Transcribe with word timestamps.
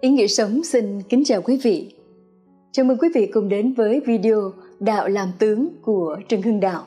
Ý 0.00 0.08
nghĩa 0.08 0.26
sống 0.26 0.64
xin 0.64 1.02
kính 1.02 1.24
chào 1.24 1.42
quý 1.42 1.60
vị. 1.62 1.94
Chào 2.72 2.84
mừng 2.84 2.98
quý 2.98 3.08
vị 3.14 3.26
cùng 3.26 3.48
đến 3.48 3.72
với 3.72 4.00
video 4.00 4.52
Đạo 4.78 5.08
làm 5.08 5.28
tướng 5.38 5.68
của 5.82 6.16
Trần 6.28 6.42
Hưng 6.42 6.60
Đạo. 6.60 6.86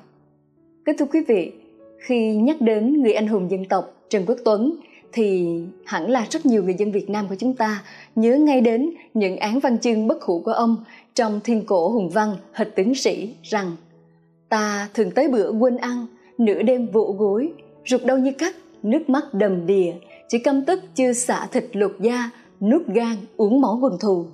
Kính 0.86 0.98
thưa 0.98 1.06
quý 1.06 1.20
vị, 1.28 1.52
khi 1.98 2.36
nhắc 2.36 2.62
đến 2.62 3.02
người 3.02 3.14
anh 3.14 3.28
hùng 3.28 3.52
dân 3.52 3.66
tộc 3.66 3.94
Trần 4.10 4.24
Quốc 4.28 4.38
Tuấn 4.46 4.76
thì 5.12 5.60
hẳn 5.86 6.10
là 6.10 6.28
rất 6.30 6.46
nhiều 6.46 6.64
người 6.64 6.74
dân 6.74 6.92
Việt 6.92 7.10
Nam 7.10 7.26
của 7.30 7.36
chúng 7.40 7.54
ta 7.56 7.84
nhớ 8.16 8.36
ngay 8.36 8.62
đến 8.62 8.90
những 9.14 9.38
án 9.38 9.60
văn 9.60 9.78
chương 9.80 10.08
bất 10.08 10.24
hủ 10.24 10.42
của 10.46 10.54
ông 10.54 10.76
trong 11.14 11.40
thiên 11.44 11.66
cổ 11.66 11.90
hùng 11.90 12.10
văn 12.10 12.36
hệt 12.54 12.68
tướng 12.76 12.96
sĩ 12.96 13.34
rằng 13.44 13.72
ta 14.50 14.90
thường 14.94 15.12
tới 15.12 15.28
bữa 15.28 15.52
quên 15.52 15.78
ăn, 15.78 16.06
nửa 16.38 16.62
đêm 16.62 16.88
vỗ 16.88 17.16
gối, 17.18 17.54
rụt 17.86 18.06
đau 18.06 18.18
như 18.18 18.32
cắt, 18.32 18.56
nước 18.84 19.10
mắt 19.10 19.34
đầm 19.34 19.66
đìa, 19.66 19.94
chỉ 20.30 20.40
căm 20.40 20.66
tức 20.66 20.80
chưa 20.96 21.14
xả 21.14 21.48
thịt 21.52 21.66
lột 21.74 21.96
da, 22.00 22.30
nước 22.64 22.88
gan 22.88 23.16
uống 23.38 23.62
máu 23.62 23.80
quần 23.82 24.00
thù. 24.00 24.26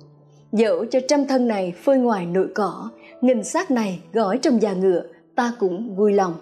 Dẫu 0.52 0.84
cho 0.84 1.00
trăm 1.08 1.26
thân 1.26 1.48
này 1.48 1.72
phơi 1.82 1.98
ngoài 1.98 2.26
nội 2.26 2.48
cỏ 2.54 2.90
nghìn 3.20 3.44
xác 3.44 3.70
này 3.70 4.00
gói 4.12 4.38
trong 4.38 4.62
già 4.62 4.72
ngựa 4.72 5.02
ta 5.34 5.52
cũng 5.58 5.96
vui 5.96 6.12
lòng. 6.12 6.34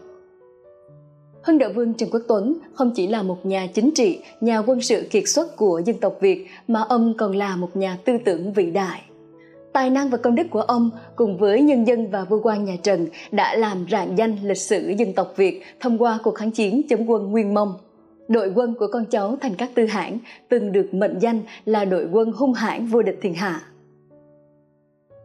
Hưng 1.42 1.58
Đạo 1.58 1.70
Vương 1.74 1.94
Trần 1.94 2.08
Quốc 2.12 2.22
Tuấn 2.28 2.58
không 2.74 2.90
chỉ 2.94 3.06
là 3.06 3.22
một 3.22 3.46
nhà 3.46 3.66
chính 3.74 3.90
trị, 3.94 4.18
nhà 4.40 4.58
quân 4.58 4.80
sự 4.80 5.06
kiệt 5.10 5.24
xuất 5.26 5.56
của 5.56 5.82
dân 5.84 5.96
tộc 6.00 6.16
Việt 6.20 6.46
mà 6.68 6.82
ông 6.88 7.14
còn 7.18 7.36
là 7.36 7.56
một 7.56 7.76
nhà 7.76 7.98
tư 8.04 8.12
tưởng 8.24 8.52
vĩ 8.52 8.70
đại. 8.70 9.02
Tài 9.72 9.90
năng 9.90 10.10
và 10.10 10.16
công 10.16 10.34
đức 10.34 10.46
của 10.50 10.60
ông 10.60 10.90
cùng 11.16 11.38
với 11.38 11.60
nhân 11.60 11.86
dân 11.86 12.10
và 12.10 12.24
vua 12.24 12.40
quan 12.42 12.64
nhà 12.64 12.76
Trần 12.82 13.06
đã 13.30 13.56
làm 13.56 13.86
rạng 13.90 14.18
danh 14.18 14.36
lịch 14.42 14.58
sử 14.58 14.94
dân 14.98 15.12
tộc 15.12 15.32
Việt 15.36 15.62
thông 15.80 16.02
qua 16.02 16.18
cuộc 16.22 16.34
kháng 16.34 16.50
chiến 16.50 16.82
chống 16.88 17.10
quân 17.10 17.30
Nguyên 17.30 17.54
Mông 17.54 17.74
đội 18.28 18.52
quân 18.54 18.74
của 18.74 18.86
con 18.92 19.04
cháu 19.04 19.36
thành 19.40 19.54
các 19.54 19.70
tư 19.74 19.86
hãng 19.86 20.18
từng 20.48 20.72
được 20.72 20.94
mệnh 20.94 21.18
danh 21.18 21.40
là 21.64 21.84
đội 21.84 22.08
quân 22.12 22.32
hung 22.32 22.52
hãn 22.52 22.86
vô 22.86 23.02
địch 23.02 23.18
thiên 23.22 23.34
hạ. 23.34 23.62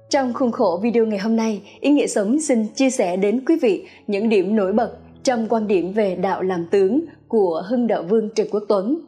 Trong 0.09 0.33
khuôn 0.33 0.51
khổ 0.51 0.79
video 0.83 1.05
ngày 1.05 1.19
hôm 1.19 1.35
nay, 1.35 1.61
Ý 1.79 1.91
nghĩa 1.91 2.07
sống 2.07 2.39
xin 2.39 2.67
chia 2.67 2.89
sẻ 2.89 3.17
đến 3.17 3.43
quý 3.45 3.57
vị 3.61 3.87
những 4.07 4.29
điểm 4.29 4.55
nổi 4.55 4.73
bật 4.73 4.97
trong 5.23 5.47
quan 5.49 5.67
điểm 5.67 5.93
về 5.93 6.15
đạo 6.15 6.41
làm 6.41 6.65
tướng 6.71 7.01
của 7.27 7.63
Hưng 7.67 7.87
Đạo 7.87 8.03
Vương 8.03 8.29
Trần 8.29 8.47
Quốc 8.51 8.63
Tuấn, 8.67 8.99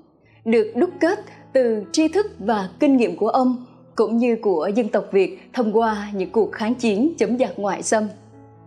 được 0.46 0.72
đúc 0.76 0.90
kết 1.00 1.20
từ 1.54 1.84
tri 1.92 2.08
thức 2.08 2.26
và 2.40 2.70
kinh 2.80 2.98
nghiệm 2.98 3.16
của 3.16 3.30
ông 3.30 3.66
cũng 3.96 4.18
như 4.18 4.36
của 4.42 4.70
dân 4.76 4.90
tộc 4.90 5.06
Việt 5.12 5.40
thông 5.54 5.74
qua 5.74 6.12
những 6.16 6.32
cuộc 6.32 6.52
kháng 6.52 6.76
chiến 6.76 7.14
chống 7.18 7.38
giặc 7.38 7.60
ngoại 7.60 7.84
xâm 7.84 8.04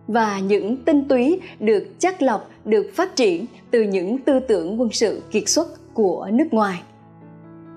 và 0.09 0.39
những 0.39 0.77
tinh 0.77 1.03
túy 1.09 1.39
được 1.59 1.87
chắc 1.99 2.21
lọc, 2.21 2.49
được 2.65 2.91
phát 2.93 3.15
triển 3.15 3.45
từ 3.71 3.81
những 3.81 4.17
tư 4.17 4.39
tưởng 4.39 4.81
quân 4.81 4.89
sự 4.91 5.21
kiệt 5.31 5.49
xuất 5.49 5.93
của 5.93 6.27
nước 6.31 6.47
ngoài. 6.51 6.81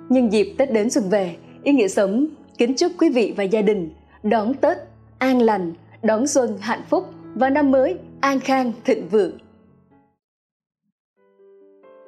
Nhân 0.08 0.33
dịp 0.33 0.55
Tết 0.58 0.72
đến 0.72 0.91
xuân 0.91 1.05
về, 1.10 1.36
ý 1.62 1.72
nghĩa 1.72 1.88
sống 1.88 2.27
kính 2.58 2.75
chúc 2.75 2.92
quý 2.98 3.08
vị 3.08 3.34
và 3.36 3.44
gia 3.44 3.62
đình 3.62 3.91
đón 4.22 4.55
Tết 4.55 4.78
an 5.19 5.42
lành, 5.42 5.72
đón 6.03 6.27
xuân 6.27 6.58
hạnh 6.60 6.83
phúc 6.91 7.05
và 7.34 7.50
năm 7.50 7.70
mới 7.70 7.97
an 8.20 8.41
khang 8.41 8.72
thịnh 8.84 9.08
vượng. 9.08 9.38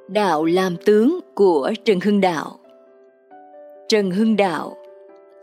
Đạo 0.08 0.45
làm 0.45 0.77
tướng 0.84 1.20
của 1.34 1.72
Trần 1.84 2.00
Hưng 2.00 2.20
Đạo 2.20 2.58
Trần 3.89 4.11
Hưng 4.11 4.36
Đạo 4.36 4.77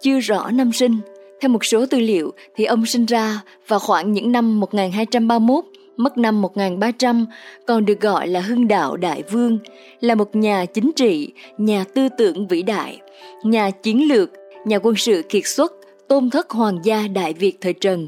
chưa 0.01 0.19
rõ 0.19 0.51
năm 0.51 0.71
sinh 0.71 0.99
theo 1.41 1.49
một 1.49 1.65
số 1.65 1.85
tư 1.85 1.99
liệu 1.99 2.33
thì 2.55 2.65
ông 2.65 2.85
sinh 2.85 3.05
ra 3.05 3.41
vào 3.67 3.79
khoảng 3.79 4.13
những 4.13 4.31
năm 4.31 4.59
1231, 4.59 5.65
mất 5.97 6.17
năm 6.17 6.41
1300, 6.41 7.25
còn 7.67 7.85
được 7.85 8.01
gọi 8.01 8.27
là 8.27 8.39
Hưng 8.39 8.67
Đạo 8.67 8.97
Đại 8.97 9.23
Vương, 9.31 9.59
là 9.99 10.15
một 10.15 10.35
nhà 10.35 10.65
chính 10.65 10.91
trị, 10.95 11.33
nhà 11.57 11.83
tư 11.93 12.07
tưởng 12.17 12.47
vĩ 12.47 12.61
đại, 12.61 13.01
nhà 13.43 13.71
chiến 13.71 14.07
lược, 14.07 14.29
nhà 14.65 14.79
quân 14.79 14.95
sự 14.95 15.21
kiệt 15.29 15.47
xuất, 15.47 15.73
tôn 16.07 16.29
thất 16.29 16.49
hoàng 16.49 16.79
gia 16.83 17.07
Đại 17.07 17.33
Việt 17.33 17.57
thời 17.61 17.73
Trần. 17.73 18.07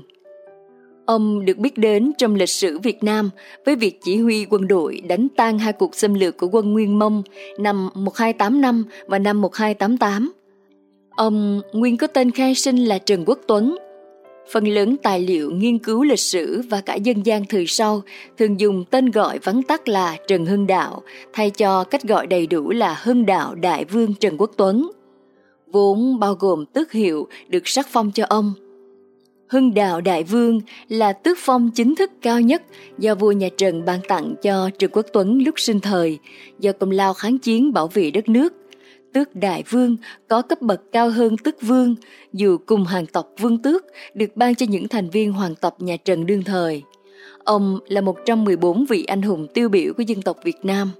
Ông 1.05 1.45
được 1.45 1.57
biết 1.57 1.77
đến 1.77 2.11
trong 2.17 2.35
lịch 2.35 2.49
sử 2.49 2.79
Việt 2.79 3.03
Nam 3.03 3.29
với 3.66 3.75
việc 3.75 3.99
chỉ 4.03 4.17
huy 4.17 4.45
quân 4.49 4.67
đội 4.67 5.01
đánh 5.07 5.27
tan 5.35 5.59
hai 5.59 5.73
cuộc 5.73 5.95
xâm 5.95 6.13
lược 6.13 6.38
của 6.38 6.47
quân 6.51 6.73
Nguyên 6.73 6.99
Mông 6.99 7.23
năm 7.59 7.89
1285 7.93 8.83
và 9.07 9.19
năm 9.19 9.41
1288 9.41 10.31
Ông 11.16 11.62
nguyên 11.74 11.97
có 11.97 12.07
tên 12.07 12.31
khai 12.31 12.56
sinh 12.56 12.78
là 12.78 12.97
Trần 12.97 13.24
Quốc 13.25 13.40
Tuấn. 13.47 13.78
Phần 14.51 14.68
lớn 14.68 14.96
tài 15.03 15.19
liệu 15.19 15.51
nghiên 15.51 15.78
cứu 15.78 16.03
lịch 16.03 16.19
sử 16.19 16.62
và 16.69 16.81
cả 16.81 16.96
dân 16.96 17.25
gian 17.25 17.46
thời 17.46 17.68
sau 17.68 18.01
thường 18.38 18.59
dùng 18.59 18.85
tên 18.90 19.12
gọi 19.12 19.40
vắn 19.40 19.63
tắt 19.63 19.88
là 19.88 20.18
Trần 20.28 20.46
Hưng 20.46 20.68
Đạo 20.68 21.02
thay 21.34 21.50
cho 21.50 21.84
cách 21.84 22.03
gọi 22.03 22.28
đầy 22.28 22.47
đủ 22.47 22.72
là 22.72 23.00
Hưng 23.03 23.25
Đạo 23.25 23.56
Đại 23.56 23.85
Vương 23.85 24.13
Trần 24.13 24.35
Quốc 24.38 24.52
Tuấn. 24.57 24.91
Vốn 25.68 26.19
bao 26.19 26.34
gồm 26.34 26.66
tước 26.66 26.91
hiệu 26.91 27.28
được 27.47 27.68
sắc 27.68 27.88
phong 27.90 28.12
cho 28.12 28.25
ông. 28.29 28.53
Hưng 29.47 29.73
Đạo 29.73 30.02
Đại 30.02 30.23
Vương 30.23 30.62
là 30.90 31.13
tước 31.13 31.38
phong 31.41 31.69
chính 31.72 31.96
thức 31.96 32.12
cao 32.22 32.41
nhất 32.41 32.62
do 32.97 33.16
vua 33.16 33.31
nhà 33.31 33.50
Trần 33.57 33.85
ban 33.85 34.00
tặng 34.07 34.35
cho 34.41 34.69
Trần 34.79 34.91
Quốc 34.94 35.06
Tuấn 35.13 35.41
lúc 35.46 35.59
sinh 35.59 35.79
thời, 35.79 36.19
do 36.59 36.72
công 36.72 36.91
lao 36.91 37.13
kháng 37.13 37.38
chiến 37.38 37.73
bảo 37.73 37.88
vệ 37.88 38.12
đất 38.12 38.29
nước 38.29 38.53
tước 39.13 39.35
đại 39.35 39.63
vương 39.69 39.97
có 40.28 40.41
cấp 40.41 40.62
bậc 40.62 40.81
cao 40.91 41.09
hơn 41.09 41.38
tước 41.38 41.62
vương, 41.62 41.96
dù 42.34 42.57
cùng 42.66 42.85
hàng 42.85 43.06
tộc 43.06 43.29
vương 43.40 43.62
tước 43.62 43.85
được 44.13 44.35
ban 44.35 44.56
cho 44.56 44.66
những 44.69 44.88
thành 44.88 45.09
viên 45.09 45.34
hoàng 45.34 45.56
tộc 45.56 45.81
nhà 45.81 45.97
Trần 45.97 46.25
đương 46.25 46.44
thời. 46.44 46.84
Ông 47.44 47.79
là 47.88 48.02
một 48.02 48.18
trong 48.25 48.46
14 48.46 48.85
vị 48.85 49.03
anh 49.03 49.22
hùng 49.22 49.47
tiêu 49.53 49.69
biểu 49.69 49.94
của 49.97 50.03
dân 50.03 50.22
tộc 50.22 50.38
Việt 50.44 50.57
Nam. 50.63 50.91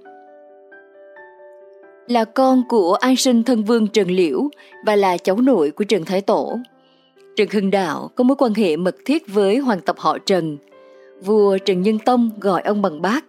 Là 2.06 2.24
con 2.24 2.62
của 2.68 2.94
an 2.94 3.16
sinh 3.16 3.42
thân 3.42 3.64
vương 3.64 3.86
Trần 3.86 4.10
Liễu 4.10 4.48
và 4.86 4.96
là 4.96 5.16
cháu 5.16 5.36
nội 5.36 5.70
của 5.70 5.84
Trần 5.84 6.04
Thái 6.04 6.20
Tổ. 6.20 6.58
Trần 7.36 7.48
Hưng 7.52 7.70
Đạo 7.70 8.10
có 8.14 8.24
mối 8.24 8.36
quan 8.36 8.54
hệ 8.54 8.76
mật 8.76 8.96
thiết 9.04 9.28
với 9.28 9.58
hoàng 9.58 9.80
tộc 9.80 9.98
họ 9.98 10.18
Trần. 10.18 10.56
Vua 11.24 11.58
Trần 11.58 11.82
Nhân 11.82 11.98
Tông 11.98 12.30
gọi 12.40 12.62
ông 12.62 12.82
bằng 12.82 13.02
bác 13.02 13.24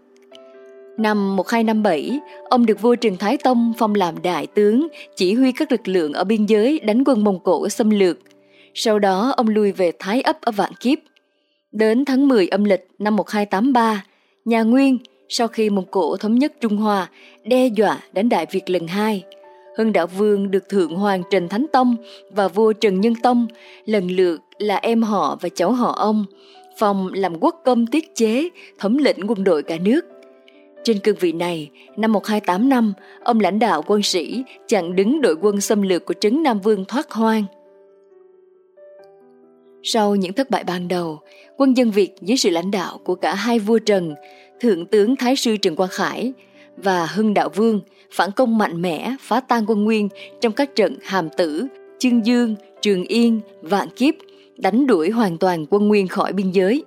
Năm 0.97 1.35
1257, 1.35 2.19
ông 2.50 2.66
được 2.66 2.81
vua 2.81 2.95
Trần 2.95 3.17
Thái 3.17 3.38
Tông 3.38 3.73
phong 3.78 3.95
làm 3.95 4.22
đại 4.22 4.47
tướng, 4.47 4.88
chỉ 5.16 5.33
huy 5.33 5.51
các 5.51 5.72
lực 5.72 5.88
lượng 5.88 6.13
ở 6.13 6.23
biên 6.23 6.45
giới 6.45 6.79
đánh 6.79 7.03
quân 7.06 7.23
Mông 7.23 7.39
Cổ 7.44 7.69
xâm 7.69 7.89
lược. 7.89 8.17
Sau 8.73 9.00
đó 9.00 9.33
ông 9.38 9.47
lui 9.47 9.72
về 9.72 9.91
Thái 10.00 10.22
ấp 10.22 10.41
ở 10.41 10.51
Vạn 10.51 10.72
Kiếp. 10.79 10.97
Đến 11.72 12.06
tháng 12.06 12.28
10 12.28 12.47
âm 12.47 12.63
lịch 12.63 12.88
năm 13.00 13.16
1283, 13.16 14.06
nhà 14.45 14.63
Nguyên, 14.63 14.97
sau 15.29 15.47
khi 15.47 15.69
Mông 15.69 15.85
Cổ 15.91 16.17
thống 16.17 16.35
nhất 16.35 16.53
Trung 16.61 16.78
Hoa, 16.78 17.09
đe 17.44 17.67
dọa 17.67 18.00
đánh 18.13 18.29
Đại 18.29 18.45
Việt 18.51 18.69
lần 18.69 18.88
hai, 18.88 19.23
Hưng 19.77 19.94
Đạo 19.94 20.07
Vương 20.07 20.51
được 20.51 20.69
Thượng 20.69 20.95
Hoàng 20.95 21.23
Trần 21.31 21.50
Thánh 21.50 21.66
Tông 21.73 21.95
và 22.31 22.47
vua 22.47 22.73
Trần 22.73 23.01
Nhân 23.01 23.16
Tông, 23.16 23.47
lần 23.85 24.12
lượt 24.12 24.41
là 24.57 24.75
em 24.75 25.03
họ 25.03 25.38
và 25.41 25.50
cháu 25.50 25.72
họ 25.72 25.94
ông, 25.97 26.25
phòng 26.77 27.09
làm 27.13 27.39
quốc 27.39 27.62
công 27.66 27.88
tiết 27.88 28.16
chế, 28.16 28.50
thống 28.79 28.97
lĩnh 28.97 29.27
quân 29.27 29.44
đội 29.44 29.63
cả 29.63 29.77
nước. 29.77 30.14
Trên 30.85 31.00
cương 31.00 31.16
vị 31.19 31.31
này, 31.31 31.69
năm 31.97 32.12
1285, 32.12 32.94
ông 33.23 33.40
lãnh 33.40 33.59
đạo 33.59 33.84
quân 33.88 34.03
sĩ 34.03 34.44
chặn 34.68 34.96
đứng 34.96 35.22
đội 35.22 35.35
quân 35.41 35.62
xâm 35.62 35.81
lược 35.81 36.06
của 36.06 36.13
Trấn 36.13 36.44
Nam 36.44 36.59
Vương 36.59 36.85
thoát 36.85 37.12
hoang. 37.12 37.44
Sau 39.84 40.16
những 40.16 40.34
thất 40.34 40.50
bại 40.50 40.63
ban 40.63 40.88
đầu, 40.88 41.19
quân 41.57 41.78
dân 41.78 41.91
Việt 41.91 42.12
dưới 42.22 42.38
sự 42.38 42.50
lãnh 42.50 42.72
đạo 42.72 43.00
của 43.03 43.16
cả 43.16 43.35
hai 43.35 43.59
vua 43.59 43.79
Trần, 43.79 44.16
Thượng 44.59 44.85
tướng 44.85 45.16
Thái 45.16 45.35
sư 45.35 45.57
Trần 45.57 45.75
Quang 45.75 45.90
Khải 45.90 46.34
và 46.78 47.06
Hưng 47.06 47.34
Đạo 47.34 47.50
Vương 47.50 47.79
phản 48.12 48.31
công 48.31 48.57
mạnh 48.57 48.81
mẽ 48.81 49.16
phá 49.19 49.40
tan 49.40 49.66
quân 49.68 49.84
Nguyên 49.84 50.09
trong 50.41 50.53
các 50.53 50.75
trận 50.75 50.97
Hàm 51.03 51.29
Tử, 51.38 51.68
Chương 52.00 52.25
Dương, 52.25 52.56
Trường 52.81 53.03
Yên, 53.03 53.40
Vạn 53.62 53.90
Kiếp, 53.90 54.13
đánh 54.57 54.88
đuổi 54.88 55.09
hoàn 55.09 55.38
toàn 55.38 55.66
quân 55.69 55.88
Nguyên 55.88 56.07
khỏi 56.07 56.34
biên 56.34 56.51
giới. 56.51 56.84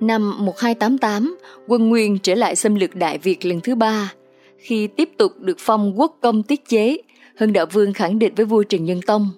Năm 0.00 0.44
1288, 0.46 1.36
quân 1.66 1.88
Nguyên 1.88 2.18
trở 2.18 2.34
lại 2.34 2.56
xâm 2.56 2.74
lược 2.74 2.94
Đại 2.94 3.18
Việt 3.18 3.44
lần 3.44 3.60
thứ 3.60 3.74
ba. 3.74 4.12
Khi 4.58 4.86
tiếp 4.86 5.10
tục 5.16 5.32
được 5.40 5.56
phong 5.60 6.00
quốc 6.00 6.18
công 6.20 6.42
tiết 6.42 6.68
chế, 6.68 6.96
Hưng 7.36 7.52
Đạo 7.52 7.66
Vương 7.72 7.92
khẳng 7.92 8.18
định 8.18 8.34
với 8.36 8.46
vua 8.46 8.62
Trần 8.62 8.84
Nhân 8.84 9.00
Tông. 9.06 9.28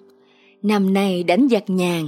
Năm 0.61 0.93
nay 0.93 1.23
đánh 1.23 1.47
giặc 1.51 1.69
nhàn. 1.69 2.07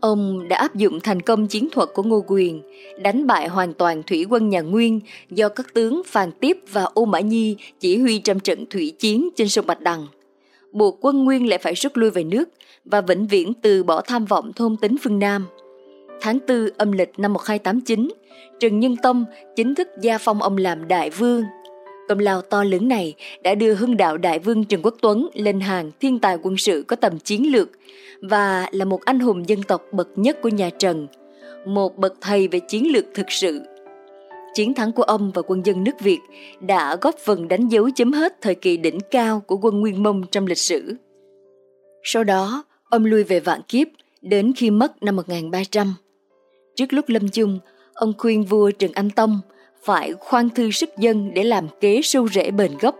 Ông 0.00 0.48
đã 0.48 0.56
áp 0.56 0.74
dụng 0.74 1.00
thành 1.00 1.22
công 1.22 1.46
chiến 1.46 1.68
thuật 1.72 1.88
của 1.94 2.02
Ngô 2.02 2.24
Quyền, 2.26 2.62
đánh 3.02 3.26
bại 3.26 3.48
hoàn 3.48 3.74
toàn 3.74 4.02
thủy 4.02 4.26
quân 4.30 4.48
nhà 4.48 4.60
Nguyên 4.60 5.00
do 5.30 5.48
các 5.48 5.74
tướng 5.74 6.02
Phàn 6.06 6.32
Tiếp 6.40 6.58
và 6.72 6.84
Ô 6.84 7.04
Mã 7.04 7.20
Nhi 7.20 7.56
chỉ 7.80 7.98
huy 7.98 8.18
trong 8.18 8.40
trận 8.40 8.66
thủy 8.70 8.92
chiến 8.98 9.28
trên 9.36 9.48
sông 9.48 9.66
Bạch 9.66 9.80
Đằng. 9.80 10.06
Buộc 10.72 10.98
quân 11.00 11.24
Nguyên 11.24 11.48
lại 11.48 11.58
phải 11.58 11.74
rút 11.74 11.96
lui 11.96 12.10
về 12.10 12.24
nước 12.24 12.48
và 12.84 13.00
vĩnh 13.00 13.26
viễn 13.26 13.54
từ 13.54 13.82
bỏ 13.82 14.00
tham 14.00 14.24
vọng 14.24 14.52
thôn 14.56 14.76
tính 14.76 14.96
phương 15.02 15.18
Nam– 15.18 15.46
Tháng 16.20 16.38
4 16.48 16.68
âm 16.76 16.92
lịch 16.92 17.18
năm 17.18 17.32
1289, 17.32 18.08
Trần 18.60 18.80
Nhân 18.80 18.96
Tông 18.96 19.24
chính 19.56 19.74
thức 19.74 19.88
gia 20.00 20.18
phong 20.18 20.42
ông 20.42 20.56
làm 20.56 20.88
đại 20.88 21.10
vương. 21.10 21.44
Công 22.08 22.18
lao 22.18 22.42
to 22.42 22.64
lớn 22.64 22.88
này 22.88 23.14
đã 23.42 23.54
đưa 23.54 23.74
hưng 23.74 23.96
đạo 23.96 24.16
đại 24.16 24.38
vương 24.38 24.64
Trần 24.64 24.80
Quốc 24.82 24.94
Tuấn 25.02 25.28
lên 25.34 25.60
hàng 25.60 25.90
thiên 26.00 26.18
tài 26.18 26.38
quân 26.42 26.56
sự 26.56 26.84
có 26.88 26.96
tầm 26.96 27.18
chiến 27.18 27.52
lược 27.52 27.68
và 28.20 28.68
là 28.72 28.84
một 28.84 29.04
anh 29.04 29.20
hùng 29.20 29.48
dân 29.48 29.62
tộc 29.62 29.82
bậc 29.92 30.08
nhất 30.16 30.38
của 30.42 30.48
nhà 30.48 30.70
Trần, 30.78 31.06
một 31.66 31.96
bậc 31.96 32.14
thầy 32.20 32.48
về 32.48 32.60
chiến 32.60 32.92
lược 32.92 33.04
thực 33.14 33.26
sự. 33.30 33.60
Chiến 34.54 34.74
thắng 34.74 34.92
của 34.92 35.02
ông 35.02 35.32
và 35.34 35.42
quân 35.42 35.66
dân 35.66 35.84
nước 35.84 36.00
Việt 36.00 36.20
đã 36.60 36.96
góp 37.00 37.14
phần 37.18 37.48
đánh 37.48 37.68
dấu 37.68 37.90
chấm 37.90 38.12
hết 38.12 38.36
thời 38.42 38.54
kỳ 38.54 38.76
đỉnh 38.76 38.98
cao 39.10 39.40
của 39.46 39.56
quân 39.56 39.80
Nguyên 39.80 40.02
Mông 40.02 40.22
trong 40.30 40.46
lịch 40.46 40.58
sử. 40.58 40.96
Sau 42.02 42.24
đó, 42.24 42.64
ông 42.90 43.04
lui 43.04 43.22
về 43.22 43.40
vạn 43.40 43.60
kiếp 43.68 43.88
đến 44.22 44.52
khi 44.56 44.70
mất 44.70 45.02
năm 45.02 45.16
1300. 45.16 45.94
Trước 46.76 46.92
lúc 46.92 47.08
lâm 47.08 47.28
chung, 47.28 47.58
ông 47.94 48.12
khuyên 48.18 48.44
vua 48.44 48.70
Trần 48.70 48.92
Anh 48.94 49.10
Tông 49.10 49.40
phải 49.84 50.12
khoan 50.12 50.50
thư 50.50 50.70
sức 50.70 50.90
dân 50.98 51.34
để 51.34 51.44
làm 51.44 51.68
kế 51.80 52.00
sâu 52.02 52.28
rễ 52.28 52.50
bền 52.50 52.70
gốc. 52.80 52.96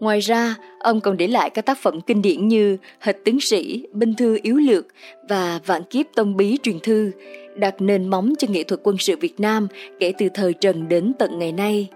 Ngoài 0.00 0.20
ra, 0.20 0.56
ông 0.80 1.00
còn 1.00 1.16
để 1.16 1.26
lại 1.26 1.50
các 1.50 1.66
tác 1.66 1.78
phẩm 1.78 2.00
kinh 2.00 2.22
điển 2.22 2.48
như 2.48 2.76
Hịch 3.00 3.24
tướng 3.24 3.40
sĩ, 3.40 3.86
Binh 3.92 4.14
thư 4.14 4.38
yếu 4.42 4.56
lược 4.56 4.86
và 5.28 5.60
Vạn 5.66 5.82
kiếp 5.84 6.06
tông 6.14 6.36
bí 6.36 6.58
truyền 6.62 6.80
thư, 6.80 7.10
đặt 7.56 7.74
nền 7.78 8.08
móng 8.08 8.32
cho 8.38 8.48
nghệ 8.50 8.62
thuật 8.62 8.80
quân 8.82 8.96
sự 8.98 9.16
Việt 9.16 9.40
Nam 9.40 9.68
kể 10.00 10.12
từ 10.18 10.28
thời 10.34 10.52
Trần 10.52 10.88
đến 10.88 11.12
tận 11.18 11.38
ngày 11.38 11.52
nay. 11.52 11.88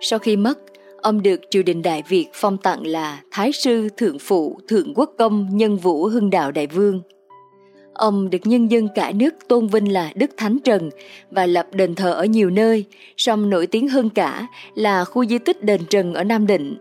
Sau 0.00 0.18
khi 0.18 0.36
mất, 0.36 0.58
ông 1.02 1.22
được 1.22 1.40
triều 1.50 1.62
đình 1.62 1.82
Đại 1.82 2.02
Việt 2.08 2.26
phong 2.32 2.58
tặng 2.58 2.86
là 2.86 3.22
Thái 3.30 3.52
sư 3.52 3.88
Thượng 3.96 4.18
phụ 4.18 4.60
Thượng 4.68 4.94
quốc 4.94 5.10
công 5.18 5.48
Nhân 5.52 5.76
Vũ 5.76 6.04
Hưng 6.06 6.30
Đạo 6.30 6.52
Đại 6.52 6.66
Vương. 6.66 7.02
Ông 7.98 8.30
được 8.30 8.38
nhân 8.44 8.70
dân 8.70 8.88
cả 8.94 9.12
nước 9.14 9.34
tôn 9.48 9.66
vinh 9.66 9.92
là 9.92 10.12
Đức 10.14 10.30
Thánh 10.36 10.58
Trần 10.64 10.90
và 11.30 11.46
lập 11.46 11.66
đền 11.72 11.94
thờ 11.94 12.12
ở 12.12 12.24
nhiều 12.24 12.50
nơi, 12.50 12.84
song 13.16 13.50
nổi 13.50 13.66
tiếng 13.66 13.88
hơn 13.88 14.10
cả 14.10 14.46
là 14.74 15.04
khu 15.04 15.26
di 15.26 15.38
tích 15.38 15.64
đền 15.64 15.80
Trần 15.90 16.14
ở 16.14 16.24
Nam 16.24 16.46
Định. 16.46 16.76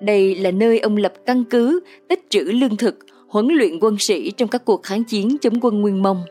Đây 0.00 0.34
là 0.34 0.50
nơi 0.50 0.78
ông 0.78 0.96
lập 0.96 1.12
căn 1.26 1.44
cứ, 1.44 1.80
tích 2.08 2.26
trữ 2.30 2.40
lương 2.42 2.76
thực, 2.76 2.98
huấn 3.28 3.48
luyện 3.48 3.78
quân 3.80 3.96
sĩ 3.98 4.30
trong 4.30 4.48
các 4.48 4.64
cuộc 4.64 4.82
kháng 4.82 5.04
chiến 5.04 5.36
chống 5.40 5.54
quân 5.60 5.80
Nguyên 5.80 6.02
Mông. 6.02 6.22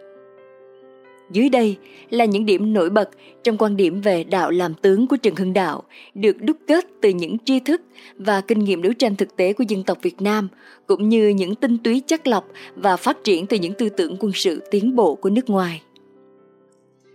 Dưới 1.31 1.49
đây 1.49 1.77
là 2.09 2.25
những 2.25 2.45
điểm 2.45 2.73
nổi 2.73 2.89
bật 2.89 3.09
trong 3.43 3.57
quan 3.57 3.77
điểm 3.77 4.01
về 4.01 4.23
đạo 4.23 4.51
làm 4.51 4.73
tướng 4.73 5.07
của 5.07 5.17
Trần 5.17 5.35
Hưng 5.35 5.53
Đạo, 5.53 5.83
được 6.13 6.41
đúc 6.41 6.57
kết 6.67 6.85
từ 7.01 7.09
những 7.09 7.37
tri 7.45 7.59
thức 7.59 7.81
và 8.15 8.41
kinh 8.41 8.59
nghiệm 8.59 8.81
đấu 8.81 8.93
tranh 8.93 9.15
thực 9.15 9.35
tế 9.35 9.53
của 9.53 9.63
dân 9.67 9.83
tộc 9.83 9.97
Việt 10.01 10.21
Nam, 10.21 10.47
cũng 10.87 11.09
như 11.09 11.27
những 11.27 11.55
tinh 11.55 11.77
túy 11.77 12.01
chắc 12.07 12.27
lọc 12.27 12.47
và 12.75 12.97
phát 12.97 13.23
triển 13.23 13.45
từ 13.45 13.57
những 13.57 13.73
tư 13.73 13.89
tưởng 13.89 14.15
quân 14.19 14.31
sự 14.35 14.61
tiến 14.71 14.95
bộ 14.95 15.15
của 15.15 15.29
nước 15.29 15.49
ngoài. 15.49 15.81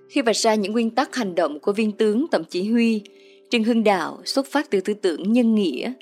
Khi 0.08 0.22
vạch 0.22 0.36
ra 0.36 0.54
những 0.54 0.72
nguyên 0.72 0.90
tắc 0.90 1.16
hành 1.16 1.34
động 1.34 1.60
của 1.60 1.72
viên 1.72 1.92
tướng 1.92 2.26
tổng 2.30 2.44
chỉ 2.44 2.70
huy, 2.70 3.00
Trần 3.50 3.64
Hưng 3.64 3.84
Đạo 3.84 4.18
xuất 4.24 4.46
phát 4.46 4.70
từ 4.70 4.80
tư 4.80 4.94
tưởng 4.94 5.32
nhân 5.32 5.54
nghĩa. 5.54 5.92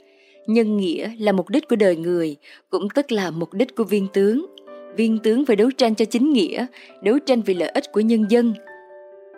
Nhân 0.46 0.76
nghĩa 0.76 1.10
là 1.18 1.32
mục 1.32 1.48
đích 1.48 1.68
của 1.68 1.76
đời 1.76 1.96
người, 1.96 2.36
cũng 2.70 2.88
tức 2.94 3.12
là 3.12 3.30
mục 3.30 3.54
đích 3.54 3.76
của 3.76 3.84
viên 3.84 4.06
tướng– 4.12 4.46
viên 4.96 5.18
tướng 5.18 5.46
phải 5.46 5.56
đấu 5.56 5.70
tranh 5.70 5.94
cho 5.94 6.04
chính 6.04 6.32
nghĩa, 6.32 6.66
đấu 7.02 7.18
tranh 7.26 7.42
vì 7.42 7.54
lợi 7.54 7.68
ích 7.68 7.92
của 7.92 8.00
nhân 8.00 8.24
dân. 8.28 8.54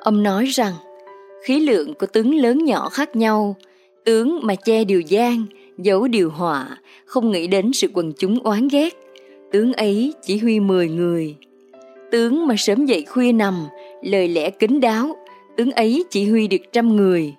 Ông 0.00 0.22
nói 0.22 0.44
rằng, 0.44 0.72
khí 1.44 1.60
lượng 1.60 1.94
của 1.94 2.06
tướng 2.06 2.34
lớn 2.34 2.64
nhỏ 2.64 2.88
khác 2.88 3.16
nhau, 3.16 3.56
tướng 4.04 4.40
mà 4.42 4.54
che 4.54 4.84
điều 4.84 5.00
gian, 5.00 5.44
giấu 5.78 6.08
điều 6.08 6.30
họa, 6.30 6.78
không 7.04 7.32
nghĩ 7.32 7.46
đến 7.46 7.72
sự 7.72 7.88
quần 7.94 8.12
chúng 8.18 8.40
oán 8.40 8.68
ghét. 8.68 8.94
Tướng 9.52 9.72
ấy 9.72 10.14
chỉ 10.22 10.38
huy 10.38 10.60
10 10.60 10.88
người. 10.88 11.36
Tướng 12.10 12.46
mà 12.46 12.54
sớm 12.58 12.86
dậy 12.86 13.04
khuya 13.08 13.32
nằm, 13.32 13.66
lời 14.02 14.28
lẽ 14.28 14.50
kính 14.50 14.80
đáo, 14.80 15.16
tướng 15.56 15.72
ấy 15.72 16.04
chỉ 16.10 16.28
huy 16.28 16.48
được 16.48 16.72
trăm 16.72 16.96
người. 16.96 17.34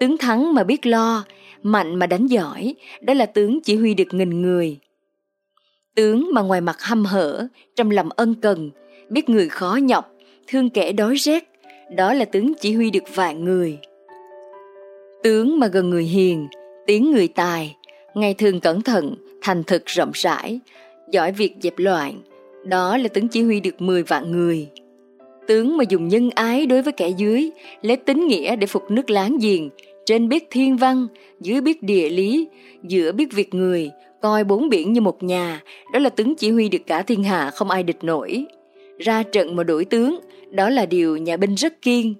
Tướng 0.00 0.18
thắng 0.18 0.54
mà 0.54 0.64
biết 0.64 0.86
lo, 0.86 1.24
mạnh 1.62 1.96
mà 1.96 2.06
đánh 2.06 2.26
giỏi, 2.26 2.74
đó 3.00 3.14
là 3.14 3.26
tướng 3.26 3.60
chỉ 3.60 3.76
huy 3.76 3.94
được 3.94 4.14
nghìn 4.14 4.42
người. 4.42 4.78
Tướng 5.94 6.30
mà 6.32 6.42
ngoài 6.42 6.60
mặt 6.60 6.76
hăm 6.80 7.04
hở, 7.04 7.46
trong 7.76 7.90
lòng 7.90 8.08
ân 8.16 8.34
cần, 8.34 8.70
biết 9.08 9.28
người 9.28 9.48
khó 9.48 9.78
nhọc, 9.82 10.12
thương 10.46 10.70
kẻ 10.70 10.92
đói 10.92 11.14
rét, 11.14 11.48
đó 11.96 12.12
là 12.12 12.24
tướng 12.24 12.52
chỉ 12.60 12.74
huy 12.74 12.90
được 12.90 13.02
vạn 13.14 13.44
người. 13.44 13.78
Tướng 15.22 15.58
mà 15.58 15.66
gần 15.66 15.90
người 15.90 16.04
hiền, 16.04 16.48
tiếng 16.86 17.12
người 17.12 17.28
tài, 17.28 17.76
ngày 18.14 18.34
thường 18.34 18.60
cẩn 18.60 18.82
thận, 18.82 19.14
thành 19.42 19.64
thực 19.64 19.86
rộng 19.86 20.10
rãi, 20.14 20.60
giỏi 21.10 21.32
việc 21.32 21.54
dẹp 21.62 21.78
loạn, 21.78 22.20
đó 22.64 22.96
là 22.96 23.08
tướng 23.08 23.28
chỉ 23.28 23.42
huy 23.42 23.60
được 23.60 23.80
10 23.82 24.02
vạn 24.02 24.32
người. 24.32 24.68
Tướng 25.46 25.76
mà 25.76 25.84
dùng 25.88 26.08
nhân 26.08 26.30
ái 26.34 26.66
đối 26.66 26.82
với 26.82 26.92
kẻ 26.92 27.08
dưới, 27.08 27.50
lấy 27.82 27.96
tính 27.96 28.26
nghĩa 28.26 28.56
để 28.56 28.66
phục 28.66 28.90
nước 28.90 29.10
láng 29.10 29.38
giềng, 29.40 29.68
trên 30.06 30.28
biết 30.28 30.46
thiên 30.50 30.76
văn, 30.76 31.06
dưới 31.40 31.60
biết 31.60 31.82
địa 31.82 32.08
lý, 32.08 32.48
giữa 32.82 33.12
biết 33.12 33.32
việc 33.32 33.54
người, 33.54 33.90
coi 34.24 34.44
bốn 34.44 34.68
biển 34.68 34.92
như 34.92 35.00
một 35.00 35.22
nhà, 35.22 35.62
đó 35.92 35.98
là 35.98 36.10
tướng 36.10 36.34
chỉ 36.34 36.50
huy 36.50 36.68
được 36.68 36.78
cả 36.86 37.02
thiên 37.02 37.24
hạ 37.24 37.50
không 37.50 37.70
ai 37.70 37.82
địch 37.82 38.04
nổi. 38.04 38.44
Ra 38.98 39.22
trận 39.22 39.56
mà 39.56 39.64
đổi 39.64 39.84
tướng, 39.84 40.20
đó 40.50 40.68
là 40.68 40.86
điều 40.86 41.16
nhà 41.16 41.36
binh 41.36 41.54
rất 41.54 41.82
kiên, 41.82 42.14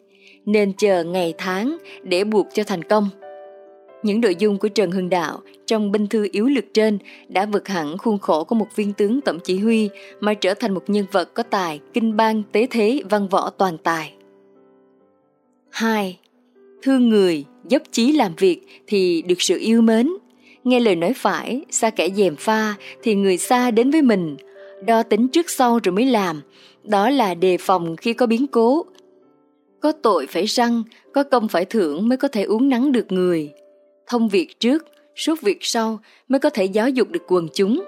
nên 0.47 0.73
chờ 0.73 1.05
ngày 1.05 1.35
tháng 1.39 1.77
để 2.03 2.25
buộc 2.25 2.47
cho 2.55 2.65
thành 2.65 2.83
công. 2.83 3.09
Những 4.03 4.21
nội 4.21 4.37
dung 4.39 4.59
của 4.59 4.69
Trần 4.69 4.91
Hưng 4.91 5.09
Đạo 5.09 5.41
trong 5.67 5.93
binh 5.93 6.07
thư 6.07 6.29
yếu 6.33 6.47
lược 6.47 6.65
trên 6.75 6.99
đã 7.29 7.47
vượt 7.47 7.69
hẳn 7.69 7.99
khuôn 7.99 8.19
khổ 8.19 8.45
của 8.45 8.55
một 8.55 8.69
viên 8.77 8.93
tướng 8.93 9.21
tổng 9.21 9.39
chỉ 9.45 9.59
huy 9.59 9.89
mà 10.21 10.35
trở 10.35 10.55
thành 10.55 10.75
một 10.75 10.85
nhân 10.87 11.05
vật 11.13 11.35
có 11.35 11.43
tài, 11.43 11.81
kinh 11.93 12.17
bang, 12.17 12.43
tế 12.53 12.67
thế, 12.71 13.03
văn 13.11 13.29
võ 13.29 13.51
toàn 13.51 13.79
tài. 13.79 14.13
2. 15.71 16.19
Thương 16.83 17.09
người, 17.09 17.45
dốc 17.69 17.83
chí 17.91 18.13
làm 18.13 18.33
việc 18.39 18.61
thì 18.87 19.23
được 19.23 19.43
sự 19.43 19.59
yêu 19.59 19.83
mến, 19.83 20.09
nghe 20.65 20.81
lời 20.81 20.97
nói 20.97 21.13
phải, 21.17 21.65
xa 21.71 21.91
kẻ 21.91 22.09
dèm 22.11 22.37
pha 22.37 22.75
thì 23.03 23.15
người 23.15 23.37
xa 23.37 23.71
đến 23.71 23.91
với 23.91 24.03
mình, 24.03 24.37
đo 24.87 25.03
tính 25.03 25.29
trước 25.29 25.51
sau 25.51 25.79
rồi 25.85 25.93
mới 25.93 26.07
làm, 26.07 26.43
đó 26.83 27.11
là 27.11 27.35
đề 27.35 27.59
phòng 27.59 27.97
khi 27.97 28.13
có 28.13 28.27
biến 28.27 28.47
cố. 28.47 28.85
Có 29.81 29.93
tội 29.93 30.27
phải 30.27 30.45
răng, 30.45 30.83
có 31.13 31.23
công 31.23 31.49
phải 31.49 31.65
thưởng 31.65 32.09
mới 32.09 32.19
có 32.19 32.29
thể 32.29 32.43
uống 32.43 32.69
nắng 32.69 32.93
được 32.93 33.13
người. 33.13 33.53
Thông 34.07 34.29
việc 34.29 34.61
trước, 34.61 34.87
suốt 35.17 35.41
việc 35.43 35.59
sau 35.61 35.99
mới 36.29 36.41
có 36.41 36.51
thể 36.51 36.65
giáo 36.65 36.89
dục 36.89 37.11
được 37.11 37.23
quần 37.29 37.49
chúng. 37.55 37.85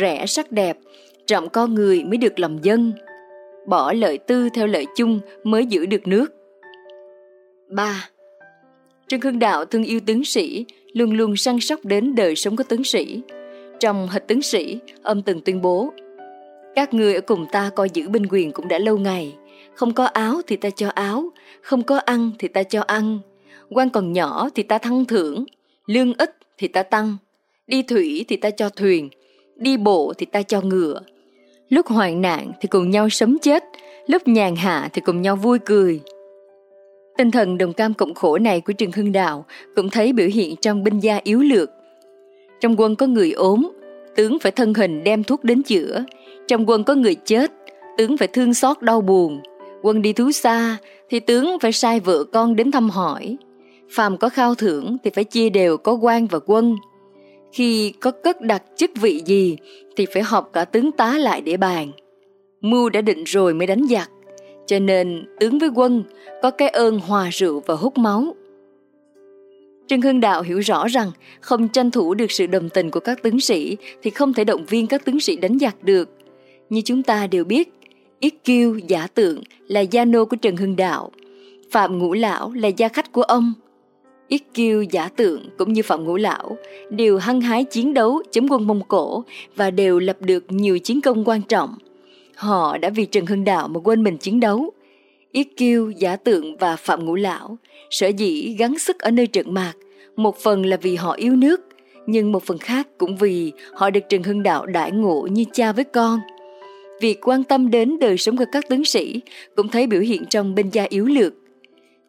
Rẻ 0.00 0.26
sắc 0.26 0.52
đẹp, 0.52 0.78
trọng 1.26 1.48
con 1.48 1.74
người 1.74 2.04
mới 2.04 2.16
được 2.16 2.38
lòng 2.38 2.58
dân. 2.62 2.92
Bỏ 3.66 3.92
lợi 3.92 4.18
tư 4.18 4.48
theo 4.54 4.66
lợi 4.66 4.86
chung 4.96 5.20
mới 5.44 5.66
giữ 5.66 5.86
được 5.86 6.06
nước. 6.06 6.26
3. 7.70 8.08
Trương 9.08 9.20
Hưng 9.20 9.38
Đạo 9.38 9.64
thương 9.64 9.84
yêu 9.84 10.00
tướng 10.06 10.24
sĩ, 10.24 10.66
luôn 10.92 11.12
luôn 11.12 11.36
săn 11.36 11.60
sóc 11.60 11.84
đến 11.84 12.14
đời 12.14 12.36
sống 12.36 12.56
của 12.56 12.64
tướng 12.64 12.84
sĩ. 12.84 13.20
Trong 13.80 14.08
hịch 14.08 14.28
tướng 14.28 14.42
sĩ, 14.42 14.78
ông 15.02 15.22
từng 15.22 15.40
tuyên 15.40 15.62
bố 15.62 15.92
Các 16.74 16.94
người 16.94 17.14
ở 17.14 17.20
cùng 17.20 17.46
ta 17.52 17.70
coi 17.76 17.90
giữ 17.90 18.08
binh 18.08 18.26
quyền 18.30 18.52
cũng 18.52 18.68
đã 18.68 18.78
lâu 18.78 18.98
ngày. 18.98 19.34
Không 19.74 19.94
có 19.94 20.04
áo 20.04 20.40
thì 20.46 20.56
ta 20.56 20.70
cho 20.70 20.88
áo, 20.88 21.24
không 21.62 21.82
có 21.82 21.98
ăn 21.98 22.30
thì 22.38 22.48
ta 22.48 22.62
cho 22.62 22.80
ăn. 22.80 23.18
quan 23.70 23.90
còn 23.90 24.12
nhỏ 24.12 24.48
thì 24.54 24.62
ta 24.62 24.78
thăng 24.78 25.04
thưởng, 25.04 25.44
lương 25.86 26.12
ít 26.18 26.36
thì 26.58 26.68
ta 26.68 26.82
tăng. 26.82 27.16
Đi 27.66 27.82
thủy 27.82 28.24
thì 28.28 28.36
ta 28.36 28.50
cho 28.50 28.68
thuyền, 28.68 29.08
đi 29.56 29.76
bộ 29.76 30.12
thì 30.18 30.26
ta 30.26 30.42
cho 30.42 30.60
ngựa. 30.60 31.00
Lúc 31.68 31.86
hoạn 31.86 32.22
nạn 32.22 32.52
thì 32.60 32.68
cùng 32.68 32.90
nhau 32.90 33.08
sống 33.08 33.36
chết, 33.42 33.64
lúc 34.06 34.28
nhàn 34.28 34.56
hạ 34.56 34.88
thì 34.92 35.02
cùng 35.04 35.22
nhau 35.22 35.36
vui 35.36 35.58
cười. 35.58 36.00
Tinh 37.16 37.30
thần 37.30 37.58
đồng 37.58 37.72
cam 37.72 37.94
cộng 37.94 38.14
khổ 38.14 38.38
này 38.38 38.60
của 38.60 38.72
Trần 38.72 38.92
Hưng 38.92 39.12
Đạo 39.12 39.44
cũng 39.76 39.90
thấy 39.90 40.12
biểu 40.12 40.28
hiện 40.28 40.56
trong 40.56 40.84
binh 40.84 41.00
gia 41.00 41.20
yếu 41.24 41.40
lược. 41.40 41.70
Trong 42.60 42.80
quân 42.80 42.96
có 42.96 43.06
người 43.06 43.32
ốm, 43.32 43.70
tướng 44.16 44.38
phải 44.38 44.52
thân 44.52 44.74
hình 44.74 45.04
đem 45.04 45.24
thuốc 45.24 45.44
đến 45.44 45.62
chữa. 45.62 46.04
Trong 46.48 46.68
quân 46.68 46.84
có 46.84 46.94
người 46.94 47.14
chết, 47.14 47.52
tướng 47.98 48.16
phải 48.16 48.28
thương 48.28 48.54
xót 48.54 48.82
đau 48.82 49.00
buồn. 49.00 49.40
Quân 49.82 50.02
đi 50.02 50.12
thú 50.12 50.32
xa 50.32 50.76
thì 51.08 51.20
tướng 51.20 51.58
phải 51.60 51.72
sai 51.72 52.00
vợ 52.00 52.24
con 52.32 52.56
đến 52.56 52.70
thăm 52.70 52.90
hỏi. 52.90 53.36
Phàm 53.90 54.16
có 54.16 54.28
khao 54.28 54.54
thưởng 54.54 54.96
thì 55.04 55.10
phải 55.10 55.24
chia 55.24 55.50
đều 55.50 55.76
có 55.76 55.92
quan 55.92 56.26
và 56.26 56.38
quân. 56.46 56.76
Khi 57.52 57.92
có 58.00 58.10
cất 58.10 58.40
đặt 58.40 58.62
chức 58.76 58.90
vị 59.00 59.22
gì 59.26 59.56
thì 59.96 60.06
phải 60.14 60.22
họp 60.22 60.50
cả 60.52 60.64
tướng 60.64 60.92
tá 60.92 61.18
lại 61.18 61.40
để 61.40 61.56
bàn. 61.56 61.92
Mưu 62.60 62.88
đã 62.88 63.00
định 63.00 63.24
rồi 63.24 63.54
mới 63.54 63.66
đánh 63.66 63.86
giặc 63.90 64.10
cho 64.72 64.78
nên 64.78 65.24
tướng 65.40 65.58
với 65.58 65.68
quân 65.68 66.04
có 66.42 66.50
cái 66.50 66.68
ơn 66.68 66.98
hòa 66.98 67.28
rượu 67.32 67.62
và 67.66 67.74
hút 67.74 67.98
máu. 67.98 68.36
Trương 69.86 70.00
Hưng 70.00 70.20
Đạo 70.20 70.42
hiểu 70.42 70.58
rõ 70.58 70.88
rằng 70.88 71.10
không 71.40 71.68
tranh 71.68 71.90
thủ 71.90 72.14
được 72.14 72.30
sự 72.30 72.46
đồng 72.46 72.68
tình 72.68 72.90
của 72.90 73.00
các 73.00 73.22
tướng 73.22 73.40
sĩ 73.40 73.76
thì 74.02 74.10
không 74.10 74.34
thể 74.34 74.44
động 74.44 74.64
viên 74.64 74.86
các 74.86 75.04
tướng 75.04 75.20
sĩ 75.20 75.36
đánh 75.36 75.58
giặc 75.58 75.84
được. 75.84 76.10
Như 76.70 76.80
chúng 76.84 77.02
ta 77.02 77.26
đều 77.26 77.44
biết, 77.44 77.72
Yết 78.20 78.32
Kiêu 78.44 78.78
giả 78.78 79.06
tượng 79.06 79.42
là 79.68 79.80
gia 79.80 80.04
nô 80.04 80.24
của 80.24 80.36
Trần 80.36 80.56
Hưng 80.56 80.76
Đạo, 80.76 81.10
Phạm 81.70 81.98
Ngũ 81.98 82.14
Lão 82.14 82.52
là 82.52 82.68
gia 82.68 82.88
khách 82.88 83.12
của 83.12 83.22
ông. 83.22 83.52
Yết 84.28 84.42
Kiêu 84.54 84.82
giả 84.82 85.08
tượng 85.08 85.48
cũng 85.58 85.72
như 85.72 85.82
Phạm 85.82 86.04
Ngũ 86.04 86.16
Lão 86.16 86.56
đều 86.90 87.18
hăng 87.18 87.40
hái 87.40 87.64
chiến 87.64 87.94
đấu 87.94 88.22
chống 88.30 88.46
quân 88.50 88.66
Mông 88.66 88.82
Cổ 88.88 89.24
và 89.56 89.70
đều 89.70 89.98
lập 89.98 90.16
được 90.20 90.44
nhiều 90.48 90.78
chiến 90.78 91.00
công 91.00 91.24
quan 91.24 91.42
trọng– 91.42 91.74
Họ 92.42 92.78
đã 92.78 92.90
vì 92.90 93.06
Trần 93.06 93.26
Hưng 93.26 93.44
Đạo 93.44 93.68
mà 93.68 93.80
quên 93.80 94.02
mình 94.02 94.16
chiến 94.16 94.40
đấu. 94.40 94.70
Yết 95.32 95.46
Kiêu, 95.56 95.90
Giả 95.90 96.16
Tượng 96.16 96.56
và 96.56 96.76
Phạm 96.76 97.04
Ngũ 97.04 97.14
Lão 97.14 97.58
sở 97.90 98.08
dĩ 98.08 98.56
gắng 98.58 98.78
sức 98.78 98.98
ở 98.98 99.10
nơi 99.10 99.26
trận 99.26 99.54
mạc, 99.54 99.72
một 100.16 100.36
phần 100.38 100.66
là 100.66 100.76
vì 100.76 100.96
họ 100.96 101.12
yêu 101.12 101.36
nước, 101.36 101.60
nhưng 102.06 102.32
một 102.32 102.42
phần 102.42 102.58
khác 102.58 102.88
cũng 102.98 103.16
vì 103.16 103.52
họ 103.74 103.90
được 103.90 104.00
Trần 104.08 104.22
Hưng 104.22 104.42
Đạo 104.42 104.66
đãi 104.66 104.92
ngộ 104.92 105.28
như 105.30 105.44
cha 105.52 105.72
với 105.72 105.84
con. 105.84 106.20
Việc 107.00 107.18
quan 107.28 107.44
tâm 107.44 107.70
đến 107.70 107.98
đời 107.98 108.18
sống 108.18 108.36
của 108.36 108.44
các 108.52 108.68
tướng 108.68 108.84
sĩ 108.84 109.20
cũng 109.56 109.68
thấy 109.68 109.86
biểu 109.86 110.00
hiện 110.00 110.24
trong 110.30 110.54
bên 110.54 110.70
gia 110.70 110.86
yếu 110.88 111.06
lược. 111.06 111.32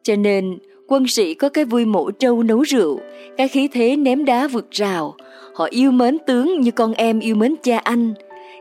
Cho 0.04 0.16
nên, 0.16 0.58
quân 0.88 1.08
sĩ 1.08 1.34
có 1.34 1.50
cái 1.50 1.66
vui 1.66 1.86
mổ 1.86 2.12
trâu 2.12 2.44
nấu 2.44 2.62
rượu, 2.62 3.00
cái 3.38 3.48
khí 3.48 3.68
thế 3.68 3.96
ném 3.96 4.26
đá 4.26 4.48
vượt 4.48 4.72
rào. 4.72 5.16
Họ 5.56 5.68
yêu 5.70 5.92
mến 5.92 6.18
tướng 6.28 6.62
như 6.62 6.72
con 6.72 6.94
em 6.94 7.20
yêu 7.20 7.36
mến 7.36 7.56
cha 7.64 7.78
anh, 7.78 8.14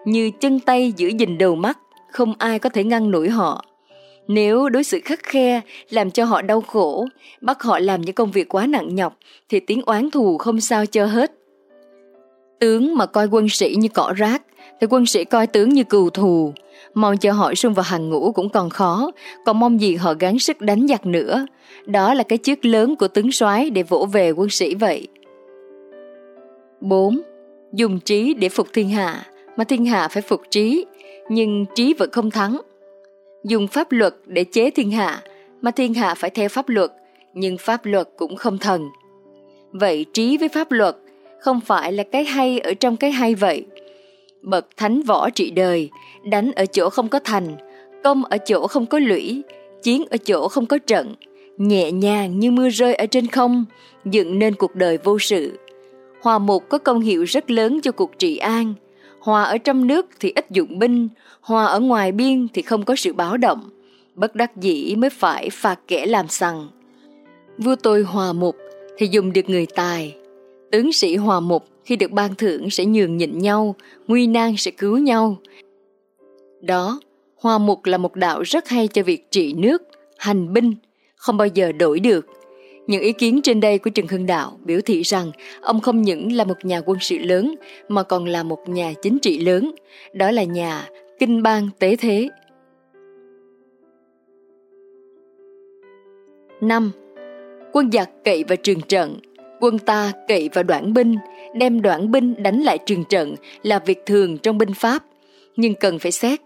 như 0.05 0.31
chân 0.41 0.61
tay 0.61 0.93
giữ 0.97 1.09
gìn 1.09 1.39
đầu 1.39 1.55
mắt, 1.55 1.79
không 2.11 2.35
ai 2.39 2.59
có 2.59 2.69
thể 2.69 2.85
ngăn 2.85 3.11
nổi 3.11 3.29
họ. 3.29 3.65
Nếu 4.29 4.69
đối 4.69 4.85
xử 4.85 5.01
khắc 5.05 5.23
khe 5.23 5.61
làm 5.91 6.11
cho 6.11 6.25
họ 6.25 6.43
đau 6.43 6.61
khổ, 6.61 7.07
bắt 7.41 7.63
họ 7.63 7.79
làm 7.79 8.01
những 8.01 8.15
công 8.15 8.31
việc 8.31 8.55
quá 8.55 8.67
nặng 8.67 8.95
nhọc, 8.95 9.17
thì 9.49 9.61
tiếng 9.61 9.83
oán 9.83 10.11
thù 10.11 10.39
không 10.39 10.61
sao 10.61 10.87
cho 10.87 11.07
hết. 11.07 11.33
Tướng 12.61 12.97
mà 12.97 13.07
coi 13.07 13.27
quân 13.27 13.49
sĩ 13.49 13.75
như 13.79 13.89
cỏ 13.89 14.13
rác, 14.17 14.43
thì 14.81 14.87
quân 14.91 15.07
sĩ 15.07 15.25
coi 15.25 15.47
tướng 15.47 15.69
như 15.69 15.85
cừu 15.85 16.11
thù. 16.11 16.53
Mong 16.95 17.17
cho 17.17 17.33
họ 17.33 17.55
xung 17.55 17.75
vào 17.75 17.83
hàng 17.83 18.11
ngũ 18.11 18.33
cũng 18.33 18.49
còn 18.49 18.71
khó, 18.71 19.11
còn 19.45 19.61
mong 19.61 19.81
gì 19.81 19.95
họ 19.95 20.15
gắng 20.21 20.39
sức 20.39 20.61
đánh 20.61 20.87
giặc 20.89 21.07
nữa. 21.07 21.47
Đó 21.87 22.15
là 22.15 22.23
cái 22.23 22.39
chức 22.39 22.65
lớn 22.65 22.97
của 22.97 23.09
tướng 23.09 23.33
soái 23.33 23.71
để 23.71 23.83
vỗ 23.83 24.09
về 24.13 24.31
quân 24.31 24.49
sĩ 24.49 24.75
vậy. 24.75 25.09
4. 26.81 27.21
Dùng 27.73 28.01
trí 28.01 28.35
để 28.35 28.49
phục 28.49 28.67
thiên 28.73 28.89
hạ, 28.89 29.27
mà 29.57 29.65
thiên 29.65 29.87
hạ 29.87 30.09
phải 30.09 30.23
phục 30.23 30.41
trí, 30.51 30.85
nhưng 31.29 31.67
trí 31.75 31.95
vẫn 31.95 32.11
không 32.11 32.31
thắng. 32.31 32.61
Dùng 33.45 33.69
pháp 33.69 33.93
luật 33.93 34.15
để 34.27 34.45
chế 34.45 34.71
thiên 34.71 34.91
hạ, 34.91 35.23
mà 35.61 35.71
thiên 35.71 35.95
hạ 35.95 36.15
phải 36.15 36.31
theo 36.31 36.49
pháp 36.49 36.69
luật, 36.69 36.93
nhưng 37.35 37.59
pháp 37.59 37.87
luật 37.87 38.09
cũng 38.17 38.37
không 38.37 38.59
thần. 38.59 38.89
Vậy 39.73 40.07
trí 40.13 40.37
với 40.37 40.49
pháp 40.49 40.73
luật 40.73 40.97
không 41.41 41.61
phải 41.61 41.93
là 41.93 42.03
cái 42.03 42.25
hay 42.25 42.59
ở 42.59 42.75
trong 42.75 42.97
cái 42.97 43.11
hay 43.11 43.35
vậy. 43.35 43.67
Bậc 44.43 44.67
thánh 44.77 45.03
võ 45.03 45.31
trị 45.31 45.51
đời, 45.51 45.91
đánh 46.25 46.53
ở 46.53 46.67
chỗ 46.67 46.91
không 46.91 47.09
có 47.09 47.19
thành, 47.19 47.57
công 48.05 48.25
ở 48.25 48.39
chỗ 48.47 48.67
không 48.67 48.87
có 48.87 48.99
lũy, 48.99 49.43
chiến 49.83 50.05
ở 50.11 50.17
chỗ 50.17 50.49
không 50.49 50.67
có 50.67 50.79
trận, 50.79 51.15
nhẹ 51.57 51.93
nhàng 51.93 52.39
như 52.39 52.51
mưa 52.51 52.69
rơi 52.69 52.95
ở 52.95 53.07
trên 53.07 53.27
không, 53.27 53.65
dựng 54.05 54.39
nên 54.39 54.55
cuộc 54.55 54.75
đời 54.75 54.99
vô 55.05 55.19
sự. 55.19 55.59
Hòa 56.23 56.39
mục 56.39 56.69
có 56.69 56.79
công 56.79 57.01
hiệu 57.01 57.25
rất 57.25 57.51
lớn 57.51 57.81
cho 57.83 57.93
cuộc 57.93 58.19
trị 58.19 58.37
an. 58.37 58.75
Hòa 59.23 59.43
ở 59.43 59.59
trong 59.59 59.87
nước 59.87 60.07
thì 60.21 60.33
ít 60.35 60.51
dụng 60.51 60.79
binh, 60.79 61.09
hòa 61.41 61.65
ở 61.67 61.81
ngoài 61.81 62.13
biên 62.13 62.49
thì 62.55 62.63
không 62.63 62.85
có 62.85 62.97
sự 62.97 63.13
báo 63.13 63.37
động. 63.37 63.71
Bất 64.15 64.35
đắc 64.35 64.57
dĩ 64.57 64.95
mới 64.97 65.11
phải 65.11 65.51
phạt 65.51 65.81
kẻ 65.89 66.07
làm 66.07 66.29
sằng. 66.29 66.69
Vua 67.59 67.77
tôi 67.77 68.03
hòa 68.03 68.33
mục 68.33 68.57
thì 68.99 69.09
dùng 69.11 69.33
được 69.33 69.51
người 69.51 69.67
tài. 69.67 70.17
Tướng 70.73 70.93
sĩ 70.93 71.17
hòa 71.17 71.41
mục 71.41 71.65
khi 71.85 71.97
được 71.97 72.11
ban 72.11 72.35
thưởng 72.35 72.71
sẽ 72.71 72.85
nhường 72.85 73.17
nhịn 73.17 73.39
nhau, 73.39 73.75
nguy 74.07 74.27
nan 74.27 74.55
sẽ 74.57 74.71
cứu 74.71 74.99
nhau. 74.99 75.37
Đó, 76.61 77.01
hòa 77.37 77.59
mục 77.59 77.85
là 77.85 77.99
một 77.99 78.17
đạo 78.17 78.43
rất 78.43 78.69
hay 78.69 78.89
cho 78.89 79.03
việc 79.03 79.31
trị 79.31 79.53
nước, 79.53 79.83
hành 80.19 80.53
binh, 80.53 80.75
không 81.17 81.37
bao 81.37 81.49
giờ 81.49 81.73
đổi 81.73 82.01
được. 82.01 82.27
Những 82.87 83.03
ý 83.03 83.13
kiến 83.13 83.41
trên 83.43 83.61
đây 83.61 83.79
của 83.79 83.91
Trần 83.91 84.07
Hưng 84.07 84.27
Đạo 84.27 84.59
biểu 84.65 84.81
thị 84.81 85.03
rằng 85.03 85.31
ông 85.61 85.81
không 85.81 86.03
những 86.03 86.33
là 86.33 86.45
một 86.45 86.65
nhà 86.65 86.81
quân 86.87 86.99
sự 87.01 87.19
lớn 87.19 87.55
mà 87.89 88.03
còn 88.03 88.25
là 88.25 88.43
một 88.43 88.69
nhà 88.69 88.93
chính 89.03 89.19
trị 89.19 89.39
lớn, 89.39 89.75
đó 90.13 90.31
là 90.31 90.45
nhà 90.45 90.89
kinh 91.19 91.43
bang 91.43 91.69
tế 91.79 91.97
thế. 91.97 92.29
5. 96.61 96.91
Quân 97.73 97.93
giặc 97.93 98.11
cậy 98.25 98.45
vào 98.45 98.57
trường 98.57 98.81
trận, 98.81 99.19
quân 99.61 99.79
ta 99.79 100.13
cậy 100.29 100.49
vào 100.53 100.65
đoạn 100.65 100.95
binh, 100.95 101.17
đem 101.55 101.83
đoạn 101.83 102.11
binh 102.11 102.43
đánh 102.43 102.63
lại 102.63 102.79
trường 102.87 103.05
trận 103.05 103.35
là 103.63 103.79
việc 103.79 103.99
thường 104.07 104.39
trong 104.39 104.59
binh 104.59 104.75
pháp, 104.75 105.05
nhưng 105.57 105.75
cần 105.75 105.99
phải 105.99 106.13
xét 106.13 106.41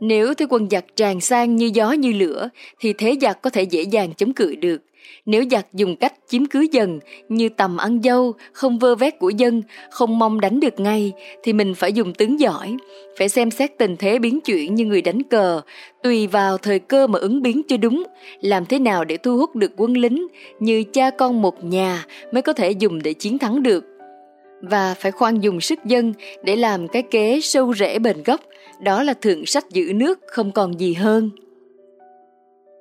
nếu 0.00 0.34
thấy 0.34 0.46
quân 0.50 0.68
giặc 0.70 0.84
tràn 0.96 1.20
sang 1.20 1.56
như 1.56 1.70
gió 1.74 1.92
như 1.92 2.12
lửa 2.12 2.48
thì 2.80 2.92
thế 2.92 3.16
giặc 3.20 3.42
có 3.42 3.50
thể 3.50 3.62
dễ 3.62 3.82
dàng 3.82 4.14
chống 4.16 4.32
cự 4.32 4.54
được. 4.54 4.82
Nếu 5.26 5.44
giặc 5.50 5.66
dùng 5.72 5.96
cách 5.96 6.14
chiếm 6.28 6.46
cứ 6.46 6.66
dần 6.72 7.00
như 7.28 7.48
tầm 7.48 7.76
ăn 7.76 8.02
dâu, 8.02 8.32
không 8.52 8.78
vơ 8.78 8.94
vét 8.94 9.18
của 9.18 9.30
dân, 9.30 9.62
không 9.90 10.18
mong 10.18 10.40
đánh 10.40 10.60
được 10.60 10.80
ngay 10.80 11.12
thì 11.42 11.52
mình 11.52 11.74
phải 11.74 11.92
dùng 11.92 12.14
tướng 12.14 12.40
giỏi, 12.40 12.76
phải 13.18 13.28
xem 13.28 13.50
xét 13.50 13.78
tình 13.78 13.96
thế 13.96 14.18
biến 14.18 14.40
chuyển 14.40 14.74
như 14.74 14.84
người 14.84 15.02
đánh 15.02 15.22
cờ, 15.22 15.60
tùy 16.02 16.26
vào 16.26 16.58
thời 16.58 16.78
cơ 16.78 17.06
mà 17.06 17.18
ứng 17.18 17.42
biến 17.42 17.62
cho 17.68 17.76
đúng, 17.76 18.04
làm 18.40 18.66
thế 18.66 18.78
nào 18.78 19.04
để 19.04 19.16
thu 19.16 19.36
hút 19.36 19.56
được 19.56 19.72
quân 19.76 19.96
lính 19.96 20.26
như 20.60 20.84
cha 20.92 21.10
con 21.10 21.42
một 21.42 21.64
nhà 21.64 22.06
mới 22.32 22.42
có 22.42 22.52
thể 22.52 22.70
dùng 22.70 23.02
để 23.02 23.12
chiến 23.12 23.38
thắng 23.38 23.62
được 23.62 23.84
và 24.60 24.94
phải 24.94 25.12
khoan 25.12 25.40
dùng 25.40 25.60
sức 25.60 25.84
dân 25.84 26.12
để 26.42 26.56
làm 26.56 26.88
cái 26.88 27.02
kế 27.02 27.40
sâu 27.40 27.74
rễ 27.74 27.98
bền 27.98 28.22
gốc, 28.22 28.40
đó 28.80 29.02
là 29.02 29.14
thượng 29.14 29.46
sách 29.46 29.70
giữ 29.70 29.92
nước 29.94 30.20
không 30.26 30.52
còn 30.52 30.80
gì 30.80 30.94
hơn. 30.94 31.30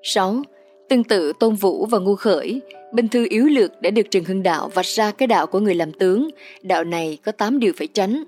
6. 0.03 0.41
Tương 0.89 1.03
tự 1.03 1.33
Tôn 1.39 1.55
Vũ 1.55 1.85
và 1.85 1.99
Ngu 1.99 2.15
Khởi, 2.15 2.61
binh 2.93 3.07
thư 3.07 3.27
yếu 3.29 3.45
lược 3.45 3.81
đã 3.81 3.89
được 3.89 4.11
Trần 4.11 4.23
Hưng 4.23 4.43
Đạo 4.43 4.69
vạch 4.73 4.85
ra 4.85 5.11
cái 5.11 5.27
đạo 5.27 5.47
của 5.47 5.59
người 5.59 5.75
làm 5.75 5.91
tướng. 5.91 6.29
Đạo 6.61 6.83
này 6.83 7.17
có 7.25 7.31
8 7.31 7.59
điều 7.59 7.73
phải 7.77 7.87
tránh. 7.87 8.23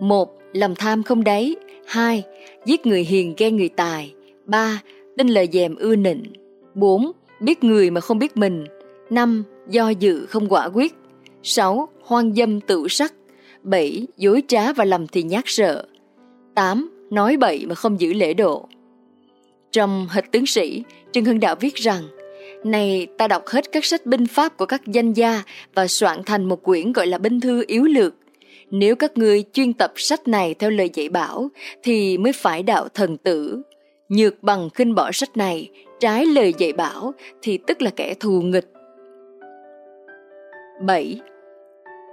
một 0.00 0.38
Lòng 0.52 0.74
tham 0.74 1.02
không 1.02 1.24
đáy. 1.24 1.56
2. 1.86 2.24
Giết 2.64 2.86
người 2.86 3.04
hiền 3.04 3.34
ghen 3.36 3.56
người 3.56 3.68
tài. 3.68 4.14
3. 4.44 4.82
Tin 5.16 5.28
lời 5.28 5.48
dèm 5.52 5.76
ưa 5.76 5.96
nịnh. 5.96 6.22
4. 6.74 7.12
Biết 7.40 7.64
người 7.64 7.90
mà 7.90 8.00
không 8.00 8.18
biết 8.18 8.36
mình. 8.36 8.64
5. 9.10 9.44
Do 9.70 9.88
dự 9.88 10.26
không 10.26 10.48
quả 10.48 10.68
quyết. 10.68 10.94
6. 11.42 11.88
Hoang 12.02 12.34
dâm 12.34 12.60
tự 12.60 12.88
sắc 12.88 13.14
7. 13.62 14.06
Dối 14.16 14.42
trá 14.48 14.72
và 14.72 14.84
lầm 14.84 15.06
thì 15.06 15.22
nhát 15.22 15.44
sợ 15.46 15.86
8. 16.54 16.97
Nói 17.10 17.36
bậy 17.36 17.66
mà 17.66 17.74
không 17.74 18.00
giữ 18.00 18.12
lễ 18.12 18.34
độ 18.34 18.68
Trong 19.72 20.08
hịch 20.10 20.32
tướng 20.32 20.46
sĩ, 20.46 20.82
Trương 21.12 21.24
Hưng 21.24 21.40
Đạo 21.40 21.54
viết 21.60 21.74
rằng 21.74 22.02
Này 22.64 23.06
ta 23.18 23.28
đọc 23.28 23.46
hết 23.46 23.72
các 23.72 23.84
sách 23.84 24.06
binh 24.06 24.26
pháp 24.26 24.56
của 24.56 24.66
các 24.66 24.86
danh 24.86 25.12
gia 25.12 25.42
và 25.74 25.86
soạn 25.86 26.22
thành 26.26 26.44
một 26.44 26.62
quyển 26.62 26.92
gọi 26.92 27.06
là 27.06 27.18
binh 27.18 27.40
thư 27.40 27.64
yếu 27.66 27.84
lược. 27.84 28.14
Nếu 28.70 28.96
các 28.96 29.18
ngươi 29.18 29.44
chuyên 29.52 29.72
tập 29.72 29.92
sách 29.96 30.28
này 30.28 30.54
theo 30.54 30.70
lời 30.70 30.90
dạy 30.94 31.08
bảo 31.08 31.48
thì 31.82 32.18
mới 32.18 32.32
phải 32.32 32.62
đạo 32.62 32.88
thần 32.94 33.16
tử. 33.16 33.62
Nhược 34.08 34.42
bằng 34.42 34.70
khinh 34.70 34.94
bỏ 34.94 35.12
sách 35.12 35.36
này, 35.36 35.70
trái 36.00 36.26
lời 36.26 36.54
dạy 36.58 36.72
bảo 36.72 37.12
thì 37.42 37.58
tức 37.66 37.82
là 37.82 37.90
kẻ 37.90 38.14
thù 38.14 38.42
nghịch 38.42 38.72
7. 40.86 41.20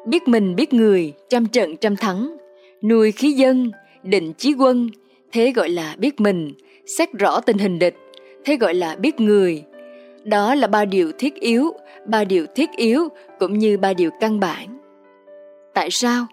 Biết 0.07 0.27
mình 0.27 0.55
biết 0.55 0.73
người, 0.73 1.13
trăm 1.29 1.45
trận 1.45 1.77
trăm 1.77 1.95
thắng, 1.95 2.37
nuôi 2.83 3.11
khí 3.11 3.31
dân, 3.31 3.71
định 4.05 4.33
chí 4.33 4.53
quân, 4.53 4.89
thế 5.31 5.51
gọi 5.51 5.69
là 5.69 5.95
biết 5.97 6.21
mình, 6.21 6.53
xét 6.97 7.09
rõ 7.13 7.39
tình 7.39 7.57
hình 7.57 7.79
địch, 7.79 7.95
thế 8.45 8.57
gọi 8.57 8.73
là 8.73 8.95
biết 8.95 9.19
người. 9.19 9.63
Đó 10.23 10.55
là 10.55 10.67
ba 10.67 10.85
điều 10.85 11.11
thiết 11.11 11.35
yếu, 11.35 11.73
ba 12.07 12.23
điều 12.23 12.45
thiết 12.55 12.69
yếu 12.77 13.07
cũng 13.39 13.57
như 13.57 13.77
ba 13.77 13.93
điều 13.93 14.09
căn 14.19 14.39
bản. 14.39 14.77
Tại 15.73 15.91
sao? 15.91 16.25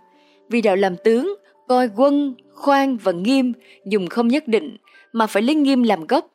Vì 0.49 0.61
đạo 0.61 0.77
làm 0.77 0.97
tướng, 1.05 1.35
coi 1.69 1.89
quân, 1.97 2.35
khoan 2.55 2.97
và 2.97 3.13
nghiêm 3.13 3.53
dùng 3.85 4.07
không 4.07 4.29
nhất 4.29 4.49
định 4.49 4.77
mà 5.13 5.27
phải 5.27 5.43
lấy 5.43 5.55
nghiêm 5.55 5.83
làm 5.83 6.07
gốc 6.07 6.33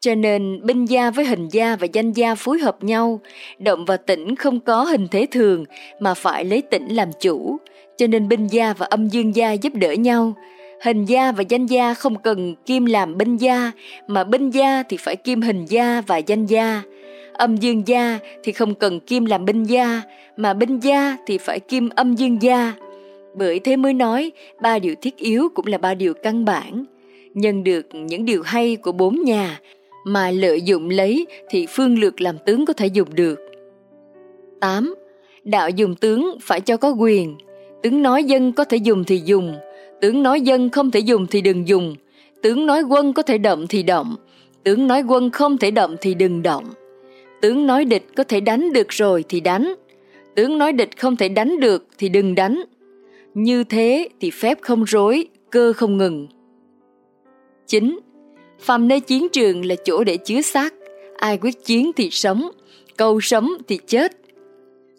cho 0.00 0.14
nên 0.14 0.60
binh 0.62 0.84
gia 0.84 1.10
với 1.10 1.24
hình 1.24 1.48
gia 1.48 1.76
và 1.76 1.86
danh 1.92 2.12
gia 2.12 2.34
phối 2.34 2.58
hợp 2.58 2.84
nhau, 2.84 3.20
động 3.58 3.84
và 3.84 3.96
tĩnh 3.96 4.36
không 4.36 4.60
có 4.60 4.84
hình 4.84 5.08
thế 5.10 5.26
thường 5.30 5.64
mà 6.00 6.14
phải 6.14 6.44
lấy 6.44 6.62
tĩnh 6.62 6.88
làm 6.88 7.08
chủ, 7.20 7.56
cho 7.96 8.06
nên 8.06 8.28
binh 8.28 8.46
gia 8.46 8.72
và 8.72 8.86
âm 8.86 9.08
dương 9.08 9.36
gia 9.36 9.52
giúp 9.52 9.74
đỡ 9.74 9.92
nhau. 9.92 10.34
Hình 10.82 11.04
gia 11.04 11.32
và 11.32 11.42
danh 11.48 11.66
gia 11.66 11.94
không 11.94 12.18
cần 12.18 12.54
kim 12.66 12.84
làm 12.84 13.18
binh 13.18 13.36
gia, 13.36 13.72
mà 14.06 14.24
binh 14.24 14.50
gia 14.50 14.82
thì 14.82 14.96
phải 14.96 15.16
kim 15.16 15.40
hình 15.40 15.64
gia 15.64 16.00
và 16.00 16.16
danh 16.16 16.46
gia. 16.46 16.82
Âm 17.32 17.56
dương 17.56 17.82
gia 17.86 18.18
thì 18.42 18.52
không 18.52 18.74
cần 18.74 19.00
kim 19.00 19.24
làm 19.24 19.44
binh 19.44 19.62
gia, 19.62 20.02
mà 20.36 20.54
binh 20.54 20.78
gia 20.78 21.16
thì 21.26 21.38
phải 21.38 21.60
kim 21.60 21.88
âm 21.88 22.14
dương 22.14 22.42
gia. 22.42 22.74
Bởi 23.34 23.58
thế 23.58 23.76
mới 23.76 23.94
nói, 23.94 24.32
ba 24.62 24.78
điều 24.78 24.94
thiết 25.02 25.16
yếu 25.16 25.48
cũng 25.54 25.66
là 25.66 25.78
ba 25.78 25.94
điều 25.94 26.14
căn 26.14 26.44
bản. 26.44 26.84
Nhân 27.34 27.64
được 27.64 27.86
những 27.92 28.24
điều 28.24 28.42
hay 28.42 28.76
của 28.76 28.92
bốn 28.92 29.22
nhà, 29.24 29.60
mà 30.04 30.30
lợi 30.30 30.62
dụng 30.62 30.90
lấy 30.90 31.26
thì 31.50 31.66
phương 31.68 31.98
lược 31.98 32.20
làm 32.20 32.36
tướng 32.46 32.66
có 32.66 32.72
thể 32.72 32.86
dùng 32.86 33.08
được. 33.14 33.38
8. 34.60 34.94
Đạo 35.44 35.70
dùng 35.70 35.94
tướng 35.94 36.38
phải 36.42 36.60
cho 36.60 36.76
có 36.76 36.90
quyền. 36.90 37.36
Tướng 37.82 38.02
nói 38.02 38.24
dân 38.24 38.52
có 38.52 38.64
thể 38.64 38.76
dùng 38.76 39.04
thì 39.04 39.22
dùng, 39.24 39.54
tướng 40.00 40.22
nói 40.22 40.40
dân 40.40 40.70
không 40.70 40.90
thể 40.90 41.00
dùng 41.00 41.26
thì 41.26 41.40
đừng 41.40 41.68
dùng, 41.68 41.94
tướng 42.42 42.66
nói 42.66 42.82
quân 42.82 43.12
có 43.12 43.22
thể 43.22 43.38
động 43.38 43.66
thì 43.68 43.82
động, 43.82 44.16
tướng 44.64 44.86
nói 44.86 45.02
quân 45.02 45.30
không 45.30 45.58
thể 45.58 45.70
động 45.70 45.96
thì 46.00 46.14
đừng 46.14 46.42
động. 46.42 46.64
Tướng 47.42 47.66
nói 47.66 47.84
địch 47.84 48.06
có 48.16 48.24
thể 48.24 48.40
đánh 48.40 48.72
được 48.72 48.88
rồi 48.88 49.24
thì 49.28 49.40
đánh, 49.40 49.74
tướng 50.34 50.58
nói 50.58 50.72
địch 50.72 50.98
không 50.98 51.16
thể 51.16 51.28
đánh 51.28 51.60
được 51.60 51.86
thì 51.98 52.08
đừng 52.08 52.34
đánh. 52.34 52.62
Như 53.34 53.64
thế 53.64 54.08
thì 54.20 54.30
phép 54.30 54.58
không 54.60 54.84
rối, 54.84 55.26
cơ 55.50 55.72
không 55.72 55.98
ngừng. 55.98 56.26
9 57.66 57.98
phàm 58.60 58.88
nơi 58.88 59.00
chiến 59.00 59.28
trường 59.28 59.64
là 59.64 59.74
chỗ 59.84 60.04
để 60.04 60.16
chứa 60.16 60.40
xác 60.40 60.74
ai 61.16 61.38
quyết 61.38 61.64
chiến 61.64 61.90
thì 61.96 62.10
sống 62.10 62.50
câu 62.96 63.20
sống 63.20 63.50
thì 63.68 63.78
chết 63.86 64.12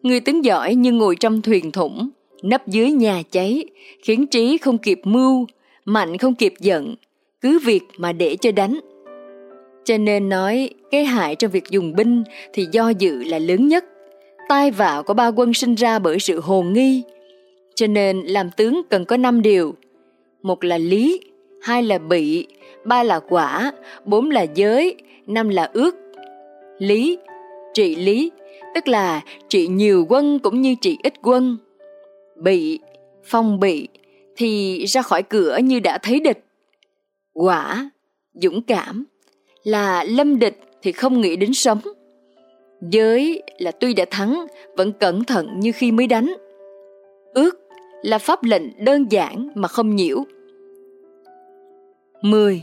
người 0.03 0.20
tướng 0.20 0.46
giỏi 0.46 0.75
như 0.75 0.91
ngồi 0.91 1.15
trong 1.15 1.41
thuyền 1.41 1.72
thủng 1.72 2.10
nấp 2.41 2.67
dưới 2.67 2.91
nhà 2.91 3.21
cháy, 3.31 3.65
khiến 4.03 4.27
trí 4.27 4.57
không 4.57 4.77
kịp 4.77 5.01
mưu, 5.03 5.45
mạnh 5.86 6.17
không 6.17 6.36
kịp 6.36 6.53
giận, 6.60 6.95
cứ 7.41 7.60
việc 7.60 7.81
mà 7.98 8.12
để 8.12 8.36
cho 8.36 8.51
đánh. 8.51 8.79
Cho 9.83 9.98
nên 9.98 10.29
nói, 10.29 10.69
cái 10.91 11.05
hại 11.05 11.36
trong 11.36 11.51
việc 11.51 11.63
dùng 11.69 11.95
binh 11.95 12.24
thì 12.53 12.67
do 12.71 12.89
dự 12.89 13.24
là 13.24 13.39
lớn 13.39 13.67
nhất. 13.67 13.86
Tai 14.50 14.71
vạ 14.71 15.01
của 15.05 15.13
ba 15.13 15.27
quân 15.27 15.53
sinh 15.53 15.75
ra 15.75 16.00
bởi 16.00 16.19
sự 16.19 16.39
hồ 16.39 16.62
nghi. 16.62 17.03
Cho 17.75 17.88
nên 17.88 18.19
làm 18.19 18.50
tướng 18.57 18.81
cần 18.89 19.05
có 19.05 19.17
năm 19.17 19.41
điều. 19.41 19.75
Một 20.41 20.63
là 20.63 20.77
lý, 20.77 21.19
hai 21.62 21.83
là 21.83 21.98
bị, 21.98 22.48
ba 22.86 23.03
là 23.03 23.19
quả, 23.19 23.71
bốn 24.05 24.29
là 24.29 24.45
giới, 24.55 24.95
năm 25.27 25.50
là 25.50 25.69
ước. 25.74 25.95
Lý, 26.79 27.17
trị 27.74 27.95
lý, 27.95 28.31
tức 28.75 28.88
là 28.88 29.21
trị 29.50 29.67
nhiều 29.67 30.05
quân 30.10 30.39
cũng 30.39 30.62
như 30.62 30.75
trị 30.81 30.98
ít 31.03 31.13
quân 31.21 31.57
bị, 32.41 32.79
phong 33.24 33.60
bị, 33.60 33.88
thì 34.36 34.83
ra 34.86 35.01
khỏi 35.01 35.24
cửa 35.24 35.57
như 35.63 35.79
đã 35.79 35.98
thấy 35.98 36.19
địch 36.19 36.45
quả, 37.33 37.89
dũng 38.33 38.62
cảm, 38.62 39.05
là 39.63 40.03
lâm 40.03 40.39
địch 40.39 40.60
thì 40.81 40.91
không 40.91 41.21
nghĩ 41.21 41.36
đến 41.36 41.53
sống 41.53 41.79
giới 42.81 43.43
là 43.57 43.71
tuy 43.71 43.93
đã 43.93 44.05
thắng, 44.12 44.45
vẫn 44.77 44.91
cẩn 44.91 45.24
thận 45.24 45.60
như 45.60 45.71
khi 45.71 45.91
mới 45.91 46.07
đánh 46.07 46.33
ước 47.33 47.60
là 48.01 48.17
pháp 48.17 48.43
lệnh 48.43 48.86
đơn 48.86 49.12
giản 49.12 49.50
mà 49.55 49.67
không 49.67 49.95
nhiễu 49.95 50.24
10. 52.21 52.62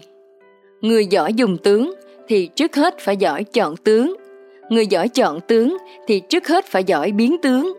Người 0.80 1.06
giỏi 1.06 1.34
dùng 1.34 1.58
tướng 1.58 1.94
thì 2.28 2.46
trước 2.46 2.76
hết 2.76 2.98
phải 2.98 3.16
giỏi 3.16 3.44
chọn 3.44 3.76
tướng. 3.76 4.16
Người 4.70 4.86
giỏi 4.86 5.08
chọn 5.08 5.40
tướng 5.40 5.76
thì 6.06 6.20
trước 6.20 6.48
hết 6.48 6.64
phải 6.64 6.84
giỏi 6.84 7.12
biến 7.12 7.36
tướng. 7.42 7.78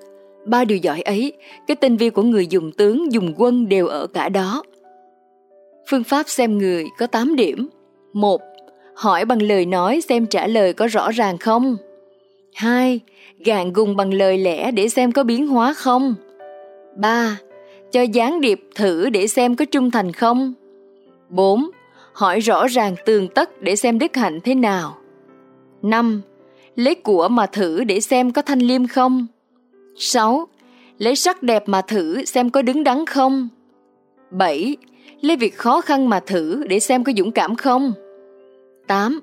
Ba 0.50 0.65
điều 0.65 0.77
giỏi 0.77 1.01
ấy, 1.01 1.34
cái 1.68 1.75
tinh 1.75 1.98
vi 1.98 2.10
của 2.10 2.24
người 2.24 2.48
dùng 2.48 2.72
tướng, 2.72 3.12
dùng 3.12 3.34
quân 3.38 3.70
đều 3.70 3.88
ở 3.88 4.08
cả 4.08 4.29
đó. 4.29 4.63
Phương 5.89 6.03
pháp 6.03 6.29
xem 6.29 6.58
người 6.58 6.86
có 6.98 7.08
8 7.08 7.36
điểm. 7.36 7.70
1. 8.13 8.41
Hỏi 8.96 9.25
bằng 9.25 9.41
lời 9.41 9.65
nói 9.65 10.01
xem 10.01 10.25
trả 10.25 10.48
lời 10.48 10.74
có 10.74 10.88
rõ 10.88 11.12
ràng 11.12 11.38
không. 11.38 11.77
2. 12.53 13.00
Gạn 13.46 13.74
gùng 13.74 13.96
bằng 13.96 14.13
lời 14.13 14.38
lẽ 14.38 14.72
để 14.72 14.89
xem 14.89 15.12
có 15.12 15.24
biến 15.24 15.48
hóa 15.48 15.74
không. 15.74 16.15
3. 16.96 17.38
Cho 17.91 18.01
gián 18.01 18.41
điệp 18.41 18.62
thử 18.75 19.10
để 19.10 19.27
xem 19.27 19.56
có 19.56 19.65
trung 19.65 19.91
thành 19.91 20.12
không. 20.12 20.53
4. 21.29 21.70
Hỏi 22.13 22.39
rõ 22.39 22.68
ràng 22.68 22.96
tường 23.06 23.27
tất 23.27 23.62
để 23.62 23.75
xem 23.75 24.00
đức 24.00 24.15
hạnh 24.15 24.39
thế 24.44 24.56
nào. 24.56 24.98
5. 25.82 26.22
Lấy 26.75 26.96
của 26.96 27.27
mà 27.27 27.46
thử 27.46 27.84
để 27.84 28.00
xem 28.00 28.32
có 28.32 28.41
thanh 28.41 28.60
liêm 28.60 28.88
không. 28.88 29.27
6. 30.00 30.48
Lấy 30.98 31.15
sắc 31.15 31.44
đẹp 31.44 31.63
mà 31.65 31.82
thử 31.82 32.25
xem 32.25 32.50
có 32.50 32.62
đứng 32.62 32.84
đắn 32.84 33.06
không. 33.06 33.50
7. 34.32 34.77
Lấy 35.22 35.38
việc 35.38 35.58
khó 35.58 35.82
khăn 35.82 36.10
mà 36.10 36.20
thử 36.20 36.63
để 36.70 36.79
xem 36.79 37.03
có 37.03 37.12
dũng 37.18 37.32
cảm 37.32 37.56
không. 37.56 37.94
8. 38.88 39.20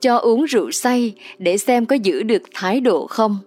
Cho 0.00 0.16
uống 0.16 0.44
rượu 0.44 0.70
say 0.70 1.14
để 1.38 1.58
xem 1.58 1.86
có 1.86 1.96
giữ 1.96 2.22
được 2.22 2.42
thái 2.54 2.80
độ 2.80 3.06
không. 3.06 3.38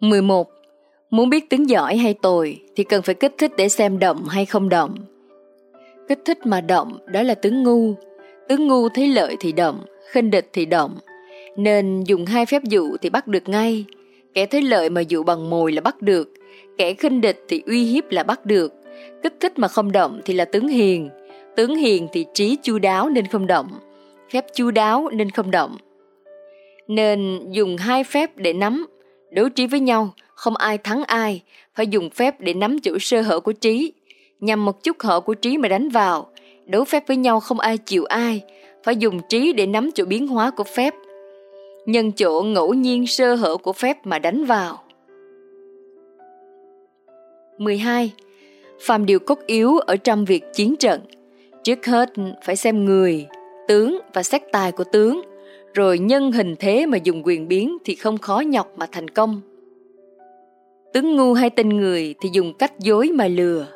11. 0.00 0.48
Muốn 1.10 1.30
biết 1.30 1.50
tướng 1.50 1.68
giỏi 1.68 1.96
hay 1.96 2.14
tồi 2.14 2.60
thì 2.76 2.84
cần 2.84 3.02
phải 3.02 3.14
kích 3.14 3.34
thích 3.38 3.52
để 3.56 3.68
xem 3.68 3.98
động 3.98 4.24
hay 4.28 4.46
không 4.46 4.68
động. 4.68 4.94
Kích 6.08 6.18
thích 6.24 6.38
mà 6.46 6.60
động 6.60 6.98
đó 7.06 7.22
là 7.22 7.34
tướng 7.34 7.62
ngu. 7.62 7.94
Tướng 8.48 8.66
ngu 8.66 8.88
thấy 8.88 9.06
lợi 9.06 9.36
thì 9.40 9.52
động, 9.52 9.84
khinh 10.10 10.30
địch 10.30 10.48
thì 10.52 10.66
động. 10.66 10.98
Nên 11.56 12.04
dùng 12.04 12.26
hai 12.26 12.46
phép 12.46 12.62
dụ 12.64 12.96
thì 13.02 13.10
bắt 13.10 13.26
được 13.26 13.48
ngay. 13.48 13.84
Kẻ 14.34 14.46
thấy 14.46 14.62
lợi 14.62 14.90
mà 14.90 15.00
dụ 15.00 15.22
bằng 15.22 15.50
mồi 15.50 15.72
là 15.72 15.80
bắt 15.80 16.02
được. 16.02 16.32
Kẻ 16.78 16.94
khinh 16.94 17.20
địch 17.20 17.44
thì 17.48 17.62
uy 17.66 17.84
hiếp 17.84 18.10
là 18.10 18.22
bắt 18.22 18.46
được. 18.46 18.72
Kích 19.22 19.34
thích 19.40 19.58
mà 19.58 19.68
không 19.68 19.92
động 19.92 20.20
thì 20.24 20.34
là 20.34 20.44
tướng 20.44 20.68
hiền. 20.68 21.10
Tướng 21.56 21.76
hiền 21.76 22.08
thì 22.12 22.24
trí 22.34 22.56
chu 22.62 22.78
đáo 22.78 23.08
nên 23.08 23.26
không 23.26 23.46
động. 23.46 23.68
Phép 24.32 24.44
chu 24.54 24.70
đáo 24.70 25.08
nên 25.12 25.30
không 25.30 25.50
động. 25.50 25.76
Nên 26.88 27.50
dùng 27.50 27.76
hai 27.76 28.04
phép 28.04 28.36
để 28.36 28.52
nắm, 28.52 28.86
đấu 29.30 29.48
trí 29.48 29.66
với 29.66 29.80
nhau 29.80 30.10
không 30.34 30.56
ai 30.56 30.78
thắng 30.78 31.04
ai, 31.04 31.42
phải 31.74 31.86
dùng 31.86 32.10
phép 32.10 32.40
để 32.40 32.54
nắm 32.54 32.78
chỗ 32.82 32.98
sơ 33.00 33.20
hở 33.20 33.40
của 33.40 33.52
trí, 33.52 33.92
nhằm 34.40 34.64
một 34.64 34.82
chút 34.82 34.96
hở 35.00 35.20
của 35.20 35.34
trí 35.34 35.58
mà 35.58 35.68
đánh 35.68 35.88
vào. 35.88 36.30
Đấu 36.66 36.84
phép 36.84 37.04
với 37.06 37.16
nhau 37.16 37.40
không 37.40 37.60
ai 37.60 37.78
chịu 37.78 38.04
ai, 38.04 38.42
phải 38.84 38.96
dùng 38.96 39.20
trí 39.28 39.52
để 39.52 39.66
nắm 39.66 39.90
chỗ 39.94 40.04
biến 40.04 40.26
hóa 40.26 40.50
của 40.50 40.64
phép. 40.64 40.94
Nhân 41.86 42.12
chỗ 42.12 42.42
ngẫu 42.42 42.74
nhiên 42.74 43.06
sơ 43.06 43.34
hở 43.34 43.56
của 43.56 43.72
phép 43.72 44.06
mà 44.06 44.18
đánh 44.18 44.44
vào. 44.44 44.82
12. 47.58 48.12
Phàm 48.80 49.06
điều 49.06 49.18
cốt 49.18 49.38
yếu 49.46 49.78
ở 49.78 49.96
trong 49.96 50.24
việc 50.24 50.44
chiến 50.54 50.76
trận. 50.76 51.00
Trước 51.64 51.86
hết 51.86 52.12
phải 52.44 52.56
xem 52.56 52.84
người, 52.84 53.26
tướng 53.68 53.98
và 54.14 54.22
xét 54.22 54.42
tài 54.52 54.72
của 54.72 54.84
tướng, 54.84 55.22
rồi 55.74 55.98
nhân 55.98 56.32
hình 56.32 56.54
thế 56.58 56.86
mà 56.86 56.98
dùng 57.04 57.22
quyền 57.24 57.48
biến 57.48 57.78
thì 57.84 57.94
không 57.94 58.18
khó 58.18 58.40
nhọc 58.40 58.72
mà 58.76 58.86
thành 58.92 59.08
công. 59.08 59.40
Tướng 60.92 61.16
ngu 61.16 61.32
hay 61.32 61.50
tin 61.50 61.68
người 61.68 62.14
thì 62.20 62.28
dùng 62.32 62.52
cách 62.58 62.78
dối 62.78 63.10
mà 63.14 63.28
lừa. 63.28 63.66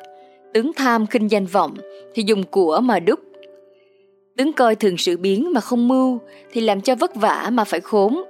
Tướng 0.53 0.71
tham 0.75 1.07
khinh 1.07 1.31
danh 1.31 1.45
vọng 1.45 1.73
thì 2.13 2.23
dùng 2.25 2.43
của 2.43 2.79
mà 2.79 2.99
đúc. 2.99 3.19
Tướng 4.39 4.53
coi 4.53 4.75
thường 4.75 4.97
sự 4.97 5.17
biến 5.17 5.53
mà 5.53 5.61
không 5.61 5.87
mưu 5.87 6.19
thì 6.51 6.61
làm 6.61 6.81
cho 6.81 6.95
vất 6.95 7.15
vả 7.15 7.49
mà 7.53 7.63
phải 7.63 7.79
khốn. 7.79 8.23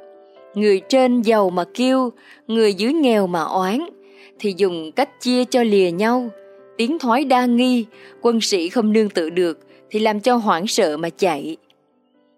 Người 0.53 0.81
trên 0.89 1.21
giàu 1.21 1.49
mà 1.49 1.63
kêu, 1.73 2.11
người 2.47 2.73
dưới 2.73 2.93
nghèo 2.93 3.27
mà 3.27 3.43
oán 3.43 3.79
thì 4.39 4.53
dùng 4.57 4.91
cách 4.91 5.21
chia 5.21 5.45
cho 5.45 5.63
lìa 5.63 5.91
nhau. 5.91 6.29
Tiếng 6.77 6.99
thoái 6.99 7.25
đa 7.25 7.45
nghi, 7.45 7.85
quân 8.21 8.41
sĩ 8.41 8.69
không 8.69 8.93
nương 8.93 9.09
tự 9.09 9.29
được 9.29 9.59
thì 9.89 9.99
làm 9.99 10.19
cho 10.19 10.35
hoảng 10.35 10.67
sợ 10.67 10.97
mà 10.97 11.09
chạy. 11.09 11.57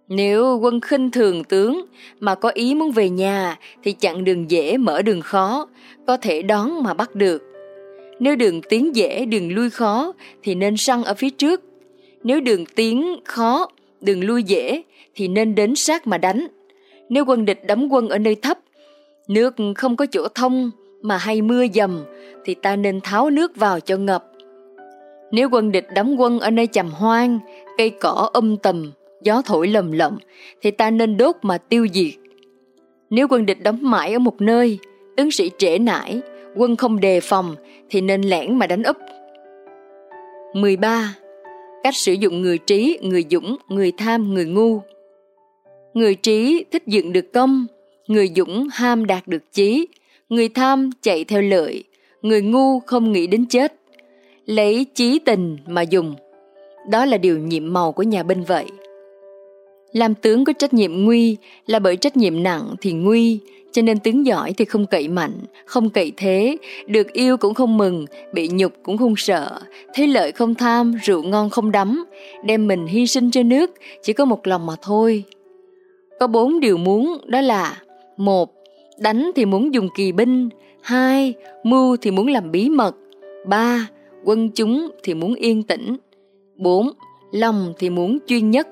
Nếu 0.08 0.60
quân 0.62 0.82
khinh 0.82 1.12
thường 1.12 1.44
tướng 1.44 1.86
mà 2.20 2.36
có 2.36 2.50
ý 2.50 2.76
muốn 2.76 2.92
về 2.92 3.10
nhà 3.10 3.58
thì 3.84 3.92
chặn 3.92 4.24
đường 4.24 4.52
dễ 4.52 4.78
mở 4.78 5.02
đường 5.02 5.22
khó, 5.22 5.68
có 6.08 6.18
thể 6.18 6.42
đón 6.42 6.84
mà 6.84 6.94
bắt 6.94 7.16
được. 7.16 7.44
Nếu 8.20 8.36
đường 8.36 8.62
tiến 8.62 8.96
dễ, 8.96 9.26
đường 9.26 9.54
lui 9.54 9.70
khó 9.70 10.14
thì 10.44 10.56
nên 10.56 10.78
săn 10.78 11.04
ở 11.04 11.14
phía 11.14 11.30
trước. 11.30 11.62
Nếu 12.24 12.42
đường 12.42 12.66
tiến 12.66 13.20
khó, 13.26 13.68
đường 14.02 14.24
lui 14.24 14.44
dễ 14.44 14.82
thì 15.16 15.28
nên 15.28 15.56
đến 15.56 15.76
sát 15.76 16.08
mà 16.08 16.18
đánh. 16.18 16.48
Nếu 17.10 17.26
quân 17.26 17.46
địch 17.46 17.68
đóng 17.68 17.94
quân 17.94 18.10
ở 18.10 18.18
nơi 18.18 18.36
thấp, 18.36 18.60
nước 19.28 19.56
không 19.76 19.96
có 19.96 20.06
chỗ 20.12 20.28
thông 20.36 20.72
mà 21.02 21.18
hay 21.18 21.42
mưa 21.42 21.66
dầm 21.74 22.04
thì 22.46 22.54
ta 22.54 22.76
nên 22.76 23.02
tháo 23.02 23.30
nước 23.30 23.56
vào 23.56 23.80
cho 23.80 23.98
ngập. 23.98 24.26
Nếu 25.32 25.50
quân 25.52 25.72
địch 25.72 25.88
đóng 25.96 26.22
quân 26.22 26.40
ở 26.40 26.52
nơi 26.52 26.68
chầm 26.68 26.90
hoang, 26.90 27.40
cây 27.78 27.90
cỏ 27.90 28.30
um 28.34 28.44
âm 28.44 28.58
tầm, 28.58 28.92
gió 29.24 29.42
thổi 29.46 29.68
lầm 29.68 29.92
lậm, 29.92 30.18
thì 30.62 30.72
ta 30.72 30.92
nên 30.92 31.18
đốt 31.18 31.36
mà 31.42 31.58
tiêu 31.58 31.88
diệt. 31.94 32.14
Nếu 33.10 33.28
quân 33.30 33.46
địch 33.46 33.64
đóng 33.64 33.78
mãi 33.82 34.14
ở 34.14 34.20
một 34.20 34.42
nơi, 34.42 34.80
tướng 35.18 35.32
sĩ 35.32 35.52
trễ 35.58 35.78
nải, 35.78 36.22
quân 36.56 36.76
không 36.76 37.00
đề 37.00 37.20
phòng, 37.20 37.56
thì 37.90 38.02
nên 38.02 38.22
lẻn 38.22 38.60
mà 38.60 38.68
đánh 38.68 38.84
úp. 38.84 38.98
13. 40.54 41.16
Cách 41.84 41.96
sử 41.96 42.14
dụng 42.14 42.42
người 42.42 42.58
trí, 42.58 42.98
người 43.02 43.26
dũng, 43.32 43.58
người 43.70 43.92
tham, 43.98 44.34
người 44.34 44.46
ngu. 44.46 44.82
Người 45.94 46.16
trí 46.16 46.66
thích 46.72 46.84
dựng 46.88 47.14
được 47.14 47.34
công, 47.34 47.66
người 48.08 48.32
dũng 48.36 48.68
ham 48.72 49.06
đạt 49.06 49.28
được 49.28 49.44
chí, 49.54 49.88
người 50.30 50.50
tham 50.50 50.90
chạy 51.02 51.24
theo 51.24 51.42
lợi, 51.42 51.84
người 52.22 52.42
ngu 52.42 52.80
không 52.80 53.12
nghĩ 53.12 53.28
đến 53.28 53.46
chết. 53.46 53.76
Lấy 54.46 54.86
chí 54.94 55.20
tình 55.20 55.58
mà 55.68 55.82
dùng. 55.82 56.16
Đó 56.90 57.06
là 57.06 57.18
điều 57.18 57.38
nhiệm 57.38 57.74
màu 57.74 57.92
của 57.92 58.04
nhà 58.04 58.24
binh 58.24 58.44
vậy. 58.44 58.66
Làm 59.92 60.16
tướng 60.16 60.46
có 60.46 60.54
trách 60.54 60.74
nhiệm 60.74 61.06
nguy 61.06 61.38
là 61.68 61.80
bởi 61.80 61.98
trách 61.98 62.18
nhiệm 62.18 62.44
nặng 62.44 62.76
thì 62.82 62.94
nguy, 62.94 63.40
cho 63.72 63.82
nên 63.82 64.00
tướng 64.00 64.26
giỏi 64.26 64.54
thì 64.54 64.66
không 64.66 64.86
cậy 64.86 65.08
mạnh, 65.08 65.40
không 65.66 65.90
cậy 65.90 66.12
thế, 66.18 66.58
được 66.88 67.14
yêu 67.14 67.38
cũng 67.38 67.54
không 67.54 67.78
mừng, 67.78 68.06
bị 68.34 68.50
nhục 68.54 68.74
cũng 68.84 68.98
không 68.98 69.14
sợ, 69.18 69.60
thế 69.94 70.08
lợi 70.08 70.32
không 70.32 70.56
tham, 70.56 70.94
rượu 71.04 71.24
ngon 71.24 71.50
không 71.50 71.72
đắm, 71.72 72.06
đem 72.46 72.68
mình 72.68 72.86
hy 72.86 73.08
sinh 73.08 73.32
cho 73.32 73.44
nước, 73.44 73.72
chỉ 74.04 74.14
có 74.14 74.26
một 74.26 74.48
lòng 74.48 74.66
mà 74.66 74.74
thôi. 74.82 75.24
Có 76.20 76.28
bốn 76.28 76.60
điều 76.60 76.78
muốn 76.78 77.18
đó 77.28 77.42
là 77.42 77.78
một 78.18 78.62
Đánh 79.02 79.32
thì 79.36 79.46
muốn 79.46 79.74
dùng 79.74 79.90
kỳ 79.96 80.12
binh. 80.12 80.50
Hai 80.82 81.34
Mưu 81.64 81.98
thì 81.98 82.12
muốn 82.12 82.28
làm 82.28 82.52
bí 82.52 82.70
mật. 82.70 82.96
Ba 83.48 83.88
Quân 84.24 84.50
chúng 84.50 84.92
thì 85.04 85.14
muốn 85.14 85.36
yên 85.36 85.64
tĩnh. 85.64 85.98
Bốn 86.56 86.92
Lòng 87.32 87.74
thì 87.80 87.90
muốn 87.90 88.18
chuyên 88.28 88.52
nhất. 88.52 88.68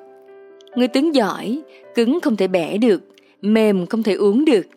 Người 0.76 0.88
tướng 0.88 1.16
giỏi, 1.16 1.62
cứng 1.96 2.20
không 2.22 2.36
thể 2.36 2.48
bẻ 2.48 2.78
được, 2.78 3.02
mềm 3.42 3.86
không 3.86 4.04
thể 4.04 4.14
uống 4.14 4.46
được. 4.46 4.68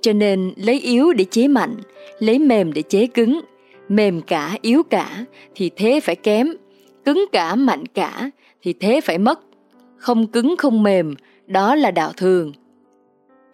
Cho 0.00 0.12
nên 0.12 0.52
lấy 0.56 0.80
yếu 0.80 1.12
để 1.12 1.24
chế 1.24 1.48
mạnh, 1.48 1.76
lấy 2.18 2.38
mềm 2.38 2.72
để 2.72 2.82
chế 2.82 3.06
cứng. 3.06 3.40
Mềm 3.88 4.20
cả, 4.20 4.56
yếu 4.62 4.82
cả 4.82 5.24
thì 5.54 5.70
thế 5.76 6.00
phải 6.00 6.16
kém. 6.16 6.48
Cứng 7.04 7.24
cả, 7.32 7.54
mạnh 7.54 7.86
cả 7.86 8.30
thì 8.62 8.72
thế 8.72 9.00
phải 9.00 9.18
mất. 9.18 9.40
Không 9.96 10.26
cứng 10.26 10.54
không 10.58 10.82
mềm, 10.82 11.14
đó 11.46 11.74
là 11.74 11.90
đạo 11.90 12.12
thường. 12.16 12.52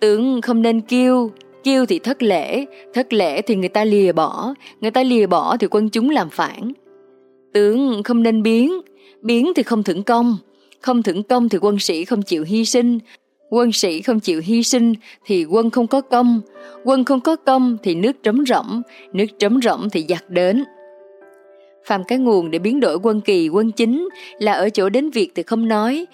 Tướng 0.00 0.40
không 0.40 0.62
nên 0.62 0.80
kêu, 0.80 1.30
kêu 1.64 1.87
thì 1.87 1.98
thất 1.98 2.22
lễ, 2.22 2.64
thất 2.94 3.12
lễ 3.12 3.42
thì 3.42 3.57
người 3.57 3.68
ta 3.68 3.85
lìa 3.85 4.12
bỏ, 4.12 4.54
người 4.80 4.90
ta 4.90 5.02
lìa 5.02 5.26
bỏ 5.26 5.57
thì 5.57 5.66
quân 5.66 5.88
chúng 5.88 6.11
làm 6.11 6.30
phản. 6.30 6.72
Tướng 7.52 8.02
không 8.02 8.22
nên 8.22 8.42
biến, 8.42 8.80
biến 9.22 9.52
thì 9.57 9.62
không 9.62 9.83
thưởng 9.83 10.02
công, 10.02 10.37
không 10.80 11.02
thưởng 11.02 11.22
công 11.22 11.48
thì 11.48 11.59
quân 11.59 11.78
sĩ 11.78 12.04
không 12.04 12.22
chịu 12.22 12.44
hy 12.44 12.64
sinh, 12.64 12.98
quân 13.50 13.72
sĩ 13.72 14.02
không 14.02 14.20
chịu 14.20 14.40
hy 14.44 14.62
sinh 14.62 14.94
thì 15.24 15.44
quân 15.44 15.70
không 15.70 15.87
có 15.87 16.00
công, 16.00 16.40
quân 16.85 17.04
không 17.04 17.20
có 17.20 17.37
công 17.37 17.76
thì 17.83 17.94
nước 17.94 18.22
trống 18.22 18.44
rỗng, 18.46 18.83
nước 19.12 19.26
trống 19.38 19.61
rỗng 19.62 19.90
thì 19.90 20.04
giặc 20.09 20.30
đến. 20.30 20.64
Phạm 21.85 22.04
cái 22.04 22.18
nguồn 22.18 22.50
để 22.50 22.59
biến 22.59 22.80
đổi 22.80 22.98
quân 23.02 23.20
kỳ, 23.20 23.48
quân 23.48 23.70
chính 23.70 24.09
là 24.38 24.52
ở 24.52 24.70
chỗ 24.70 24.88
đến 24.88 25.11
việc 25.11 25.33
thì 25.35 25.42
không 25.42 25.68
nói, 25.68 26.07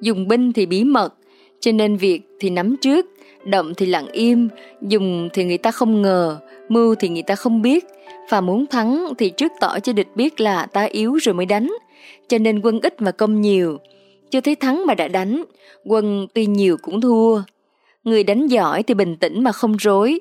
dùng 0.00 0.28
binh 0.28 0.52
thì 0.52 0.66
bí 0.66 0.84
mật, 0.84 1.14
cho 1.60 1.72
nên 1.72 1.96
việc 1.96 2.22
thì 2.40 2.50
nắm 2.50 2.76
trước, 2.76 3.06
động 3.44 3.72
thì 3.76 3.86
lặng 3.86 4.06
im, 4.12 4.48
dùng 4.82 5.28
thì 5.32 5.44
người 5.44 5.58
ta 5.58 5.70
không 5.70 6.02
ngờ, 6.02 6.38
mưu 6.68 6.94
thì 6.94 7.08
người 7.08 7.22
ta 7.22 7.34
không 7.34 7.62
biết, 7.62 7.84
và 8.28 8.40
muốn 8.40 8.66
thắng 8.66 9.08
thì 9.18 9.30
trước 9.30 9.52
tỏ 9.60 9.78
cho 9.80 9.92
địch 9.92 10.08
biết 10.14 10.40
là 10.40 10.66
ta 10.66 10.82
yếu 10.82 11.14
rồi 11.14 11.34
mới 11.34 11.46
đánh, 11.46 11.72
cho 12.28 12.38
nên 12.38 12.60
quân 12.60 12.80
ít 12.82 13.02
mà 13.02 13.10
công 13.10 13.40
nhiều, 13.40 13.78
chưa 14.34 14.40
thấy 14.40 14.54
thắng 14.54 14.86
mà 14.86 14.94
đã 14.94 15.08
đánh, 15.08 15.44
quân 15.84 16.26
tuy 16.34 16.46
nhiều 16.46 16.76
cũng 16.82 17.00
thua. 17.00 17.42
Người 18.04 18.24
đánh 18.24 18.46
giỏi 18.46 18.82
thì 18.82 18.94
bình 18.94 19.16
tĩnh 19.16 19.42
mà 19.44 19.52
không 19.52 19.76
rối, 19.76 20.20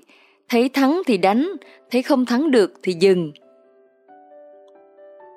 thấy 0.50 0.70
thắng 0.70 1.02
thì 1.06 1.18
đánh, 1.18 1.52
thấy 1.92 2.02
không 2.02 2.26
thắng 2.26 2.52
được 2.52 2.74
thì 2.84 2.94
dừng. 2.94 3.32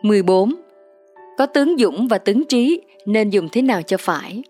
14. 0.03 0.55
Có 1.39 1.47
tướng 1.47 1.77
dũng 1.79 2.09
và 2.09 2.19
tướng 2.19 2.45
trí 2.45 2.81
nên 3.07 3.31
dùng 3.31 3.49
thế 3.53 3.63
nào 3.63 3.83
cho 3.83 3.97
phải? 3.97 4.43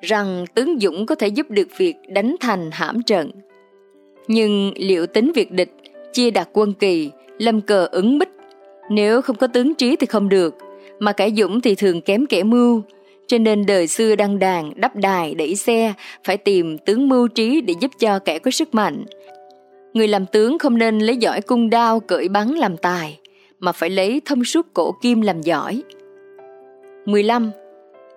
Rằng 0.00 0.44
tướng 0.54 0.78
dũng 0.80 1.06
có 1.06 1.14
thể 1.14 1.28
giúp 1.28 1.50
được 1.50 1.68
việc 1.76 1.94
đánh 2.08 2.36
thành 2.40 2.70
hãm 2.72 3.02
trận. 3.02 3.30
Nhưng 4.28 4.72
liệu 4.76 5.06
tính 5.06 5.32
việc 5.34 5.52
địch, 5.52 5.72
chia 6.12 6.30
đặt 6.30 6.48
quân 6.52 6.72
kỳ, 6.72 7.10
lâm 7.38 7.60
cờ 7.60 7.88
ứng 7.92 8.18
bích, 8.18 8.32
nếu 8.90 9.22
không 9.22 9.36
có 9.36 9.46
tướng 9.46 9.74
trí 9.74 9.96
thì 9.96 10.06
không 10.06 10.28
được, 10.28 10.54
mà 10.98 11.12
kẻ 11.12 11.30
dũng 11.30 11.60
thì 11.60 11.74
thường 11.74 12.00
kém 12.00 12.26
kẻ 12.26 12.42
mưu, 12.42 12.82
cho 13.26 13.38
nên 13.38 13.66
đời 13.66 13.86
xưa 13.86 14.16
đăng 14.16 14.38
đàn, 14.38 14.72
đắp 14.76 14.96
đài, 14.96 15.34
đẩy 15.34 15.56
xe, 15.56 15.92
phải 16.24 16.36
tìm 16.36 16.78
tướng 16.78 17.08
mưu 17.08 17.28
trí 17.28 17.60
để 17.60 17.74
giúp 17.80 17.90
cho 17.98 18.18
kẻ 18.18 18.38
có 18.38 18.50
sức 18.50 18.74
mạnh. 18.74 19.04
Người 19.92 20.08
làm 20.08 20.26
tướng 20.26 20.58
không 20.58 20.78
nên 20.78 20.98
lấy 20.98 21.16
giỏi 21.16 21.40
cung 21.40 21.70
đao, 21.70 22.00
cởi 22.00 22.28
bắn 22.28 22.48
làm 22.48 22.76
tài, 22.76 23.18
mà 23.60 23.72
phải 23.72 23.90
lấy 23.90 24.20
thông 24.24 24.44
suốt 24.44 24.66
cổ 24.74 24.94
kim 25.02 25.20
làm 25.20 25.42
giỏi. 25.42 25.82
15. 27.06 27.50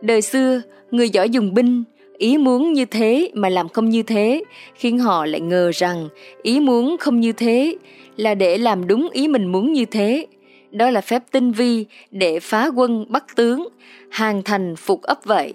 Đời 0.02 0.22
xưa, 0.22 0.62
người 0.92 1.10
giỏi 1.10 1.30
dùng 1.30 1.54
binh, 1.54 1.84
ý 2.18 2.38
muốn 2.38 2.74
như 2.74 2.86
thế 2.86 3.32
mà 3.34 3.50
làm 3.50 3.70
không 3.70 3.90
như 3.90 4.04
thế, 4.04 4.44
khiến 4.76 5.00
họ 5.00 5.26
lại 5.26 5.42
ngờ 5.42 5.72
rằng 5.74 6.10
ý 6.42 6.60
muốn 6.60 6.98
không 7.00 7.20
như 7.20 7.32
thế 7.32 7.76
là 8.18 8.36
để 8.36 8.58
làm 8.58 8.88
đúng 8.88 9.10
ý 9.12 9.28
mình 9.28 9.46
muốn 9.46 9.74
như 9.74 9.86
thế. 9.86 10.26
Đó 10.72 10.90
là 10.90 11.02
phép 11.02 11.24
tinh 11.32 11.52
vi 11.52 11.86
để 12.12 12.40
phá 12.40 12.68
quân 12.76 13.06
bắt 13.10 13.26
tướng, 13.36 13.68
hàng 14.10 14.42
thành 14.44 14.76
phục 14.76 15.02
ấp 15.02 15.18
vậy. 15.26 15.54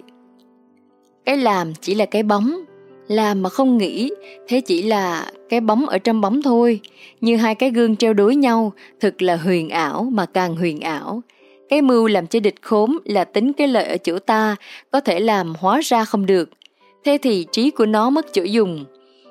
Cái 1.25 1.37
làm 1.37 1.73
chỉ 1.81 1.95
là 1.95 2.05
cái 2.05 2.23
bóng, 2.23 2.59
làm 3.07 3.41
mà 3.41 3.49
không 3.49 3.77
nghĩ, 3.77 4.11
thế 4.47 4.61
chỉ 4.61 4.81
là 4.81 5.31
cái 5.49 5.61
bóng 5.61 5.85
ở 5.89 5.97
trong 5.97 6.21
bóng 6.21 6.41
thôi. 6.41 6.79
Như 7.21 7.37
hai 7.37 7.55
cái 7.55 7.69
gương 7.69 7.95
treo 7.95 8.13
đối 8.13 8.35
nhau, 8.35 8.73
thực 8.99 9.21
là 9.21 9.35
huyền 9.35 9.69
ảo 9.69 10.07
mà 10.11 10.25
càng 10.25 10.55
huyền 10.55 10.79
ảo. 10.79 11.21
Cái 11.69 11.81
mưu 11.81 12.07
làm 12.07 12.27
cho 12.27 12.39
địch 12.39 12.61
khốn 12.61 12.97
là 13.05 13.23
tính 13.23 13.53
cái 13.53 13.67
lợi 13.67 13.83
ở 13.83 13.97
chỗ 13.97 14.19
ta, 14.19 14.55
có 14.91 14.99
thể 14.99 15.19
làm 15.19 15.53
hóa 15.59 15.79
ra 15.83 16.05
không 16.05 16.25
được. 16.25 16.49
Thế 17.03 17.17
thì 17.21 17.45
trí 17.51 17.71
của 17.71 17.85
nó 17.85 18.09
mất 18.09 18.33
chỗ 18.33 18.43
dùng. 18.43 18.85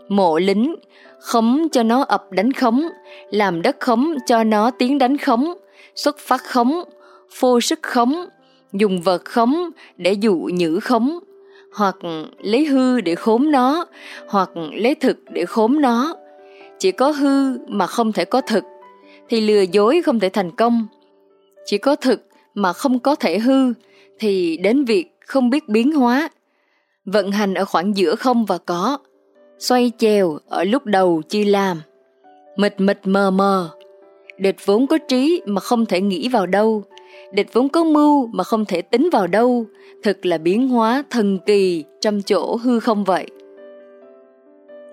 Mộ 0.09 0.39
lính, 0.39 0.75
khống 1.21 1.69
cho 1.73 1.83
nó 1.83 2.03
ập 2.03 2.31
đánh 2.31 2.53
khống, 2.53 2.89
làm 3.31 3.63
đất 3.63 3.77
khống 3.81 4.15
cho 4.27 4.45
nó 4.45 4.71
tiến 4.71 4.99
đánh 4.99 5.17
khống, 5.17 5.53
xuất 5.95 6.19
phát 6.19 6.45
khống, 6.45 6.85
phô 7.31 7.61
sức 7.61 7.83
khống, 7.83 8.27
dùng 8.73 9.03
vật 9.03 9.25
khống 9.25 9.71
để 9.97 10.13
dụ 10.13 10.37
nhữ 10.37 10.81
khống, 10.81 11.19
hoặc 11.75 11.97
lấy 12.39 12.65
hư 12.65 13.01
để 13.01 13.15
khốn 13.15 13.51
nó, 13.51 13.87
hoặc 14.29 14.51
lấy 14.73 14.95
thực 14.95 15.19
để 15.31 15.45
khốn 15.45 15.81
nó. 15.81 16.17
Chỉ 16.79 16.93
có 16.93 17.11
hư 17.11 17.59
mà 17.69 17.87
không 17.87 18.13
thể 18.13 18.25
có 18.25 18.41
thực, 18.41 18.65
thì 19.29 19.41
lừa 19.41 19.61
dối 19.61 20.03
không 20.03 20.21
thể 20.21 20.29
thành 20.29 20.51
công. 20.57 20.87
Chỉ 21.65 21.79
có 21.79 21.97
thực 21.97 22.27
mà 22.55 22.73
không 22.73 22.99
có 22.99 23.15
thể 23.15 23.39
hư, 23.39 23.73
thì 24.19 24.57
đến 24.57 24.85
việc 24.85 25.07
không 25.27 25.51
biết 25.51 25.69
biến 25.69 25.93
hóa. 25.93 26.29
Vận 27.05 27.33
hành 27.33 27.55
ở 27.55 27.65
khoảng 27.65 27.97
giữa 27.97 28.15
không 28.15 28.45
và 28.45 28.59
có, 28.59 28.99
xoay 29.59 29.93
chèo 29.99 30.39
ở 30.49 30.65
lúc 30.65 30.85
đầu 30.85 31.23
chi 31.29 31.45
làm. 31.45 31.83
Mịt 32.57 32.75
mịt 32.79 32.99
mờ 33.05 33.31
mờ, 33.31 33.71
địch 34.43 34.57
vốn 34.65 34.87
có 34.87 34.99
trí 34.99 35.43
mà 35.47 35.61
không 35.61 35.87
thể 35.87 36.01
nghĩ 36.01 36.29
vào 36.29 36.47
đâu, 36.47 36.85
địch 37.33 37.53
vốn 37.53 37.69
có 37.69 37.85
mưu 37.85 38.27
mà 38.27 38.45
không 38.45 38.65
thể 38.65 38.83
tính 38.83 39.09
vào 39.13 39.27
đâu, 39.27 39.67
thực 40.03 40.27
là 40.27 40.39
biến 40.39 40.69
hóa 40.69 41.05
thần 41.11 41.39
kỳ 41.47 41.85
trong 42.01 42.23
chỗ 42.23 42.57
hư 42.57 42.81
không 42.81 43.05
vậy. 43.05 43.27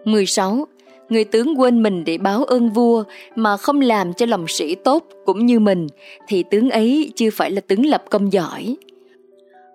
16. 0.05 0.67
Người 1.09 1.23
tướng 1.23 1.59
quên 1.59 1.83
mình 1.83 2.03
để 2.05 2.17
báo 2.17 2.43
ơn 2.43 2.69
vua 2.69 3.03
mà 3.35 3.57
không 3.57 3.81
làm 3.81 4.13
cho 4.13 4.25
lòng 4.25 4.45
sĩ 4.47 4.75
tốt 4.75 5.05
cũng 5.25 5.45
như 5.45 5.59
mình 5.59 5.87
thì 6.27 6.43
tướng 6.43 6.69
ấy 6.69 7.11
chưa 7.15 7.29
phải 7.29 7.51
là 7.51 7.61
tướng 7.61 7.85
lập 7.85 8.03
công 8.09 8.33
giỏi. 8.33 8.75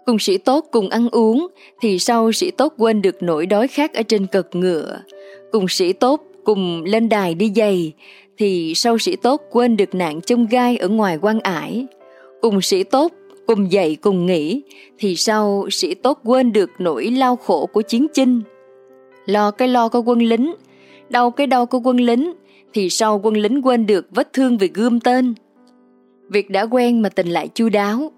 Cùng 0.07 0.19
sĩ 0.19 0.39
tốt 0.39 0.65
cùng 0.71 0.89
ăn 0.89 1.09
uống 1.11 1.47
thì 1.81 1.99
sau 1.99 2.33
sĩ 2.33 2.51
tốt 2.51 2.75
quên 2.79 3.03
được 3.03 3.23
nỗi 3.23 3.47
đói 3.47 3.69
khát 3.69 3.95
ở 3.95 4.03
trên 4.03 4.27
cực 4.27 4.49
ngựa. 4.53 4.99
Cùng 5.53 5.69
sĩ 5.69 5.93
tốt 5.93 6.21
cùng 6.45 6.85
lên 6.85 7.09
đài 7.09 7.35
đi 7.35 7.53
giày 7.57 7.93
thì 8.39 8.73
sau 8.77 8.99
sĩ 8.99 9.17
tốt 9.17 9.43
quên 9.51 9.77
được 9.77 9.95
nạn 9.95 10.21
chung 10.21 10.47
gai 10.47 10.77
ở 10.77 10.89
ngoài 10.89 11.19
quan 11.23 11.41
ải. 11.41 11.87
Cùng 12.41 12.61
sĩ 12.61 12.83
tốt 12.83 13.13
cùng 13.47 13.73
dậy 13.73 13.97
cùng 14.01 14.27
nghỉ 14.27 14.63
thì 14.99 15.17
sau 15.17 15.67
sĩ 15.71 15.95
tốt 15.95 16.21
quên 16.25 16.53
được 16.53 16.71
nỗi 16.79 17.11
lao 17.11 17.37
khổ 17.37 17.67
của 17.67 17.83
chiến 17.83 18.07
chinh. 18.15 18.41
Lo 19.27 19.51
cái 19.51 19.69
lo 19.69 19.89
của 19.89 20.03
quân 20.03 20.19
lính, 20.19 20.55
đau 21.09 21.31
cái 21.31 21.47
đau 21.47 21.67
của 21.67 21.81
quân 21.81 21.97
lính 21.97 22.33
thì 22.73 22.91
sau 22.91 23.21
quân 23.23 23.37
lính 23.37 23.67
quên 23.67 23.87
được 23.87 24.07
vết 24.11 24.33
thương 24.33 24.59
vì 24.59 24.71
gươm 24.75 25.01
tên. 25.01 25.35
Việc 26.29 26.51
đã 26.51 26.63
quen 26.63 27.03
mà 27.03 27.09
tình 27.09 27.29
lại 27.29 27.49
chu 27.55 27.69
đáo, 27.69 28.13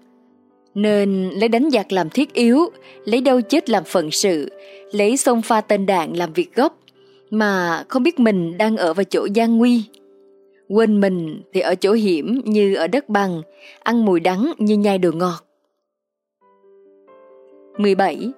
nên 0.75 1.29
lấy 1.29 1.49
đánh 1.49 1.69
giặc 1.71 1.91
làm 1.91 2.09
thiết 2.09 2.33
yếu, 2.33 2.59
lấy 3.05 3.21
đâu 3.21 3.41
chết 3.41 3.69
làm 3.69 3.83
phận 3.83 4.11
sự, 4.11 4.49
lấy 4.91 5.17
sông 5.17 5.41
pha 5.41 5.61
tên 5.61 5.85
đạn 5.85 6.13
làm 6.13 6.33
việc 6.33 6.55
gốc, 6.55 6.79
mà 7.29 7.83
không 7.87 8.03
biết 8.03 8.19
mình 8.19 8.57
đang 8.57 8.77
ở 8.77 8.93
vào 8.93 9.03
chỗ 9.03 9.27
gian 9.33 9.57
nguy. 9.57 9.83
Quên 10.69 11.01
mình 11.01 11.41
thì 11.53 11.61
ở 11.61 11.75
chỗ 11.75 11.93
hiểm 11.93 12.41
như 12.45 12.75
ở 12.75 12.87
đất 12.87 13.09
bằng, 13.09 13.41
ăn 13.83 14.05
mùi 14.05 14.19
đắng 14.19 14.53
như 14.57 14.77
nhai 14.77 14.97
đồ 14.97 15.11
ngọt. 15.11 15.43
17. 17.77 18.31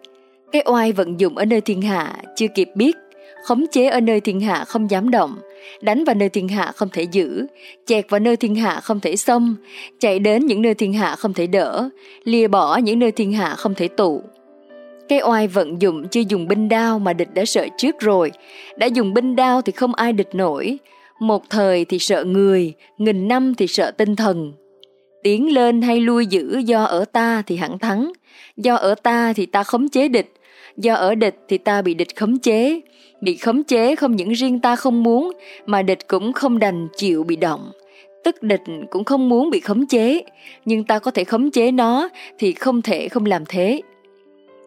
Cái 0.52 0.64
oai 0.66 0.92
vận 0.92 1.20
dụng 1.20 1.38
ở 1.38 1.46
nơi 1.46 1.62
thiên 1.62 1.82
hạ 1.82 2.16
chưa 2.36 2.48
kịp 2.56 2.70
biết, 2.76 2.96
khống 3.44 3.66
chế 3.72 3.86
ở 3.86 4.00
nơi 4.00 4.22
thiên 4.22 4.40
hạ 4.40 4.66
không 4.68 4.92
dám 4.92 5.12
động, 5.12 5.36
đánh 5.82 6.04
vào 6.04 6.16
nơi 6.16 6.30
thiên 6.30 6.48
hạ 6.48 6.72
không 6.76 6.90
thể 6.90 7.04
giữ, 7.04 7.46
chẹt 7.86 8.10
vào 8.10 8.20
nơi 8.20 8.38
thiên 8.38 8.56
hạ 8.56 8.80
không 8.84 9.00
thể 9.00 9.16
xông, 9.16 9.56
chạy 10.00 10.20
đến 10.20 10.46
những 10.46 10.62
nơi 10.62 10.74
thiên 10.74 10.94
hạ 10.94 11.16
không 11.16 11.34
thể 11.34 11.48
đỡ, 11.48 11.90
lìa 12.24 12.48
bỏ 12.48 12.78
những 12.78 13.00
nơi 13.00 13.12
thiên 13.12 13.34
hạ 13.34 13.56
không 13.58 13.74
thể 13.74 13.88
tụ. 13.88 14.22
Cái 15.10 15.22
oai 15.22 15.48
vận 15.48 15.82
dụng 15.82 16.08
chưa 16.08 16.22
dùng 16.28 16.48
binh 16.48 16.70
đao 16.70 17.00
mà 17.00 17.14
địch 17.14 17.34
đã 17.34 17.46
sợ 17.46 17.68
trước 17.78 18.00
rồi, 18.00 18.32
đã 18.78 18.88
dùng 18.88 19.14
binh 19.14 19.36
đao 19.36 19.62
thì 19.62 19.72
không 19.72 19.96
ai 19.96 20.14
địch 20.14 20.36
nổi, 20.36 20.78
một 21.20 21.50
thời 21.50 21.86
thì 21.86 22.00
sợ 22.00 22.24
người, 22.24 22.74
nghìn 22.98 23.28
năm 23.28 23.54
thì 23.56 23.68
sợ 23.68 23.92
tinh 23.92 24.16
thần. 24.16 24.54
Tiến 25.24 25.54
lên 25.54 25.82
hay 25.82 26.00
lui 26.00 26.26
giữ 26.26 26.58
do 26.58 26.84
ở 26.84 27.06
ta 27.06 27.44
thì 27.48 27.56
hẳn 27.56 27.80
thắng, 27.80 28.12
do 28.58 28.76
ở 28.76 28.96
ta 28.96 29.34
thì 29.34 29.46
ta 29.46 29.64
khống 29.64 29.90
chế 29.90 30.08
địch, 30.08 30.34
do 30.78 30.96
ở 30.96 31.16
địch 31.16 31.36
thì 31.48 31.58
ta 31.58 31.82
bị 31.82 31.94
địch 31.94 32.16
khống 32.16 32.40
chế. 32.40 32.82
Bị 33.22 33.36
khống 33.36 33.64
chế 33.64 33.96
không 33.96 34.16
những 34.16 34.30
riêng 34.30 34.60
ta 34.60 34.76
không 34.76 35.04
muốn, 35.04 35.32
mà 35.66 35.82
địch 35.82 36.08
cũng 36.08 36.34
không 36.34 36.60
đành 36.60 36.88
chịu 36.98 37.24
bị 37.24 37.36
động. 37.36 37.72
Tức 38.24 38.44
địch 38.44 38.62
cũng 38.90 39.04
không 39.04 39.30
muốn 39.30 39.50
bị 39.50 39.60
khống 39.60 39.88
chế, 39.88 40.22
nhưng 40.66 40.84
ta 40.84 41.00
có 41.00 41.12
thể 41.12 41.24
khống 41.24 41.52
chế 41.52 41.72
nó 41.72 42.10
thì 42.38 42.54
không 42.54 42.82
thể 42.82 43.10
không 43.10 43.26
làm 43.26 43.44
thế. 43.46 43.82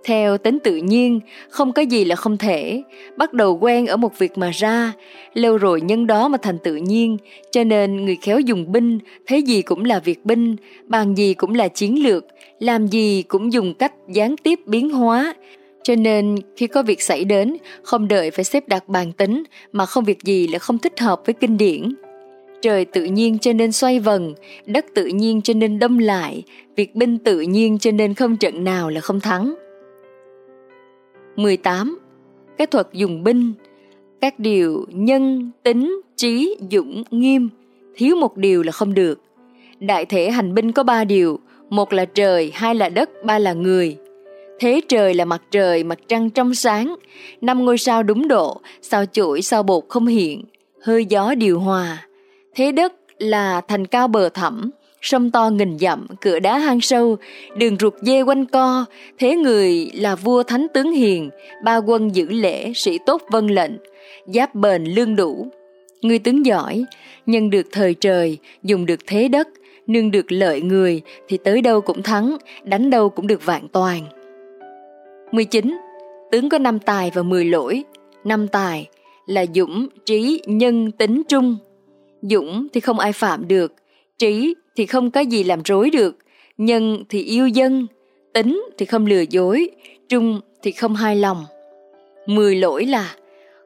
Theo 0.04 0.38
tính 0.38 0.58
tự 0.64 0.76
nhiên, 0.76 1.20
không 1.48 1.72
có 1.72 1.82
gì 1.82 2.04
là 2.04 2.16
không 2.16 2.36
thể, 2.36 2.82
bắt 3.16 3.32
đầu 3.32 3.58
quen 3.60 3.86
ở 3.86 3.96
một 3.96 4.18
việc 4.18 4.38
mà 4.38 4.50
ra, 4.50 4.92
lâu 5.34 5.58
rồi 5.58 5.80
nhân 5.80 6.06
đó 6.06 6.28
mà 6.28 6.38
thành 6.42 6.58
tự 6.58 6.76
nhiên, 6.76 7.16
cho 7.50 7.64
nên 7.64 8.04
người 8.04 8.16
khéo 8.22 8.40
dùng 8.40 8.72
binh, 8.72 8.98
thấy 9.26 9.42
gì 9.42 9.62
cũng 9.62 9.84
là 9.84 9.98
việc 9.98 10.24
binh, 10.24 10.56
bàn 10.86 11.14
gì 11.14 11.34
cũng 11.34 11.54
là 11.54 11.68
chiến 11.68 12.02
lược, 12.02 12.24
làm 12.58 12.86
gì 12.86 13.22
cũng 13.22 13.52
dùng 13.52 13.74
cách 13.74 13.92
gián 14.08 14.36
tiếp 14.36 14.60
biến 14.66 14.90
hóa. 14.90 15.34
Cho 15.82 15.94
nên 15.94 16.36
khi 16.56 16.66
có 16.66 16.82
việc 16.82 17.02
xảy 17.02 17.24
đến, 17.24 17.56
không 17.82 18.08
đợi 18.08 18.30
phải 18.30 18.44
xếp 18.44 18.68
đặt 18.68 18.88
bàn 18.88 19.12
tính, 19.12 19.42
mà 19.72 19.86
không 19.86 20.04
việc 20.04 20.22
gì 20.22 20.46
là 20.46 20.58
không 20.58 20.78
thích 20.78 21.00
hợp 21.00 21.20
với 21.26 21.34
kinh 21.34 21.56
điển. 21.56 21.94
Trời 22.62 22.84
tự 22.84 23.04
nhiên 23.04 23.38
cho 23.38 23.52
nên 23.52 23.72
xoay 23.72 24.00
vần, 24.00 24.34
đất 24.66 24.86
tự 24.94 25.06
nhiên 25.06 25.42
cho 25.42 25.54
nên 25.54 25.78
đông 25.78 25.98
lại, 25.98 26.42
việc 26.76 26.94
binh 26.94 27.18
tự 27.18 27.40
nhiên 27.40 27.78
cho 27.78 27.90
nên 27.90 28.14
không 28.14 28.36
trận 28.36 28.64
nào 28.64 28.90
là 28.90 29.00
không 29.00 29.20
thắng. 29.20 29.54
18. 31.36 31.98
Cái 32.58 32.66
thuật 32.66 32.88
dùng 32.92 33.24
binh 33.24 33.52
Các 34.20 34.38
điều 34.38 34.86
nhân, 34.88 35.50
tính, 35.62 36.00
trí, 36.16 36.56
dũng, 36.70 37.02
nghiêm 37.10 37.48
Thiếu 37.94 38.16
một 38.16 38.36
điều 38.36 38.62
là 38.62 38.72
không 38.72 38.94
được 38.94 39.20
Đại 39.80 40.04
thể 40.04 40.30
hành 40.30 40.54
binh 40.54 40.72
có 40.72 40.82
ba 40.82 41.04
điều 41.04 41.40
một 41.72 41.92
là 41.92 42.04
trời, 42.04 42.50
hai 42.54 42.74
là 42.74 42.88
đất, 42.88 43.10
ba 43.24 43.38
là 43.38 43.52
người. 43.52 43.96
Thế 44.60 44.80
trời 44.88 45.14
là 45.14 45.24
mặt 45.24 45.42
trời, 45.50 45.84
mặt 45.84 45.98
trăng 46.08 46.30
trong 46.30 46.54
sáng, 46.54 46.96
năm 47.40 47.64
ngôi 47.64 47.78
sao 47.78 48.02
đúng 48.02 48.28
độ, 48.28 48.60
sao 48.82 49.04
chuỗi, 49.12 49.42
sao 49.42 49.62
bột 49.62 49.84
không 49.88 50.06
hiện, 50.06 50.44
hơi 50.82 51.04
gió 51.04 51.34
điều 51.34 51.60
hòa. 51.60 52.06
Thế 52.54 52.72
đất 52.72 52.92
là 53.18 53.60
thành 53.60 53.86
cao 53.86 54.08
bờ 54.08 54.28
thẳm, 54.28 54.70
sông 55.02 55.30
to 55.30 55.50
nghìn 55.50 55.78
dặm, 55.78 56.06
cửa 56.20 56.38
đá 56.38 56.58
hang 56.58 56.80
sâu, 56.80 57.16
đường 57.56 57.76
ruột 57.80 57.94
dê 58.00 58.22
quanh 58.22 58.46
co, 58.46 58.84
thế 59.18 59.36
người 59.36 59.90
là 59.94 60.14
vua 60.14 60.42
thánh 60.42 60.66
tướng 60.74 60.92
hiền, 60.92 61.30
ba 61.64 61.76
quân 61.76 62.14
giữ 62.14 62.28
lễ, 62.28 62.72
sĩ 62.74 62.98
tốt 63.06 63.22
vân 63.30 63.46
lệnh, 63.46 63.72
giáp 64.26 64.54
bền 64.54 64.84
lương 64.84 65.16
đủ. 65.16 65.46
Người 66.02 66.18
tướng 66.18 66.46
giỏi, 66.46 66.84
nhân 67.26 67.50
được 67.50 67.66
thời 67.72 67.94
trời, 67.94 68.38
dùng 68.62 68.86
được 68.86 69.00
thế 69.06 69.28
đất, 69.28 69.48
nương 69.86 70.10
được 70.10 70.32
lợi 70.32 70.60
người 70.60 71.02
thì 71.28 71.38
tới 71.44 71.62
đâu 71.62 71.80
cũng 71.80 72.02
thắng, 72.02 72.36
đánh 72.64 72.90
đâu 72.90 73.08
cũng 73.08 73.26
được 73.26 73.46
vạn 73.46 73.68
toàn. 73.72 74.00
19. 75.32 75.78
Tướng 76.30 76.48
có 76.48 76.58
năm 76.58 76.78
tài 76.78 77.10
và 77.14 77.22
10 77.22 77.44
lỗi. 77.44 77.84
Năm 78.24 78.48
tài 78.48 78.88
là 79.26 79.44
dũng, 79.54 79.88
trí, 80.04 80.42
nhân, 80.46 80.90
tính 80.90 81.22
trung. 81.28 81.56
Dũng 82.22 82.66
thì 82.72 82.80
không 82.80 82.98
ai 82.98 83.12
phạm 83.12 83.48
được, 83.48 83.74
trí 84.22 84.54
thì 84.76 84.87
không 84.87 85.11
có 85.11 85.20
gì 85.20 85.44
làm 85.44 85.62
rối 85.64 85.90
được, 85.90 86.16
nhân 86.58 87.04
thì 87.08 87.22
yêu 87.22 87.48
dân, 87.48 87.87
tính 88.32 88.64
thì 88.78 88.87
không 88.87 89.06
lừa 89.06 89.24
dối, 89.30 89.70
trung 90.08 90.40
thì 90.62 90.72
không 90.72 90.94
hai 90.94 91.16
lòng. 91.16 91.44
Mười 92.26 92.56
lỗi 92.56 92.87
là 92.87 93.14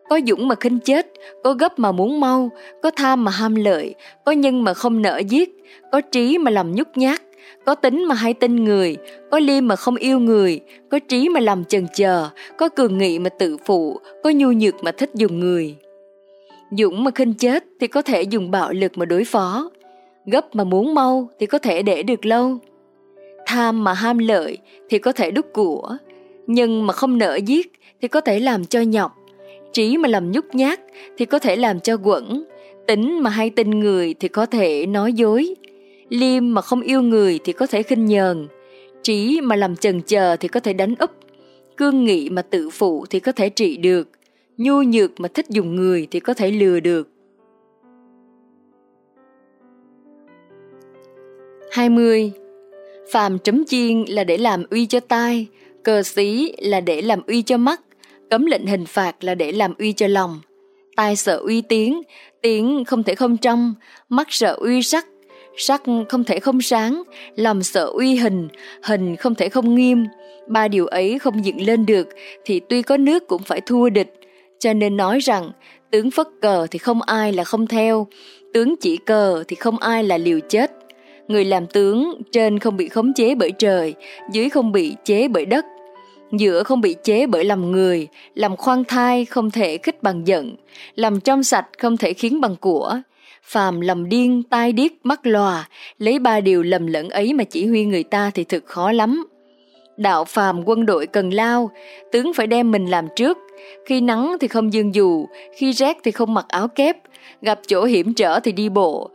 có 0.08 0.20
dũng 0.26 0.48
mà 0.48 0.54
khinh 0.54 0.78
chết, 0.78 1.06
có 1.44 1.52
gấp 1.52 1.78
mà 1.78 1.92
muốn 1.92 2.20
mau, 2.20 2.50
có 2.82 2.90
tham 2.90 3.24
mà 3.24 3.30
ham 3.30 3.54
lợi, 3.54 3.94
có 4.24 4.32
nhân 4.32 4.64
mà 4.64 4.74
không 4.74 5.02
nỡ 5.02 5.18
giết, 5.28 5.64
có 5.92 6.00
trí 6.00 6.38
mà 6.38 6.50
làm 6.50 6.74
nhút 6.74 6.88
nhát, 6.94 7.22
có 7.64 7.74
tính 7.74 8.04
mà 8.04 8.14
hay 8.14 8.34
tin 8.34 8.64
người, 8.64 8.96
có 9.30 9.38
liêm 9.38 9.68
mà 9.68 9.76
không 9.76 9.96
yêu 9.96 10.18
người, 10.18 10.60
có 10.90 10.98
trí 10.98 11.28
mà 11.28 11.40
làm 11.40 11.64
chần 11.64 11.86
chờ, 11.94 12.28
có 12.58 12.68
cường 12.68 12.98
nghị 12.98 13.18
mà 13.18 13.30
tự 13.30 13.56
phụ, 13.64 14.00
có 14.22 14.30
nhu 14.30 14.52
nhược 14.52 14.84
mà 14.84 14.92
thích 14.92 15.10
dùng 15.14 15.40
người. 15.40 15.76
Dũng 16.70 17.04
mà 17.04 17.10
khinh 17.14 17.34
chết 17.34 17.64
thì 17.80 17.86
có 17.86 18.02
thể 18.02 18.22
dùng 18.22 18.50
bạo 18.50 18.72
lực 18.72 18.98
mà 18.98 19.04
đối 19.04 19.24
phó, 19.24 19.70
gấp 20.26 20.54
mà 20.54 20.64
muốn 20.64 20.94
mau 20.94 21.30
thì 21.40 21.46
có 21.46 21.58
thể 21.58 21.82
để 21.82 22.02
được 22.02 22.26
lâu. 22.26 22.58
Tham 23.46 23.84
mà 23.84 23.92
ham 23.92 24.18
lợi 24.18 24.58
thì 24.88 24.98
có 24.98 25.12
thể 25.12 25.30
đúc 25.30 25.46
của, 25.52 25.96
nhưng 26.46 26.86
mà 26.86 26.92
không 26.92 27.18
nỡ 27.18 27.36
giết 27.36 27.72
thì 28.02 28.08
có 28.08 28.20
thể 28.20 28.40
làm 28.40 28.64
cho 28.64 28.80
nhọc, 28.80 29.12
trí 29.72 29.96
mà 29.96 30.08
làm 30.08 30.32
nhút 30.32 30.44
nhát 30.52 30.80
thì 31.18 31.24
có 31.24 31.38
thể 31.38 31.56
làm 31.56 31.80
cho 31.80 31.96
quẩn, 32.02 32.44
tính 32.86 33.22
mà 33.22 33.30
hay 33.30 33.50
tin 33.50 33.70
người 33.70 34.14
thì 34.20 34.28
có 34.28 34.46
thể 34.46 34.86
nói 34.86 35.12
dối, 35.12 35.54
liêm 36.08 36.54
mà 36.54 36.62
không 36.62 36.80
yêu 36.80 37.02
người 37.02 37.38
thì 37.44 37.52
có 37.52 37.66
thể 37.66 37.82
khinh 37.82 38.06
nhờn, 38.06 38.48
trí 39.02 39.40
mà 39.40 39.56
làm 39.56 39.76
chần 39.76 40.00
chờ 40.02 40.36
thì 40.36 40.48
có 40.48 40.60
thể 40.60 40.72
đánh 40.72 40.94
úp, 40.98 41.10
cương 41.76 42.04
nghị 42.04 42.30
mà 42.30 42.42
tự 42.42 42.70
phụ 42.70 43.06
thì 43.10 43.20
có 43.20 43.32
thể 43.32 43.48
trị 43.48 43.76
được, 43.76 44.08
nhu 44.56 44.82
nhược 44.82 45.20
mà 45.20 45.28
thích 45.28 45.46
dùng 45.48 45.76
người 45.76 46.08
thì 46.10 46.20
có 46.20 46.34
thể 46.34 46.50
lừa 46.50 46.80
được. 46.80 47.08
20. 51.76 52.32
Phàm 53.12 53.38
trấm 53.38 53.64
chiên 53.64 54.04
là 54.08 54.24
để 54.24 54.36
làm 54.36 54.64
uy 54.70 54.86
cho 54.86 55.00
tai, 55.00 55.46
cờ 55.84 56.02
xí 56.02 56.52
là 56.58 56.80
để 56.80 57.02
làm 57.02 57.22
uy 57.26 57.42
cho 57.42 57.56
mắt, 57.56 57.80
cấm 58.30 58.46
lệnh 58.46 58.66
hình 58.66 58.86
phạt 58.86 59.24
là 59.24 59.34
để 59.34 59.52
làm 59.52 59.74
uy 59.78 59.92
cho 59.92 60.06
lòng. 60.06 60.40
Tai 60.96 61.16
sợ 61.16 61.36
uy 61.36 61.60
tiếng, 61.60 62.02
tiếng 62.42 62.84
không 62.84 63.02
thể 63.02 63.14
không 63.14 63.36
trong, 63.36 63.74
mắt 64.08 64.26
sợ 64.30 64.56
uy 64.60 64.82
sắc, 64.82 65.06
sắc 65.56 65.82
không 66.08 66.24
thể 66.24 66.40
không 66.40 66.60
sáng, 66.60 67.02
lòng 67.36 67.62
sợ 67.62 67.84
uy 67.84 68.14
hình, 68.14 68.48
hình 68.82 69.16
không 69.16 69.34
thể 69.34 69.48
không 69.48 69.74
nghiêm. 69.74 70.06
Ba 70.48 70.68
điều 70.68 70.86
ấy 70.86 71.18
không 71.18 71.44
dựng 71.44 71.60
lên 71.60 71.86
được 71.86 72.08
thì 72.44 72.60
tuy 72.68 72.82
có 72.82 72.96
nước 72.96 73.28
cũng 73.28 73.42
phải 73.42 73.60
thua 73.60 73.88
địch. 73.88 74.14
Cho 74.58 74.72
nên 74.72 74.96
nói 74.96 75.18
rằng 75.18 75.50
tướng 75.90 76.10
phất 76.10 76.26
cờ 76.42 76.66
thì 76.70 76.78
không 76.78 77.02
ai 77.02 77.32
là 77.32 77.44
không 77.44 77.66
theo, 77.66 78.06
tướng 78.54 78.74
chỉ 78.80 78.96
cờ 78.96 79.44
thì 79.48 79.56
không 79.56 79.78
ai 79.78 80.04
là 80.04 80.18
liều 80.18 80.40
chết. 80.48 80.70
Người 81.28 81.44
làm 81.44 81.66
tướng 81.66 82.22
trên 82.32 82.58
không 82.58 82.76
bị 82.76 82.88
khống 82.88 83.12
chế 83.14 83.34
bởi 83.34 83.52
trời, 83.58 83.94
dưới 84.32 84.48
không 84.48 84.72
bị 84.72 84.96
chế 85.04 85.28
bởi 85.28 85.46
đất. 85.46 85.64
Giữa 86.32 86.62
không 86.62 86.80
bị 86.80 86.96
chế 87.02 87.26
bởi 87.26 87.44
lòng 87.44 87.72
người, 87.72 88.08
làm 88.34 88.56
khoan 88.56 88.84
thai 88.84 89.24
không 89.24 89.50
thể 89.50 89.76
khích 89.76 90.02
bằng 90.02 90.26
giận, 90.26 90.56
làm 90.94 91.20
trong 91.20 91.42
sạch 91.42 91.66
không 91.78 91.96
thể 91.96 92.12
khiến 92.12 92.40
bằng 92.40 92.56
của. 92.56 93.00
Phàm 93.42 93.80
lầm 93.80 94.08
điên, 94.08 94.42
tai 94.42 94.72
điếc, 94.72 94.92
mắt 95.04 95.26
lòa, 95.26 95.68
lấy 95.98 96.18
ba 96.18 96.40
điều 96.40 96.62
lầm 96.62 96.86
lẫn 96.86 97.10
ấy 97.10 97.32
mà 97.32 97.44
chỉ 97.44 97.66
huy 97.66 97.84
người 97.84 98.02
ta 98.02 98.30
thì 98.34 98.44
thực 98.44 98.66
khó 98.66 98.92
lắm. 98.92 99.26
Đạo 99.96 100.24
phàm 100.24 100.68
quân 100.68 100.86
đội 100.86 101.06
cần 101.06 101.30
lao, 101.30 101.70
tướng 102.12 102.32
phải 102.34 102.46
đem 102.46 102.70
mình 102.70 102.86
làm 102.86 103.06
trước, 103.16 103.38
khi 103.86 104.00
nắng 104.00 104.36
thì 104.40 104.48
không 104.48 104.72
dương 104.72 104.94
dù, 104.94 105.26
khi 105.56 105.72
rét 105.72 105.96
thì 106.04 106.10
không 106.10 106.34
mặc 106.34 106.44
áo 106.48 106.68
kép, 106.68 106.96
gặp 107.42 107.60
chỗ 107.66 107.84
hiểm 107.84 108.14
trở 108.14 108.40
thì 108.40 108.52
đi 108.52 108.68
bộ, 108.68 109.10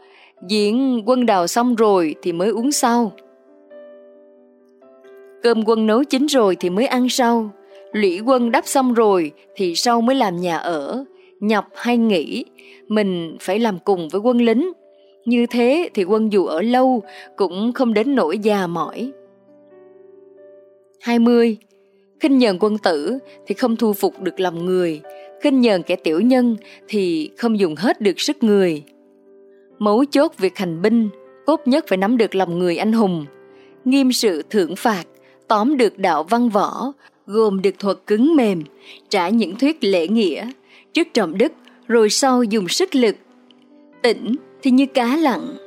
Diễn 0.47 1.04
quân 1.06 1.25
đào 1.25 1.47
xong 1.47 1.75
rồi 1.75 2.15
thì 2.21 2.32
mới 2.32 2.49
uống 2.49 2.71
sau. 2.71 3.12
Cơm 5.43 5.63
quân 5.65 5.88
nấu 5.88 6.04
chín 6.04 6.25
rồi 6.25 6.56
thì 6.60 6.69
mới 6.69 6.86
ăn 6.86 7.10
sau. 7.10 7.49
Lũy 7.91 8.19
quân 8.19 8.51
đắp 8.51 8.67
xong 8.67 8.93
rồi 8.93 9.32
thì 9.56 9.75
sau 9.75 10.01
mới 10.01 10.15
làm 10.15 10.38
nhà 10.38 10.58
ở. 10.58 11.06
nhập 11.39 11.67
hay 11.75 11.97
nghỉ, 11.97 12.45
mình 12.88 13.38
phải 13.41 13.60
làm 13.60 13.80
cùng 13.80 14.10
với 14.10 14.21
quân 14.21 14.38
lính. 14.41 14.71
Như 15.25 15.45
thế 15.45 15.89
thì 15.93 16.04
quân 16.04 16.32
dù 16.32 16.45
ở 16.45 16.62
lâu 16.62 17.04
cũng 17.36 17.73
không 17.73 17.93
đến 17.93 18.15
nỗi 18.15 18.38
già 18.39 18.67
mỏi. 18.67 19.12
20. 21.01 21.58
khinh 22.19 22.38
nhờn 22.38 22.58
quân 22.60 22.77
tử 22.77 23.17
thì 23.47 23.56
không 23.56 23.75
thu 23.75 23.93
phục 23.93 24.21
được 24.21 24.39
lòng 24.39 24.65
người, 24.65 25.01
khinh 25.41 25.62
nhờn 25.62 25.84
kẻ 25.84 25.95
tiểu 25.95 26.21
nhân 26.21 26.56
thì 26.88 27.32
không 27.38 27.60
dùng 27.60 27.75
hết 27.75 28.01
được 28.01 28.19
sức 28.19 28.43
người. 28.43 28.84
Mấu 29.82 30.06
chốt 30.06 30.32
việc 30.38 30.58
hành 30.58 30.82
binh, 30.82 31.10
cốt 31.46 31.62
nhất 31.65 31.86
phải 31.88 31.98
nắm 31.98 32.17
được 32.17 32.36
lòng 32.36 32.60
người 32.60 32.78
anh 32.78 32.94
hùng, 32.94 33.26
nghiêm 33.86 34.12
sự 34.12 34.44
thưởng 34.50 34.76
phạt, 34.76 35.04
tóm 35.48 35.78
được 35.78 35.98
đạo 36.00 36.24
văn 36.24 36.50
võ, 36.50 36.94
gồm 37.28 37.62
được 37.62 37.80
thuật 37.80 37.98
cứng 38.08 38.36
mềm, 38.36 38.63
trả 39.10 39.30
những 39.30 39.56
thuyết 39.56 39.84
lễ 39.84 40.08
nghĩa, 40.08 40.52
trước 40.94 41.08
trọng 41.13 41.38
đức, 41.38 41.52
rồi 41.88 42.10
sau 42.10 42.44
dùng 42.44 42.67
sức 42.67 42.96
lực. 42.96 43.15
Tỉnh 44.02 44.36
thì 44.62 44.72
như 44.72 44.86
cá 44.86 45.17
lặng, 45.17 45.58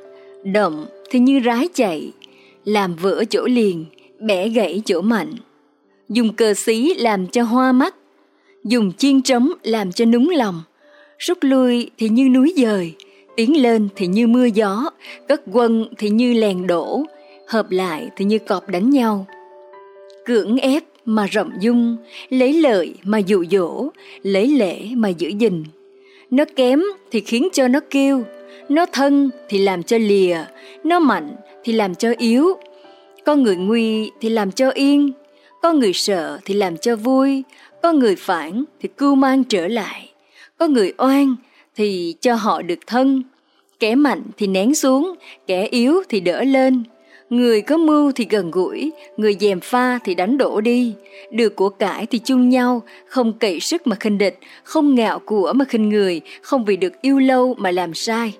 động 0.43 0.85
thì 1.09 1.19
như 1.19 1.41
rái 1.45 1.67
chạy, 1.73 2.11
làm 2.65 2.95
vỡ 2.95 3.23
chỗ 3.29 3.45
liền, 3.45 3.85
bẻ 4.19 4.49
gãy 4.49 4.81
chỗ 4.85 5.01
mạnh. 5.01 5.33
Dùng 6.09 6.33
cờ 6.33 6.53
xí 6.53 6.93
làm 6.93 7.27
cho 7.27 7.43
hoa 7.43 7.71
mắt, 7.71 7.95
dùng 8.63 8.91
chiên 8.91 9.21
trống 9.21 9.51
làm 9.63 9.91
cho 9.91 10.05
núng 10.05 10.29
lòng, 10.29 10.61
rút 11.17 11.37
lui 11.41 11.89
thì 11.97 12.09
như 12.09 12.29
núi 12.29 12.53
dời, 12.57 12.93
tiến 13.35 13.61
lên 13.61 13.87
thì 13.95 14.07
như 14.07 14.27
mưa 14.27 14.45
gió, 14.45 14.89
cất 15.27 15.41
quân 15.51 15.85
thì 15.97 16.09
như 16.09 16.33
lèn 16.33 16.67
đổ, 16.67 17.03
hợp 17.47 17.71
lại 17.71 18.09
thì 18.15 18.25
như 18.25 18.39
cọp 18.39 18.69
đánh 18.69 18.89
nhau. 18.89 19.25
Cưỡng 20.25 20.57
ép 20.57 20.83
mà 21.05 21.25
rộng 21.25 21.51
dung, 21.59 21.97
lấy 22.29 22.53
lợi 22.53 22.93
mà 23.03 23.17
dụ 23.17 23.45
dỗ, 23.51 23.89
lấy 24.21 24.47
lễ 24.47 24.89
mà 24.95 25.09
giữ 25.09 25.29
gìn. 25.29 25.63
Nó 26.31 26.45
kém 26.55 26.83
thì 27.11 27.21
khiến 27.21 27.47
cho 27.53 27.67
nó 27.67 27.79
kêu, 27.89 28.23
nó 28.69 28.85
thân 28.85 29.29
thì 29.49 29.57
làm 29.57 29.83
cho 29.83 29.97
lìa, 29.97 30.37
nó 30.83 30.99
mạnh 30.99 31.35
thì 31.63 31.73
làm 31.73 31.95
cho 31.95 32.13
yếu. 32.17 32.53
Con 33.25 33.43
người 33.43 33.55
nguy 33.55 34.11
thì 34.21 34.29
làm 34.29 34.51
cho 34.51 34.69
yên, 34.69 35.11
con 35.61 35.79
người 35.79 35.93
sợ 35.93 36.39
thì 36.45 36.53
làm 36.53 36.77
cho 36.77 36.95
vui, 36.95 37.43
con 37.81 37.99
người 37.99 38.15
phản 38.15 38.63
thì 38.81 38.89
cưu 38.97 39.15
mang 39.15 39.43
trở 39.43 39.67
lại, 39.67 40.09
có 40.57 40.67
người 40.67 40.93
oan 40.97 41.35
thì 41.75 42.15
cho 42.21 42.35
họ 42.35 42.61
được 42.61 42.79
thân. 42.87 43.23
Kẻ 43.79 43.95
mạnh 43.95 44.21
thì 44.37 44.47
nén 44.47 44.75
xuống, 44.75 45.15
kẻ 45.47 45.67
yếu 45.67 46.03
thì 46.09 46.19
đỡ 46.19 46.43
lên. 46.43 46.83
Người 47.29 47.61
có 47.61 47.77
mưu 47.77 48.11
thì 48.11 48.27
gần 48.29 48.51
gũi, 48.51 48.91
người 49.17 49.35
dèm 49.39 49.59
pha 49.59 49.99
thì 50.03 50.15
đánh 50.15 50.37
đổ 50.37 50.61
đi. 50.61 50.93
Được 51.31 51.55
của 51.55 51.69
cải 51.69 52.05
thì 52.05 52.19
chung 52.19 52.49
nhau, 52.49 52.81
không 53.07 53.33
cậy 53.33 53.59
sức 53.59 53.87
mà 53.87 53.95
khinh 53.95 54.17
địch, 54.17 54.39
không 54.63 54.95
ngạo 54.95 55.19
của 55.19 55.53
mà 55.55 55.65
khinh 55.65 55.89
người, 55.89 56.21
không 56.41 56.65
vì 56.65 56.77
được 56.77 57.01
yêu 57.01 57.19
lâu 57.19 57.55
mà 57.57 57.71
làm 57.71 57.93
sai. 57.93 58.33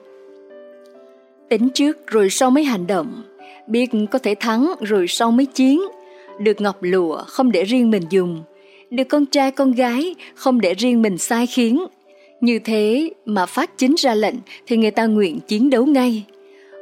Tính 1.50 1.70
trước 1.70 2.08
rồi 2.08 2.30
sau 2.30 2.52
mới 2.52 2.64
hành 2.64 2.88
động, 2.88 3.24
biết 3.68 3.90
có 4.12 4.20
thể 4.20 4.36
thắng 4.40 4.74
rồi 4.82 5.08
sau 5.08 5.32
mới 5.32 5.46
chiến. 5.46 5.82
Được 6.40 6.62
ngọc 6.62 6.78
lụa 6.82 7.24
không 7.28 7.52
để 7.52 7.64
riêng 7.64 7.92
mình 7.92 8.04
dùng, 8.10 8.44
được 8.90 9.04
con 9.10 9.26
trai 9.26 9.52
con 9.52 9.72
gái 9.72 10.16
không 10.36 10.62
để 10.62 10.74
riêng 10.74 11.02
mình 11.02 11.18
sai 11.18 11.48
khiến, 11.48 11.86
như 12.42 12.60
thế 12.60 13.10
mà 13.26 13.46
phát 13.46 13.78
chính 13.78 13.96
ra 13.98 14.16
lệnh 14.16 14.36
thì 14.68 14.78
người 14.78 14.92
ta 14.92 15.06
nguyện 15.06 15.40
chiến 15.48 15.70
đấu 15.70 15.86
ngay. 15.86 16.24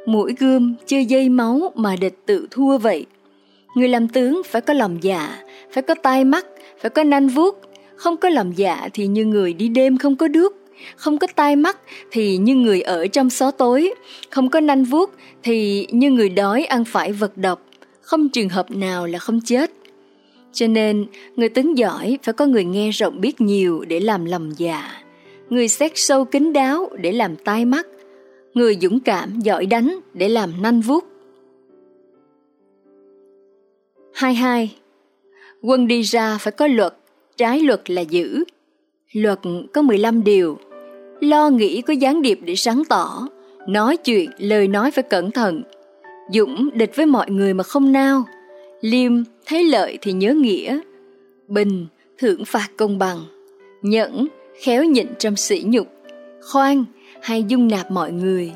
Mũi 0.06 0.34
gươm 0.38 0.74
chưa 0.86 0.98
dây 0.98 1.28
máu 1.28 1.72
mà 1.74 1.96
địch 1.96 2.18
tự 2.26 2.46
thua 2.50 2.78
vậy. 2.78 3.06
Người 3.76 3.88
làm 3.88 4.08
tướng 4.08 4.42
phải 4.44 4.60
có 4.62 4.74
lòng 4.74 4.98
dạ, 5.00 5.38
phải 5.72 5.82
có 5.82 5.94
tai 6.02 6.24
mắt, 6.24 6.46
phải 6.80 6.90
có 6.90 7.04
nanh 7.04 7.28
vuốt. 7.28 7.60
Không 7.96 8.16
có 8.16 8.28
lòng 8.28 8.52
dạ 8.56 8.88
thì 8.92 9.06
như 9.06 9.24
người 9.24 9.52
đi 9.52 9.68
đêm 9.68 9.98
không 9.98 10.16
có 10.16 10.28
đuốc. 10.28 10.52
Không 10.96 11.18
có 11.18 11.26
tai 11.34 11.56
mắt 11.56 11.78
thì 12.10 12.36
như 12.36 12.54
người 12.54 12.80
ở 12.80 13.06
trong 13.06 13.30
xó 13.30 13.50
tối. 13.50 13.94
Không 14.30 14.50
có 14.50 14.60
nanh 14.60 14.84
vuốt 14.84 15.14
thì 15.42 15.86
như 15.90 16.10
người 16.10 16.28
đói 16.28 16.64
ăn 16.64 16.84
phải 16.84 17.12
vật 17.12 17.36
độc. 17.36 17.62
không 18.00 18.28
trường 18.28 18.48
hợp 18.48 18.70
nào 18.70 19.06
là 19.06 19.18
không 19.18 19.40
chết. 19.44 19.70
Cho 20.52 20.66
nên, 20.66 21.06
người 21.36 21.48
tướng 21.48 21.78
giỏi 21.78 22.18
phải 22.22 22.32
có 22.32 22.46
người 22.46 22.64
nghe 22.64 22.90
rộng 22.90 23.20
biết 23.20 23.40
nhiều 23.40 23.84
để 23.88 24.00
làm 24.00 24.24
lòng 24.24 24.52
dạ, 24.56 25.03
người 25.50 25.68
xét 25.68 25.92
sâu 25.94 26.24
kín 26.24 26.52
đáo 26.52 26.90
để 26.98 27.12
làm 27.12 27.36
tai 27.36 27.64
mắt, 27.64 27.86
người 28.54 28.78
dũng 28.80 29.00
cảm 29.00 29.40
giỏi 29.40 29.66
đánh 29.66 29.98
để 30.14 30.28
làm 30.28 30.62
nanh 30.62 30.80
vuốt. 30.80 31.04
22. 34.12 34.76
Quân 35.62 35.86
đi 35.86 36.02
ra 36.02 36.38
phải 36.40 36.52
có 36.52 36.66
luật, 36.66 36.94
trái 37.36 37.60
luật 37.60 37.90
là 37.90 38.02
giữ. 38.02 38.44
Luật 39.12 39.38
có 39.72 39.82
15 39.82 40.24
điều. 40.24 40.58
Lo 41.20 41.50
nghĩ 41.50 41.80
có 41.80 41.92
gián 41.92 42.22
điệp 42.22 42.38
để 42.44 42.56
sáng 42.56 42.82
tỏ, 42.88 43.28
nói 43.68 43.96
chuyện, 43.96 44.30
lời 44.38 44.68
nói 44.68 44.90
phải 44.90 45.02
cẩn 45.02 45.30
thận. 45.30 45.62
Dũng 46.32 46.70
địch 46.74 46.96
với 46.96 47.06
mọi 47.06 47.30
người 47.30 47.54
mà 47.54 47.64
không 47.64 47.92
nao. 47.92 48.24
Liêm 48.80 49.12
thấy 49.46 49.64
lợi 49.64 49.98
thì 50.00 50.12
nhớ 50.12 50.34
nghĩa. 50.34 50.80
Bình 51.48 51.86
thưởng 52.18 52.44
phạt 52.44 52.68
công 52.76 52.98
bằng. 52.98 53.18
Nhẫn 53.82 54.26
khéo 54.62 54.84
nhịn 54.84 55.06
trong 55.18 55.36
sỉ 55.36 55.62
nhục. 55.66 55.86
Khoan 56.52 56.84
hay 57.22 57.44
dung 57.48 57.68
nạp 57.68 57.90
mọi 57.90 58.12
người. 58.12 58.52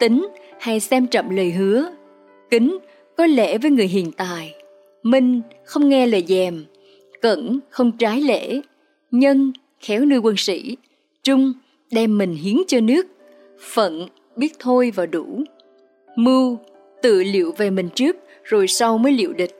Tính 0.00 0.28
hay 0.60 0.80
xem 0.80 1.06
trọng 1.06 1.30
lời 1.30 1.50
hứa. 1.50 1.90
Kính 2.50 2.78
có 3.16 3.26
lễ 3.26 3.58
với 3.58 3.70
người 3.70 3.86
hiền 3.86 4.12
tài 4.12 4.54
minh 5.06 5.40
không 5.64 5.88
nghe 5.88 6.06
lời 6.06 6.24
dèm, 6.28 6.64
cẩn 7.20 7.58
không 7.70 7.92
trái 7.98 8.20
lễ, 8.20 8.60
nhân 9.10 9.52
khéo 9.80 10.04
nuôi 10.04 10.18
quân 10.18 10.36
sĩ, 10.36 10.76
trung 11.22 11.52
đem 11.90 12.18
mình 12.18 12.34
hiến 12.34 12.56
cho 12.66 12.80
nước, 12.80 13.06
phận 13.60 14.08
biết 14.36 14.52
thôi 14.58 14.92
và 14.94 15.06
đủ, 15.06 15.42
mưu 16.16 16.58
tự 17.02 17.22
liệu 17.22 17.52
về 17.52 17.70
mình 17.70 17.88
trước 17.94 18.16
rồi 18.44 18.68
sau 18.68 18.98
mới 18.98 19.12
liệu 19.12 19.32
địch. 19.32 19.56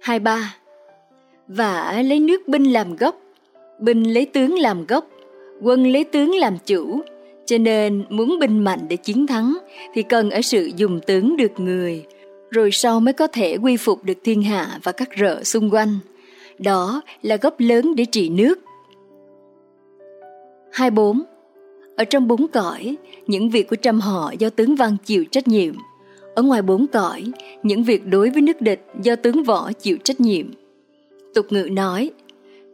hai 0.00 0.18
ba 0.18 0.56
Vả 1.48 2.02
lấy 2.04 2.20
nước 2.20 2.48
binh 2.48 2.64
làm 2.64 2.96
gốc, 2.96 3.20
binh 3.82 4.02
lấy 4.02 4.26
tướng 4.26 4.58
làm 4.58 4.86
gốc, 4.86 5.08
quân 5.62 5.92
lấy 5.92 6.04
tướng 6.04 6.34
làm 6.34 6.56
chủ, 6.66 7.00
cho 7.46 7.58
nên 7.58 8.04
muốn 8.08 8.38
binh 8.40 8.64
mạnh 8.64 8.80
để 8.88 8.96
chiến 8.96 9.26
thắng 9.26 9.58
thì 9.94 10.02
cần 10.02 10.30
ở 10.30 10.42
sự 10.42 10.70
dùng 10.76 11.00
tướng 11.06 11.36
được 11.36 11.60
người, 11.60 12.04
rồi 12.50 12.70
sau 12.72 13.00
mới 13.00 13.12
có 13.12 13.26
thể 13.26 13.56
quy 13.56 13.76
phục 13.76 14.04
được 14.04 14.18
thiên 14.24 14.42
hạ 14.42 14.78
và 14.82 14.92
các 14.92 15.08
rợ 15.20 15.44
xung 15.44 15.70
quanh. 15.70 15.98
Đó 16.58 17.02
là 17.22 17.36
gốc 17.36 17.54
lớn 17.58 17.94
để 17.96 18.04
trị 18.04 18.28
nước. 18.28 18.58
24. 20.72 21.22
Ở 21.96 22.04
trong 22.04 22.28
bốn 22.28 22.48
cõi, 22.48 22.96
những 23.26 23.50
việc 23.50 23.68
của 23.68 23.76
trăm 23.76 24.00
họ 24.00 24.32
do 24.38 24.50
tướng 24.50 24.76
văn 24.76 24.96
chịu 25.04 25.24
trách 25.30 25.48
nhiệm. 25.48 25.74
Ở 26.34 26.42
ngoài 26.42 26.62
bốn 26.62 26.86
cõi, 26.86 27.24
những 27.62 27.84
việc 27.84 28.06
đối 28.06 28.30
với 28.30 28.42
nước 28.42 28.60
địch 28.60 28.86
do 29.02 29.16
tướng 29.16 29.42
võ 29.42 29.72
chịu 29.72 29.96
trách 30.04 30.20
nhiệm. 30.20 30.46
Tục 31.34 31.46
ngữ 31.50 31.68
nói, 31.72 32.10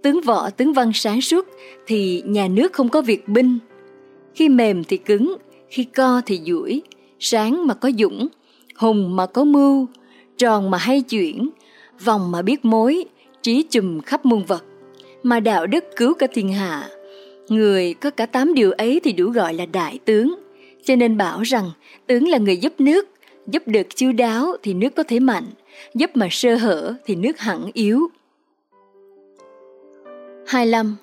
tướng 0.03 0.21
võ 0.21 0.51
tướng 0.51 0.73
văn 0.73 0.91
sáng 0.95 1.21
suốt 1.21 1.47
thì 1.87 2.23
nhà 2.27 2.49
nước 2.49 2.73
không 2.73 2.89
có 2.89 3.03
việc 3.03 3.29
binh. 3.29 3.59
Khi 4.35 4.49
mềm 4.49 4.85
thì 4.85 4.97
cứng, 4.97 5.37
khi 5.69 5.85
co 5.85 6.23
thì 6.27 6.41
duỗi, 6.45 6.83
sáng 7.21 7.67
mà 7.67 7.75
có 7.75 7.91
dũng, 7.99 8.29
hùng 8.77 9.17
mà 9.17 9.27
có 9.27 9.45
mưu, 9.45 9.87
tròn 10.39 10.71
mà 10.71 10.79
hay 10.79 11.01
chuyển, 11.01 11.51
vòng 12.05 12.31
mà 12.31 12.43
biết 12.43 12.65
mối, 12.65 13.05
trí 13.43 13.63
chùm 13.63 14.01
khắp 14.01 14.27
muôn 14.27 14.45
vật, 14.45 14.65
mà 15.23 15.41
đạo 15.41 15.67
đức 15.67 15.85
cứu 15.97 16.15
cả 16.15 16.27
thiên 16.35 16.53
hạ. 16.53 16.89
Người 17.49 17.95
có 17.95 18.11
cả 18.11 18.27
tám 18.27 18.55
điều 18.55 18.73
ấy 18.73 19.01
thì 19.05 19.13
đủ 19.13 19.31
gọi 19.31 19.55
là 19.55 19.67
đại 19.67 19.99
tướng, 20.05 20.35
cho 20.85 20.97
nên 20.97 21.17
bảo 21.17 21.43
rằng 21.43 21.71
tướng 22.07 22.29
là 22.29 22.39
người 22.39 22.57
giúp 22.57 22.73
nước, 22.79 23.09
giúp 23.47 23.63
được 23.67 23.87
chu 23.97 24.13
đáo 24.13 24.57
thì 24.63 24.75
nước 24.75 24.95
có 24.97 25.03
thể 25.03 25.21
mạnh, 25.21 25.47
giúp 25.95 26.11
mà 26.15 26.29
sơ 26.31 26.57
hở 26.57 26.95
thì 27.07 27.15
nước 27.15 27.39
hẳn 27.39 27.71
yếu. 27.73 28.09
25. 30.49 30.97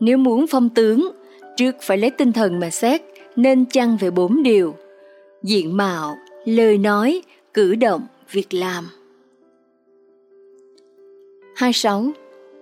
Nếu 0.00 0.18
muốn 0.18 0.46
phong 0.46 0.68
tướng, 0.68 1.10
trước 1.56 1.76
phải 1.82 1.98
lấy 1.98 2.10
tinh 2.10 2.32
thần 2.32 2.60
mà 2.60 2.70
xét, 2.70 3.02
nên 3.36 3.66
chăng 3.66 3.96
về 3.96 4.10
bốn 4.10 4.42
điều. 4.42 4.74
Diện 5.42 5.76
mạo, 5.76 6.16
lời 6.44 6.78
nói, 6.78 7.22
cử 7.54 7.74
động, 7.74 8.06
việc 8.30 8.54
làm. 8.54 8.88
26. 11.56 12.06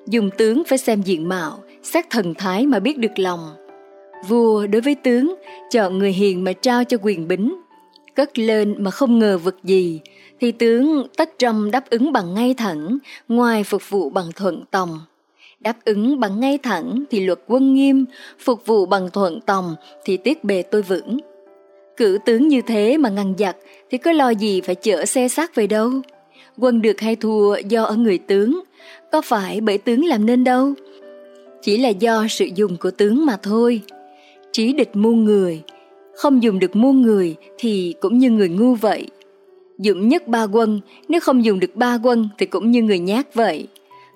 Dùng 0.07 0.31
tướng 0.39 0.63
phải 0.65 0.79
xem 0.79 1.03
diện 1.03 1.29
mạo, 1.29 1.59
xét 1.83 2.11
thần 2.11 2.35
thái 2.35 2.67
mà 2.67 2.79
biết 2.79 2.99
được 2.99 3.19
lòng. 3.19 3.55
Vua 4.29 4.67
đối 4.67 4.83
với 4.83 4.95
tướng, 4.95 5.35
chọn 5.71 5.99
người 5.99 6.13
hiền 6.13 6.45
mà 6.45 6.53
trao 6.53 6.85
cho 6.85 6.97
quyền 7.03 7.29
bính. 7.29 7.55
Cất 8.15 8.39
lên 8.39 8.75
mà 8.79 8.91
không 8.91 9.19
ngờ 9.19 9.39
vực 9.39 9.57
gì, 9.65 10.01
thì 10.41 10.53
tướng 10.53 11.07
tất 11.17 11.39
trong 11.39 11.71
đáp 11.71 11.91
ứng 11.91 12.13
bằng 12.13 12.35
ngay 12.35 12.55
thẳng, 12.55 12.99
ngoài 13.29 13.65
phục 13.65 13.91
vụ 13.91 14.11
bằng 14.11 14.27
thuận 14.37 14.65
tòng. 14.71 15.01
Đáp 15.65 15.77
ứng 15.85 16.21
bằng 16.21 16.41
ngay 16.41 16.59
thẳng 16.59 17.05
thì 17.11 17.21
luật 17.21 17.41
quân 17.47 17.75
nghiêm, 17.75 18.05
phục 18.39 18.67
vụ 18.67 18.87
bằng 18.87 19.11
thuận 19.11 19.41
tòng 19.41 19.75
thì 20.05 20.17
tiết 20.17 20.45
bề 20.45 20.63
tôi 20.63 20.83
vững. 20.83 21.19
Cử 21.97 22.19
tướng 22.27 22.49
như 22.49 22.61
thế 22.67 22.97
mà 22.97 23.09
ngăn 23.09 23.35
giặc 23.39 23.57
thì 23.91 23.99
có 23.99 24.13
lo 24.13 24.31
gì 24.31 24.61
phải 24.61 24.75
chở 24.75 25.05
xe 25.05 25.29
xác 25.29 25.55
về 25.55 25.67
đâu. 25.67 25.91
Quân 26.59 26.83
được 26.83 27.01
hay 27.01 27.17
thua 27.17 27.57
do 27.69 27.85
ở 27.85 27.97
người 27.97 28.19
tướng, 28.19 28.61
có 29.13 29.21
phải 29.21 29.61
bởi 29.61 29.79
tướng 29.79 30.05
làm 30.05 30.27
nên 30.27 30.45
đâu. 30.45 30.73
Chỉ 31.63 31.79
là 31.79 31.89
do 31.89 32.27
sự 32.29 32.49
dùng 32.55 32.77
của 32.77 32.91
tướng 32.91 33.27
mà 33.27 33.37
thôi. 33.43 33.81
Trí 34.53 34.73
địch 34.73 34.91
muôn 34.97 35.25
người, 35.25 35.63
không 36.15 36.43
dùng 36.43 36.59
được 36.59 36.77
muôn 36.77 37.03
người 37.03 37.35
thì 37.59 37.95
cũng 38.01 38.19
như 38.19 38.31
người 38.31 38.49
ngu 38.49 38.75
vậy. 38.75 39.07
Dũng 39.79 40.09
nhất 40.09 40.29
ba 40.29 40.45
quân, 40.45 40.81
nếu 41.09 41.21
không 41.21 41.45
dùng 41.45 41.61
được 41.61 41.77
ba 41.77 41.99
quân 42.03 42.29
thì 42.39 42.47
cũng 42.47 42.71
như 42.71 42.83
người 42.83 42.99
nhát 42.99 43.35
vậy. 43.35 43.69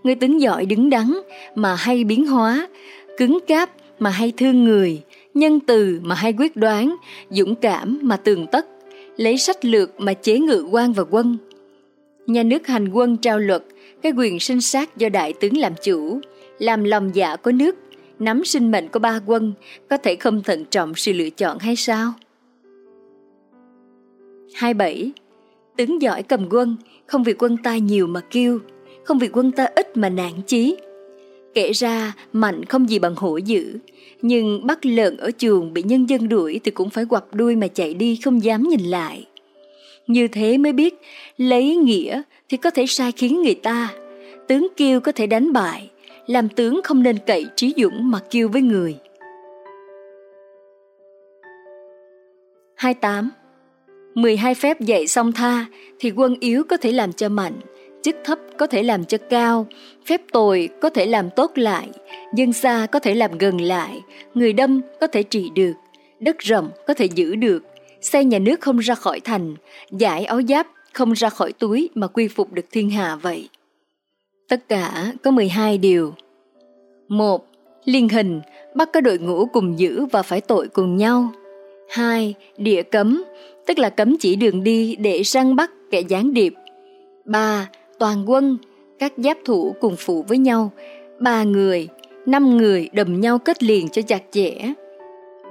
Người 0.03 0.15
tướng 0.15 0.41
giỏi 0.41 0.67
đứng 0.67 0.91
đắn 0.91 1.13
mà 1.55 1.75
hay 1.75 2.05
biến 2.05 2.27
hóa, 2.27 2.69
cứng 3.17 3.39
cáp 3.47 3.71
mà 3.99 4.11
hay 4.11 4.33
thương 4.37 4.65
người, 4.65 5.03
nhân 5.35 5.61
từ 5.61 6.01
mà 6.03 6.15
hay 6.15 6.33
quyết 6.39 6.57
đoán, 6.57 6.97
dũng 7.31 7.55
cảm 7.55 7.99
mà 8.03 8.17
tường 8.17 8.47
tất, 8.53 8.67
lấy 9.17 9.39
sách 9.39 9.65
lược 9.65 10.01
mà 10.01 10.15
chế 10.15 10.39
ngự 10.39 10.67
quan 10.71 10.93
và 10.93 11.05
quân. 11.11 11.37
Nhà 12.27 12.43
nước 12.43 12.67
hành 12.67 12.89
quân 12.89 13.17
trao 13.17 13.39
luật, 13.39 13.63
cái 14.03 14.13
quyền 14.17 14.41
sinh 14.41 14.61
sát 14.61 14.97
do 14.97 15.09
đại 15.09 15.33
tướng 15.33 15.57
làm 15.57 15.73
chủ, 15.83 16.21
làm 16.59 16.85
lòng 16.85 17.11
dạ 17.15 17.37
của 17.37 17.53
nước, 17.53 17.77
nắm 18.19 18.45
sinh 18.45 18.71
mệnh 18.71 18.89
của 18.89 18.99
ba 18.99 19.21
quân, 19.27 19.53
có 19.91 19.97
thể 19.97 20.17
không 20.17 20.43
thận 20.43 20.65
trọng 20.71 20.95
sự 20.95 21.13
lựa 21.13 21.31
chọn 21.31 21.59
hay 21.59 21.77
sao? 21.77 22.13
27. 24.55 25.13
Tướng 25.77 26.03
giỏi 26.03 26.23
cầm 26.23 26.49
quân, 26.51 26.77
không 27.07 27.25
vì 27.25 27.35
quân 27.39 27.57
ta 27.57 27.77
nhiều 27.77 28.07
mà 28.07 28.21
kêu, 28.31 28.61
không 29.09 29.19
vì 29.19 29.29
quân 29.33 29.53
ta 29.53 29.69
ít 29.75 29.97
mà 29.97 30.09
nản 30.09 30.33
chí. 30.47 30.77
Kể 31.55 31.73
ra, 31.73 32.13
mạnh 32.33 32.65
không 32.65 32.91
gì 32.91 32.99
bằng 32.99 33.15
hổ 33.17 33.37
dữ, 33.37 33.79
nhưng 34.23 34.67
bắt 34.67 34.87
lợn 34.87 35.17
ở 35.17 35.31
chuồng 35.39 35.73
bị 35.73 35.83
nhân 35.83 36.09
dân 36.09 36.29
đuổi 36.29 36.61
thì 36.65 36.71
cũng 36.71 36.91
phải 36.91 37.05
quặp 37.05 37.25
đuôi 37.35 37.57
mà 37.57 37.67
chạy 37.69 37.95
đi 37.95 38.21
không 38.25 38.45
dám 38.45 38.63
nhìn 38.63 38.81
lại. 38.81 39.27
Như 40.07 40.29
thế 40.29 40.59
mới 40.59 40.73
biết, 40.73 41.01
lấy 41.37 41.77
nghĩa 41.77 42.23
thì 42.49 42.57
có 42.57 42.71
thể 42.71 42.87
sai 42.87 43.13
khiến 43.13 43.43
người 43.43 43.55
ta, 43.55 43.89
tướng 44.49 44.69
kiêu 44.77 45.01
có 45.01 45.13
thể 45.13 45.27
đánh 45.27 45.53
bại, 45.53 45.91
làm 46.27 46.49
tướng 46.49 46.81
không 46.85 47.03
nên 47.03 47.17
cậy 47.27 47.47
trí 47.57 47.75
dũng 47.77 48.11
mà 48.11 48.19
kiêu 48.31 48.49
với 48.49 48.63
người. 48.63 48.97
28. 52.75 53.31
12 54.15 54.55
phép 54.55 54.81
dạy 54.81 55.07
xong 55.07 55.33
tha 55.33 55.67
thì 55.99 56.11
quân 56.11 56.37
yếu 56.41 56.63
có 56.69 56.77
thể 56.77 56.93
làm 56.93 57.13
cho 57.13 57.29
mạnh, 57.29 57.61
chức 58.03 58.17
thấp 58.25 58.39
có 58.59 58.67
thể 58.67 58.83
làm 58.83 59.05
cho 59.05 59.19
cao, 59.31 59.67
phép 60.07 60.21
tồi 60.33 60.69
có 60.81 60.91
thể 60.91 61.07
làm 61.07 61.31
tốt 61.31 61.53
lại, 61.55 61.89
dân 62.35 62.53
xa 62.53 62.87
có 62.93 62.99
thể 62.99 63.15
làm 63.15 63.39
gần 63.39 63.61
lại, 63.61 64.03
người 64.35 64.53
đâm 64.53 64.81
có 65.01 65.07
thể 65.07 65.23
trị 65.23 65.51
được, 65.55 65.73
đất 66.21 66.39
rộng 66.39 66.71
có 66.87 66.95
thể 66.95 67.05
giữ 67.05 67.37
được, 67.37 67.65
xây 68.01 68.25
nhà 68.25 68.39
nước 68.39 68.61
không 68.61 68.79
ra 68.79 68.95
khỏi 68.95 69.21
thành, 69.21 69.55
giải 69.93 70.25
áo 70.25 70.41
giáp 70.49 70.67
không 70.93 71.13
ra 71.13 71.31
khỏi 71.31 71.53
túi 71.53 71.91
mà 71.95 72.07
quy 72.07 72.29
phục 72.29 72.53
được 72.53 72.67
thiên 72.71 72.91
hạ 72.91 73.17
vậy. 73.23 73.49
Tất 74.49 74.69
cả 74.69 75.13
có 75.23 75.31
12 75.31 75.79
điều. 75.79 76.15
một 77.09 77.45
Liên 77.85 78.09
hình, 78.09 78.41
bắt 78.75 78.89
có 78.93 79.01
đội 79.01 79.19
ngũ 79.19 79.47
cùng 79.47 79.79
giữ 79.79 80.07
và 80.13 80.23
phải 80.23 80.41
tội 80.41 80.69
cùng 80.69 80.97
nhau. 80.97 81.33
2. 81.91 82.35
Địa 82.57 82.83
cấm, 82.83 83.25
tức 83.67 83.79
là 83.79 83.91
cấm 83.91 84.17
chỉ 84.21 84.37
đường 84.37 84.65
đi 84.65 84.97
để 84.97 85.23
săn 85.25 85.57
bắt 85.57 85.71
kẻ 85.91 86.01
gián 86.01 86.35
điệp. 86.35 86.55
3 87.25 87.69
toàn 87.99 88.31
quân, 88.31 88.59
các 88.99 89.13
giáp 89.17 89.39
thủ 89.45 89.77
cùng 89.81 89.97
phụ 89.99 90.25
với 90.29 90.39
nhau, 90.39 90.73
ba 91.21 91.43
người, 91.43 91.89
năm 92.27 92.57
người 92.57 92.89
đầm 92.93 93.21
nhau 93.21 93.39
kết 93.39 93.63
liền 93.63 93.89
cho 93.89 94.03
chặt 94.03 94.23
chẽ. 94.31 94.53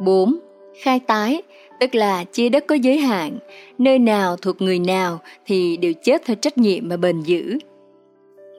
4. 0.02 0.40
Khai 0.82 1.00
tái, 1.00 1.42
tức 1.80 1.96
là 1.96 2.24
chia 2.24 2.50
đất 2.50 2.68
có 2.68 2.76
giới 2.76 2.98
hạn, 2.98 3.38
nơi 3.78 4.00
nào 4.00 4.38
thuộc 4.38 4.62
người 4.62 4.80
nào 4.80 5.20
thì 5.46 5.78
đều 5.78 5.94
chết 6.04 6.22
theo 6.26 6.36
trách 6.36 6.58
nhiệm 6.58 6.90
mà 6.90 6.98
bền 6.98 7.22
giữ. 7.22 7.58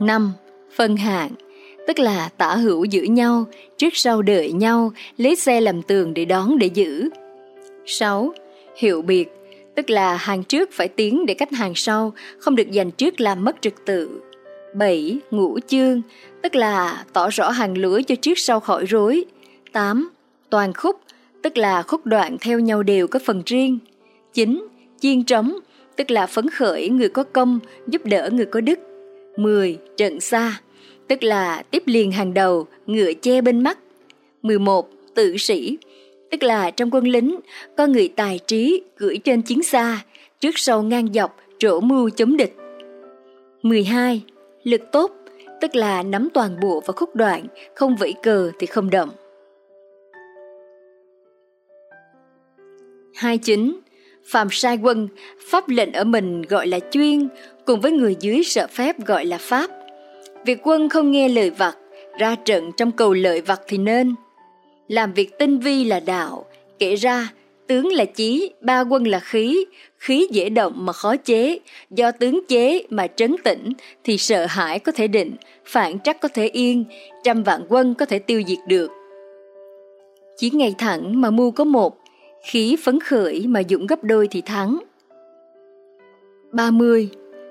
5. 0.01 0.33
Phân 0.77 0.97
hạng, 0.97 1.31
tức 1.87 1.99
là 1.99 2.29
tả 2.37 2.57
hữu 2.57 2.85
giữ 2.85 3.03
nhau, 3.03 3.45
trước 3.77 3.97
sau 3.97 4.23
đợi 4.23 4.53
nhau, 4.53 4.93
lấy 5.17 5.37
xe 5.37 5.61
làm 5.61 5.83
tường 5.83 6.15
để 6.15 6.25
đón 6.25 6.59
để 6.59 6.67
giữ. 6.67 7.09
6. 7.87 8.33
Hiệu 8.77 9.03
biệt, 9.03 9.38
tức 9.79 9.91
là 9.91 10.17
hàng 10.17 10.45
trước 10.45 10.73
phải 10.73 10.89
tiến 10.89 11.27
để 11.27 11.35
cách 11.35 11.53
hàng 11.53 11.73
sau, 11.75 12.13
không 12.39 12.57
được 12.57 12.67
giành 12.73 12.91
trước 12.91 13.21
làm 13.21 13.45
mất 13.45 13.57
trật 13.61 13.75
tự. 13.87 14.21
7. 14.75 15.19
Ngũ 15.31 15.59
chương, 15.67 16.03
tức 16.43 16.55
là 16.55 17.05
tỏ 17.13 17.29
rõ 17.31 17.51
hàng 17.51 17.79
lưỡi 17.79 18.03
cho 18.03 18.15
trước 18.15 18.39
sau 18.39 18.61
khỏi 18.61 18.87
rối. 18.87 19.25
8. 19.73 20.11
Toàn 20.51 20.73
khúc, 20.73 21.01
tức 21.43 21.57
là 21.57 21.83
khúc 21.83 22.07
đoạn 22.07 22.37
theo 22.41 22.59
nhau 22.59 22.83
đều 22.83 23.09
có 23.09 23.19
phần 23.25 23.43
riêng. 23.47 23.79
9. 24.35 24.67
Chiên 25.01 25.25
trống, 25.25 25.59
tức 25.97 26.11
là 26.11 26.27
phấn 26.27 26.51
khởi 26.51 26.89
người 26.89 27.09
có 27.09 27.23
công, 27.23 27.59
giúp 27.87 28.03
đỡ 28.05 28.31
người 28.33 28.47
có 28.47 28.61
đức. 28.61 28.79
10. 29.37 29.79
Trận 29.97 30.21
xa, 30.21 30.61
tức 31.09 31.23
là 31.23 31.63
tiếp 31.71 31.83
liền 31.87 32.13
hàng 32.13 32.35
đầu, 32.35 32.67
ngựa 32.87 33.13
che 33.13 33.41
bên 33.41 33.63
mắt. 33.63 33.79
11. 34.43 34.91
tự 35.15 35.37
sĩ, 35.37 35.79
tức 36.31 36.43
là 36.43 36.71
trong 36.71 36.91
quân 36.91 37.05
lính 37.05 37.41
có 37.77 37.87
người 37.87 38.09
tài 38.17 38.39
trí 38.47 38.83
gửi 38.97 39.19
trên 39.25 39.43
chiến 39.43 39.63
xa, 39.63 40.05
trước 40.41 40.51
sau 40.57 40.83
ngang 40.83 41.13
dọc, 41.13 41.37
trổ 41.59 41.81
mưu 41.81 42.11
chống 42.11 42.37
địch. 42.37 42.57
12. 43.63 44.23
Lực 44.63 44.81
tốt, 44.93 45.13
tức 45.61 45.77
là 45.77 46.03
nắm 46.03 46.29
toàn 46.35 46.61
bộ 46.61 46.83
và 46.87 46.93
khúc 46.93 47.17
đoạn, 47.17 47.47
không 47.75 47.97
vẫy 47.97 48.15
cờ 48.23 48.51
thì 48.59 48.67
không 48.67 48.91
động. 48.91 49.11
29. 53.15 53.81
Phạm 54.25 54.49
sai 54.51 54.79
quân, 54.83 55.09
pháp 55.51 55.69
lệnh 55.69 55.93
ở 55.93 56.05
mình 56.05 56.43
gọi 56.43 56.67
là 56.67 56.79
chuyên, 56.91 57.29
cùng 57.65 57.81
với 57.81 57.93
người 57.93 58.17
dưới 58.21 58.43
sợ 58.45 58.67
phép 58.67 59.07
gọi 59.07 59.25
là 59.25 59.39
pháp. 59.41 59.71
Việc 60.45 60.59
quân 60.63 60.89
không 60.89 61.11
nghe 61.11 61.29
lời 61.29 61.51
vặt, 61.51 61.77
ra 62.19 62.35
trận 62.45 62.71
trong 62.77 62.93
cầu 62.93 63.13
lợi 63.13 63.41
vặt 63.41 63.61
thì 63.69 63.79
nên. 63.79 64.15
Làm 64.89 65.13
việc 65.13 65.39
tinh 65.39 65.59
vi 65.59 65.85
là 65.85 66.01
đạo, 66.01 66.45
kể 66.79 66.95
ra 66.95 67.33
tướng 67.67 67.93
là 67.93 68.05
chí, 68.05 68.51
ba 68.61 68.81
quân 68.81 69.07
là 69.07 69.21
khí, 69.21 69.65
khí 69.99 70.29
dễ 70.31 70.49
động 70.49 70.73
mà 70.77 70.93
khó 70.93 71.17
chế, 71.17 71.59
do 71.91 72.11
tướng 72.11 72.41
chế 72.49 72.83
mà 72.91 73.07
trấn 73.07 73.37
tĩnh 73.45 73.73
thì 74.05 74.19
sợ 74.19 74.47
hãi 74.47 74.79
có 74.79 74.93
thể 74.93 75.09
định, 75.09 75.37
phản 75.65 76.01
trắc 76.01 76.21
có 76.21 76.29
thể 76.29 76.47
yên, 76.47 76.85
trăm 77.25 77.43
vạn 77.43 77.67
quân 77.69 77.95
có 77.95 78.05
thể 78.07 78.19
tiêu 78.19 78.43
diệt 78.47 78.59
được. 78.69 78.91
Chỉ 80.37 80.51
ngày 80.51 80.75
thẳng 80.79 81.21
mà 81.21 81.31
mưu 81.31 81.51
có 81.51 81.65
một, 81.65 81.99
khí 82.43 82.77
phấn 82.85 83.01
khởi 83.01 83.47
mà 83.47 83.63
dũng 83.69 83.87
gấp 83.87 84.05
đôi 84.05 84.29
thì 84.31 84.41
thắng. 84.41 84.79
30. 86.53 87.09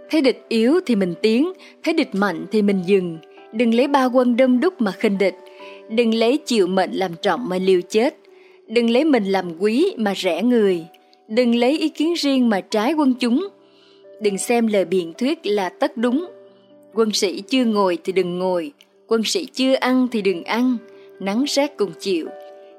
Thấy 0.09 0.21
địch 0.21 0.45
yếu 0.49 0.79
thì 0.85 0.95
mình 0.95 1.13
tiến, 1.21 1.53
thấy 1.83 1.93
địch 1.93 2.15
mạnh 2.15 2.45
thì 2.51 2.61
mình 2.61 2.81
dừng. 2.85 3.17
Đừng 3.51 3.73
lấy 3.73 3.87
ba 3.87 4.05
quân 4.05 4.37
đâm 4.37 4.59
đúc 4.59 4.81
mà 4.81 4.91
khinh 4.91 5.17
địch, 5.17 5.35
đừng 5.89 6.13
lấy 6.13 6.37
chịu 6.37 6.67
mệnh 6.67 6.91
làm 6.91 7.11
trọng 7.21 7.49
mà 7.49 7.57
liều 7.57 7.81
chết, 7.89 8.17
đừng 8.67 8.89
lấy 8.89 9.05
mình 9.05 9.25
làm 9.25 9.59
quý 9.59 9.93
mà 9.97 10.13
rẻ 10.15 10.43
người, 10.43 10.85
đừng 11.27 11.55
lấy 11.55 11.77
ý 11.77 11.89
kiến 11.89 12.13
riêng 12.13 12.49
mà 12.49 12.61
trái 12.61 12.93
quân 12.93 13.13
chúng. 13.19 13.47
Đừng 14.21 14.37
xem 14.37 14.67
lời 14.67 14.85
biện 14.85 15.13
thuyết 15.17 15.39
là 15.43 15.69
tất 15.69 15.97
đúng. 15.97 16.25
Quân 16.93 17.11
sĩ 17.13 17.41
chưa 17.41 17.65
ngồi 17.65 17.97
thì 18.03 18.13
đừng 18.13 18.39
ngồi, 18.39 18.71
quân 19.07 19.23
sĩ 19.23 19.45
chưa 19.45 19.73
ăn 19.73 20.07
thì 20.11 20.21
đừng 20.21 20.43
ăn, 20.43 20.77
nắng 21.19 21.43
rét 21.47 21.77
cùng 21.77 21.91
chịu. 21.99 22.27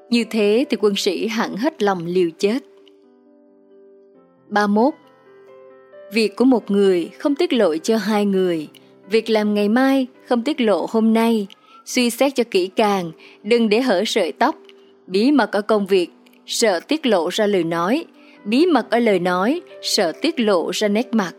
Như 0.09 0.23
thế 0.29 0.65
thì 0.69 0.77
quân 0.81 0.95
sĩ 0.95 1.27
hẳn 1.27 1.55
hết 1.55 1.83
lòng 1.83 2.05
liều 2.05 2.29
chết. 2.37 2.59
31. 4.47 4.93
Việc 6.13 6.35
của 6.35 6.45
một 6.45 6.71
người 6.71 7.09
không 7.17 7.35
tiết 7.35 7.53
lộ 7.53 7.77
cho 7.77 7.97
hai 7.97 8.25
người, 8.25 8.67
việc 9.09 9.29
làm 9.29 9.53
ngày 9.53 9.69
mai 9.69 10.07
không 10.27 10.43
tiết 10.43 10.61
lộ 10.61 10.85
hôm 10.89 11.13
nay, 11.13 11.47
suy 11.89 12.09
xét 12.09 12.35
cho 12.35 12.43
kỹ 12.51 12.69
càng, 12.75 13.11
đừng 13.43 13.69
để 13.69 13.81
hở 13.81 14.03
sợi 14.05 14.31
tóc. 14.31 14.55
Bí 15.07 15.31
mật 15.31 15.51
ở 15.51 15.61
công 15.61 15.85
việc, 15.85 16.09
sợ 16.45 16.79
tiết 16.79 17.05
lộ 17.05 17.29
ra 17.29 17.47
lời 17.47 17.63
nói, 17.63 18.05
bí 18.45 18.65
mật 18.65 18.91
ở 18.91 18.99
lời 18.99 19.19
nói, 19.19 19.61
sợ 19.81 20.11
tiết 20.21 20.39
lộ 20.39 20.71
ra 20.73 20.87
nét 20.87 21.07
mặt. 21.11 21.33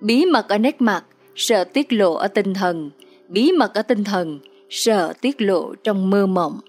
Bí 0.00 0.24
mật 0.26 0.48
ở 0.48 0.58
nét 0.58 0.80
mặt, 0.80 1.04
sợ 1.36 1.64
tiết 1.64 1.92
lộ 1.92 2.14
ở 2.14 2.28
tinh 2.28 2.54
thần, 2.54 2.90
bí 3.28 3.52
mật 3.52 3.74
ở 3.74 3.82
tinh 3.82 4.04
thần, 4.04 4.38
sợ 4.70 5.12
tiết 5.20 5.42
lộ 5.42 5.74
trong 5.84 6.10
mơ 6.10 6.26
mộng. 6.26 6.60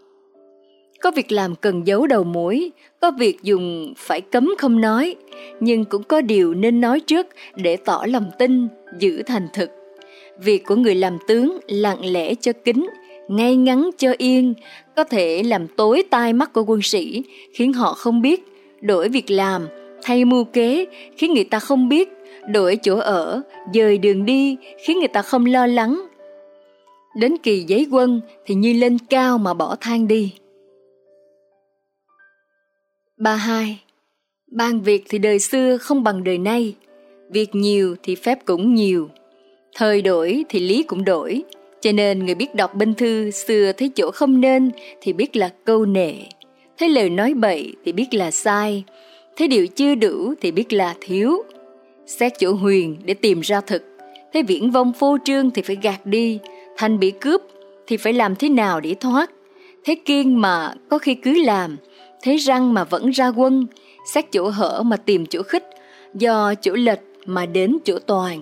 Có 1.02 1.12
việc 1.12 1.32
làm 1.32 1.56
cần 1.56 1.88
giấu 1.88 2.08
đầu 2.08 2.24
mối, 2.24 2.72
có 3.02 3.12
việc 3.12 3.44
dùng 3.44 3.94
phải 3.98 4.22
cấm 4.22 4.50
không 4.58 4.82
nói, 4.82 5.16
nhưng 5.60 5.86
cũng 5.86 6.04
có 6.04 6.22
điều 6.22 6.54
nên 6.54 6.82
nói 6.82 7.00
trước 7.00 7.28
để 7.56 7.78
tỏ 7.78 8.04
lòng 8.08 8.32
tin, 8.40 8.68
giữ 9.00 9.24
thành 9.26 9.48
thực. 9.54 9.70
Việc 10.40 10.66
của 10.66 10.76
người 10.76 10.96
làm 10.96 11.18
tướng 11.28 11.60
lặng 11.68 12.06
lẽ 12.06 12.36
cho 12.36 12.52
kính, 12.66 12.88
ngay 13.28 13.56
ngắn 13.56 13.90
cho 13.98 14.14
yên, 14.18 14.54
có 14.96 15.04
thể 15.04 15.44
làm 15.44 15.68
tối 15.68 16.04
tai 16.10 16.34
mắt 16.34 16.54
của 16.54 16.64
quân 16.64 16.82
sĩ, 16.82 17.24
khiến 17.54 17.74
họ 17.74 17.94
không 17.94 18.22
biết, 18.22 18.44
đổi 18.82 19.10
việc 19.10 19.32
làm, 19.32 19.68
thay 20.04 20.26
mưu 20.26 20.44
kế, 20.44 20.86
khiến 21.18 21.34
người 21.34 21.44
ta 21.44 21.60
không 21.60 21.90
biết, 21.90 22.10
đổi 22.50 22.78
chỗ 22.82 22.98
ở, 22.98 23.42
dời 23.74 23.98
đường 23.98 24.26
đi, 24.26 24.58
khiến 24.86 25.00
người 25.00 25.08
ta 25.08 25.22
không 25.22 25.46
lo 25.46 25.68
lắng. 25.68 26.02
Đến 27.16 27.38
kỳ 27.44 27.62
giấy 27.62 27.88
quân 27.92 28.22
thì 28.46 28.56
như 28.56 28.74
lên 28.74 28.98
cao 29.10 29.38
mà 29.38 29.54
bỏ 29.54 29.76
thang 29.82 30.08
đi. 30.08 30.34
32. 33.18 33.82
Ban 34.52 34.82
việc 34.82 35.04
thì 35.10 35.18
đời 35.18 35.40
xưa 35.40 35.78
không 35.78 36.04
bằng 36.04 36.24
đời 36.24 36.38
nay, 36.38 36.76
việc 37.30 37.56
nhiều 37.56 37.96
thì 38.04 38.16
phép 38.16 38.46
cũng 38.46 38.76
nhiều. 38.76 39.10
Thời 39.76 40.02
đổi 40.02 40.46
thì 40.50 40.60
lý 40.60 40.84
cũng 40.84 41.06
đổi, 41.06 41.44
cho 41.86 41.92
nên 41.92 42.26
người 42.26 42.36
biết 42.36 42.56
đọc 42.56 42.76
binh 42.76 42.94
thư 42.94 43.32
xưa 43.32 43.72
thấy 43.72 43.92
chỗ 43.96 44.12
không 44.12 44.42
nên 44.42 44.72
thì 45.02 45.14
biết 45.14 45.36
là 45.36 45.50
câu 45.66 45.86
nệ, 45.86 46.14
thấy 46.78 46.90
lời 46.90 47.10
nói 47.10 47.34
bậy 47.34 47.74
thì 47.86 47.92
biết 47.92 48.14
là 48.14 48.32
sai, 48.32 48.84
thấy 49.38 49.48
điều 49.48 49.68
chưa 49.68 49.96
đủ 49.96 50.34
thì 50.42 50.52
biết 50.52 50.74
là 50.74 50.96
thiếu. 51.02 51.44
Xét 52.06 52.34
chỗ 52.40 52.54
huyền 52.54 52.98
để 53.06 53.14
tìm 53.14 53.42
ra 53.42 53.62
thực, 53.62 53.84
thấy 54.34 54.44
viễn 54.44 54.72
vông 54.72 54.94
phô 54.94 55.18
trương 55.26 55.52
thì 55.52 55.62
phải 55.62 55.78
gạt 55.82 56.06
đi, 56.06 56.40
thành 56.78 57.00
bị 57.00 57.12
cướp 57.12 57.42
thì 57.88 57.98
phải 57.98 58.14
làm 58.14 58.36
thế 58.36 58.50
nào 58.50 58.80
để 58.80 58.96
thoát. 59.00 59.32
Thế 59.84 59.96
kiên 59.96 60.42
mà 60.42 60.74
có 60.90 60.98
khi 60.98 61.16
cứ 61.16 61.44
làm, 61.44 61.78
thế 62.24 62.36
răng 62.36 62.74
mà 62.74 62.84
vẫn 62.84 63.10
ra 63.10 63.28
quân, 63.28 63.68
xét 64.14 64.32
chỗ 64.32 64.50
hở 64.50 64.84
mà 64.86 64.98
tìm 64.98 65.26
chỗ 65.26 65.44
khích, 65.44 65.64
do 66.14 66.54
chỗ 66.62 66.74
lệch 66.74 67.02
mà 67.26 67.46
đến 67.46 67.78
chỗ 67.86 68.00
toàn. 68.00 68.42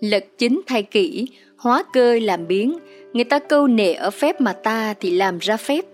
Lật 0.00 0.24
chính 0.38 0.60
thay 0.66 0.82
kỹ, 0.82 1.26
hóa 1.64 1.82
cơ 1.92 2.18
làm 2.22 2.46
biến, 2.46 2.78
người 3.12 3.24
ta 3.24 3.38
câu 3.38 3.66
nệ 3.66 3.92
ở 3.92 4.10
phép 4.10 4.40
mà 4.40 4.52
ta 4.52 4.94
thì 5.00 5.10
làm 5.10 5.38
ra 5.38 5.56
phép. 5.56 5.84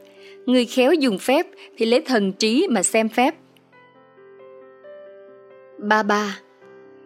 Người 0.47 0.65
khéo 0.65 0.95
dùng 0.95 1.19
phép 1.19 1.47
thì 1.77 1.87
lấy 1.87 2.01
thần 2.01 2.33
trí 2.33 2.67
mà 2.71 2.83
xem 2.83 3.09
phép. 3.09 3.35
Ba 5.79 6.03
ba 6.03 6.41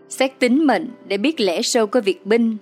Xét 0.09 0.39
tính 0.39 0.67
mệnh 0.67 0.89
để 1.09 1.17
biết 1.17 1.41
lẽ 1.41 1.63
sâu 1.63 1.87
của 1.87 2.01
việc 2.01 2.27
binh, 2.27 2.57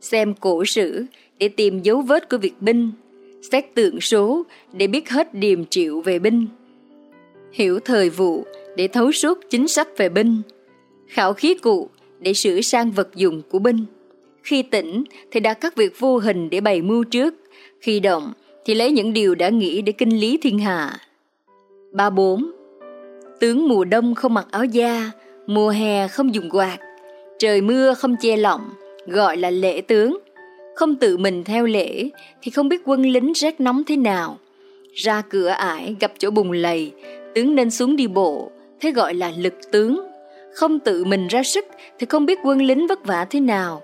xem 0.00 0.34
cổ 0.34 0.64
sử 0.64 1.04
để 1.38 1.48
tìm 1.48 1.82
dấu 1.82 2.00
vết 2.00 2.30
của 2.30 2.38
việc 2.38 2.54
binh, 2.60 2.92
xét 3.52 3.74
tượng 3.74 4.00
số 4.00 4.42
để 4.72 4.86
biết 4.86 5.10
hết 5.10 5.34
điềm 5.34 5.64
triệu 5.64 6.00
về 6.00 6.18
binh 6.18 6.46
hiểu 7.54 7.80
thời 7.80 8.10
vụ 8.10 8.44
để 8.76 8.88
thấu 8.88 9.12
suốt 9.12 9.38
chính 9.50 9.68
sách 9.68 9.88
về 9.96 10.08
binh, 10.08 10.42
khảo 11.08 11.32
khí 11.32 11.54
cụ 11.54 11.88
để 12.20 12.34
sửa 12.34 12.60
sang 12.60 12.90
vật 12.90 13.08
dụng 13.14 13.42
của 13.50 13.58
binh. 13.58 13.84
Khi 14.44 14.62
tỉnh 14.62 15.04
thì 15.30 15.40
đặt 15.40 15.54
các 15.54 15.76
việc 15.76 15.98
vô 15.98 16.18
hình 16.18 16.50
để 16.50 16.60
bày 16.60 16.82
mưu 16.82 17.04
trước, 17.04 17.34
khi 17.80 18.00
động 18.00 18.32
thì 18.64 18.74
lấy 18.74 18.92
những 18.92 19.12
điều 19.12 19.34
đã 19.34 19.48
nghĩ 19.48 19.82
để 19.82 19.92
kinh 19.92 20.20
lý 20.20 20.38
thiên 20.42 20.58
hạ. 20.58 20.98
Ba 21.92 22.10
bốn 22.10 22.50
Tướng 23.40 23.68
mùa 23.68 23.84
đông 23.84 24.14
không 24.14 24.34
mặc 24.34 24.46
áo 24.50 24.64
da, 24.64 25.10
mùa 25.46 25.68
hè 25.68 26.08
không 26.08 26.34
dùng 26.34 26.50
quạt, 26.50 26.78
trời 27.38 27.60
mưa 27.60 27.94
không 27.94 28.16
che 28.20 28.36
lọng, 28.36 28.70
gọi 29.06 29.36
là 29.36 29.50
lễ 29.50 29.80
tướng. 29.80 30.18
Không 30.74 30.96
tự 30.96 31.16
mình 31.16 31.44
theo 31.44 31.66
lễ 31.66 32.10
thì 32.42 32.50
không 32.50 32.68
biết 32.68 32.82
quân 32.84 33.02
lính 33.02 33.32
rét 33.32 33.60
nóng 33.60 33.82
thế 33.84 33.96
nào. 33.96 34.38
Ra 34.94 35.22
cửa 35.30 35.48
ải 35.48 35.96
gặp 36.00 36.12
chỗ 36.18 36.30
bùng 36.30 36.52
lầy 36.52 36.92
tướng 37.34 37.54
nên 37.54 37.70
xuống 37.70 37.96
đi 37.96 38.06
bộ, 38.06 38.50
thế 38.80 38.90
gọi 38.90 39.14
là 39.14 39.32
lực 39.38 39.54
tướng. 39.72 40.00
Không 40.54 40.78
tự 40.78 41.04
mình 41.04 41.26
ra 41.26 41.42
sức 41.42 41.64
thì 41.98 42.06
không 42.06 42.26
biết 42.26 42.38
quân 42.44 42.62
lính 42.62 42.86
vất 42.86 43.06
vả 43.06 43.26
thế 43.30 43.40
nào. 43.40 43.82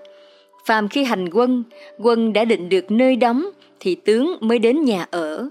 Phàm 0.65 0.87
khi 0.87 1.03
hành 1.03 1.29
quân, 1.33 1.63
quân 1.97 2.33
đã 2.33 2.45
định 2.45 2.69
được 2.69 2.91
nơi 2.91 3.15
đóng 3.15 3.45
thì 3.79 3.95
tướng 3.95 4.37
mới 4.41 4.59
đến 4.59 4.85
nhà 4.85 5.05
ở. 5.11 5.49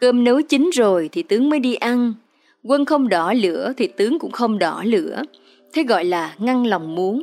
Cơm 0.00 0.24
nấu 0.24 0.42
chín 0.42 0.70
rồi 0.74 1.08
thì 1.12 1.22
tướng 1.22 1.50
mới 1.50 1.58
đi 1.58 1.74
ăn. 1.74 2.14
Quân 2.62 2.84
không 2.84 3.08
đỏ 3.08 3.32
lửa 3.32 3.72
thì 3.76 3.86
tướng 3.86 4.18
cũng 4.18 4.30
không 4.30 4.58
đỏ 4.58 4.82
lửa. 4.86 5.22
Thế 5.72 5.82
gọi 5.82 6.04
là 6.04 6.34
ngăn 6.38 6.66
lòng 6.66 6.94
muốn. 6.94 7.22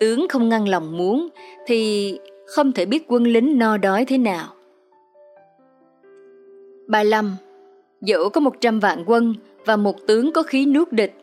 Tướng 0.00 0.28
không 0.28 0.48
ngăn 0.48 0.68
lòng 0.68 0.96
muốn 0.96 1.28
thì 1.66 2.14
không 2.46 2.72
thể 2.72 2.86
biết 2.86 3.04
quân 3.08 3.24
lính 3.24 3.58
no 3.58 3.76
đói 3.76 4.04
thế 4.04 4.18
nào. 4.18 4.46
35. 6.86 7.36
Dẫu 8.00 8.28
có 8.28 8.40
100 8.40 8.80
vạn 8.80 9.04
quân 9.06 9.34
và 9.64 9.76
một 9.76 10.06
tướng 10.06 10.32
có 10.32 10.42
khí 10.42 10.66
nuốt 10.66 10.92
địch. 10.92 11.14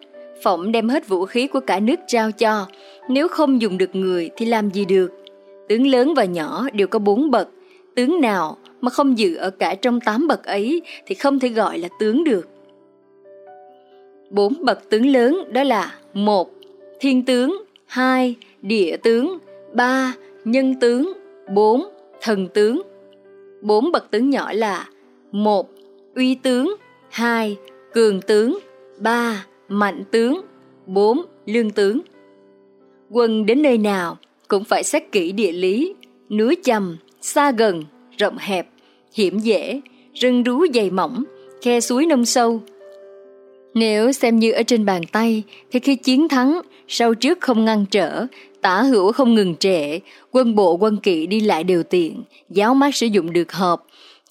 Phỏng 0.43 0.71
đem 0.71 0.89
hết 0.89 1.07
vũ 1.07 1.25
khí 1.25 1.47
của 1.47 1.59
cả 1.59 1.79
nước 1.79 1.99
trao 2.07 2.31
cho, 2.31 2.67
nếu 3.09 3.27
không 3.27 3.61
dùng 3.61 3.77
được 3.77 3.95
người 3.95 4.29
thì 4.35 4.45
làm 4.45 4.69
gì 4.69 4.85
được. 4.85 5.24
Tướng 5.69 5.87
lớn 5.87 6.13
và 6.13 6.25
nhỏ 6.25 6.67
đều 6.73 6.87
có 6.87 6.99
bốn 6.99 7.31
bậc, 7.31 7.49
tướng 7.95 8.21
nào 8.21 8.57
mà 8.81 8.89
không 8.89 9.17
dự 9.17 9.35
ở 9.35 9.49
cả 9.49 9.75
trong 9.75 9.99
tám 9.99 10.27
bậc 10.27 10.43
ấy 10.43 10.81
thì 11.05 11.15
không 11.15 11.39
thể 11.39 11.49
gọi 11.49 11.77
là 11.77 11.87
tướng 11.99 12.23
được. 12.23 12.49
Bốn 14.29 14.53
bậc 14.65 14.89
tướng 14.89 15.05
lớn 15.05 15.43
đó 15.51 15.63
là 15.63 15.95
một 16.13 16.51
Thiên 16.99 17.25
tướng, 17.25 17.63
hai 17.85 18.35
Địa 18.61 18.97
tướng, 19.03 19.37
ba 19.73 20.13
Nhân 20.45 20.79
tướng, 20.79 21.13
bốn 21.53 21.83
Thần 22.21 22.47
tướng. 22.47 22.81
Bốn 23.61 23.91
bậc 23.91 24.11
tướng 24.11 24.29
nhỏ 24.29 24.53
là 24.53 24.89
một 25.31 25.69
Uy 26.15 26.35
tướng, 26.35 26.75
hai 27.09 27.57
Cường 27.93 28.21
tướng, 28.21 28.59
ba 28.97 29.45
Mạnh 29.67 30.03
tướng, 30.11 30.41
bốn 30.85 31.21
Lương 31.45 31.71
tướng. 31.71 32.01
Quân 33.09 33.45
đến 33.45 33.61
nơi 33.61 33.77
nào 33.77 34.17
cũng 34.47 34.63
phải 34.63 34.83
xét 34.83 35.03
kỹ 35.11 35.31
địa 35.31 35.51
lý, 35.51 35.93
núi 36.29 36.57
chầm, 36.63 36.97
xa 37.21 37.51
gần, 37.51 37.83
rộng 38.17 38.37
hẹp, 38.37 38.67
hiểm 39.13 39.39
dễ, 39.39 39.81
rừng 40.13 40.43
rú 40.43 40.65
dày 40.73 40.89
mỏng, 40.89 41.23
khe 41.61 41.79
suối 41.79 42.05
nông 42.05 42.25
sâu. 42.25 42.61
Nếu 43.73 44.11
xem 44.11 44.39
như 44.39 44.51
ở 44.51 44.63
trên 44.63 44.85
bàn 44.85 45.01
tay, 45.11 45.43
thì 45.71 45.79
khi 45.79 45.95
chiến 45.95 46.27
thắng, 46.27 46.61
sau 46.87 47.13
trước 47.13 47.41
không 47.41 47.65
ngăn 47.65 47.85
trở, 47.91 48.25
tả 48.61 48.81
hữu 48.81 49.11
không 49.11 49.35
ngừng 49.35 49.55
trệ, 49.55 49.99
quân 50.31 50.55
bộ 50.55 50.77
quân 50.77 50.97
kỵ 50.97 51.27
đi 51.27 51.39
lại 51.39 51.63
đều 51.63 51.83
tiện, 51.83 52.23
giáo 52.49 52.75
mát 52.75 52.95
sử 52.95 53.07
dụng 53.07 53.33
được 53.33 53.51
hợp, 53.51 53.83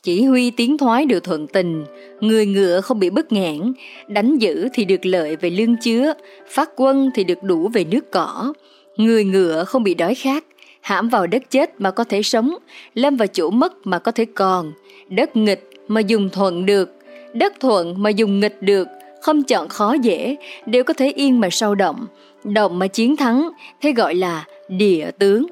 chỉ 0.02 0.24
huy 0.24 0.50
tiến 0.50 0.78
thoái 0.78 1.06
đều 1.06 1.20
thuận 1.20 1.46
tình, 1.46 1.84
người 2.20 2.46
ngựa 2.46 2.80
không 2.80 2.98
bị 2.98 3.10
bất 3.10 3.32
ngãn, 3.32 3.72
đánh 4.08 4.36
giữ 4.38 4.68
thì 4.74 4.84
được 4.84 5.06
lợi 5.06 5.36
về 5.36 5.50
lương 5.50 5.76
chứa, 5.76 6.12
phát 6.48 6.70
quân 6.76 7.10
thì 7.14 7.24
được 7.24 7.42
đủ 7.42 7.68
về 7.68 7.84
nước 7.84 8.10
cỏ, 8.12 8.52
người 8.96 9.24
ngựa 9.24 9.64
không 9.64 9.82
bị 9.82 9.94
đói 9.94 10.14
khát, 10.14 10.44
hãm 10.80 11.08
vào 11.08 11.26
đất 11.26 11.50
chết 11.50 11.80
mà 11.80 11.90
có 11.90 12.04
thể 12.04 12.22
sống, 12.22 12.54
lâm 12.94 13.16
vào 13.16 13.26
chỗ 13.26 13.50
mất 13.50 13.72
mà 13.86 13.98
có 13.98 14.12
thể 14.12 14.24
còn, 14.24 14.72
đất 15.08 15.36
nghịch 15.36 15.70
mà 15.88 16.00
dùng 16.00 16.28
thuận 16.30 16.66
được, 16.66 16.90
đất 17.32 17.52
thuận 17.60 18.02
mà 18.02 18.10
dùng 18.10 18.40
nghịch 18.40 18.62
được, 18.62 18.88
không 19.22 19.42
chọn 19.42 19.68
khó 19.68 19.92
dễ, 19.92 20.36
đều 20.66 20.84
có 20.84 20.94
thể 20.94 21.10
yên 21.10 21.40
mà 21.40 21.48
sâu 21.50 21.74
động, 21.74 22.06
động 22.44 22.78
mà 22.78 22.86
chiến 22.86 23.16
thắng, 23.16 23.50
thế 23.80 23.92
gọi 23.92 24.14
là 24.14 24.46
địa 24.68 25.10
tướng. 25.18 25.46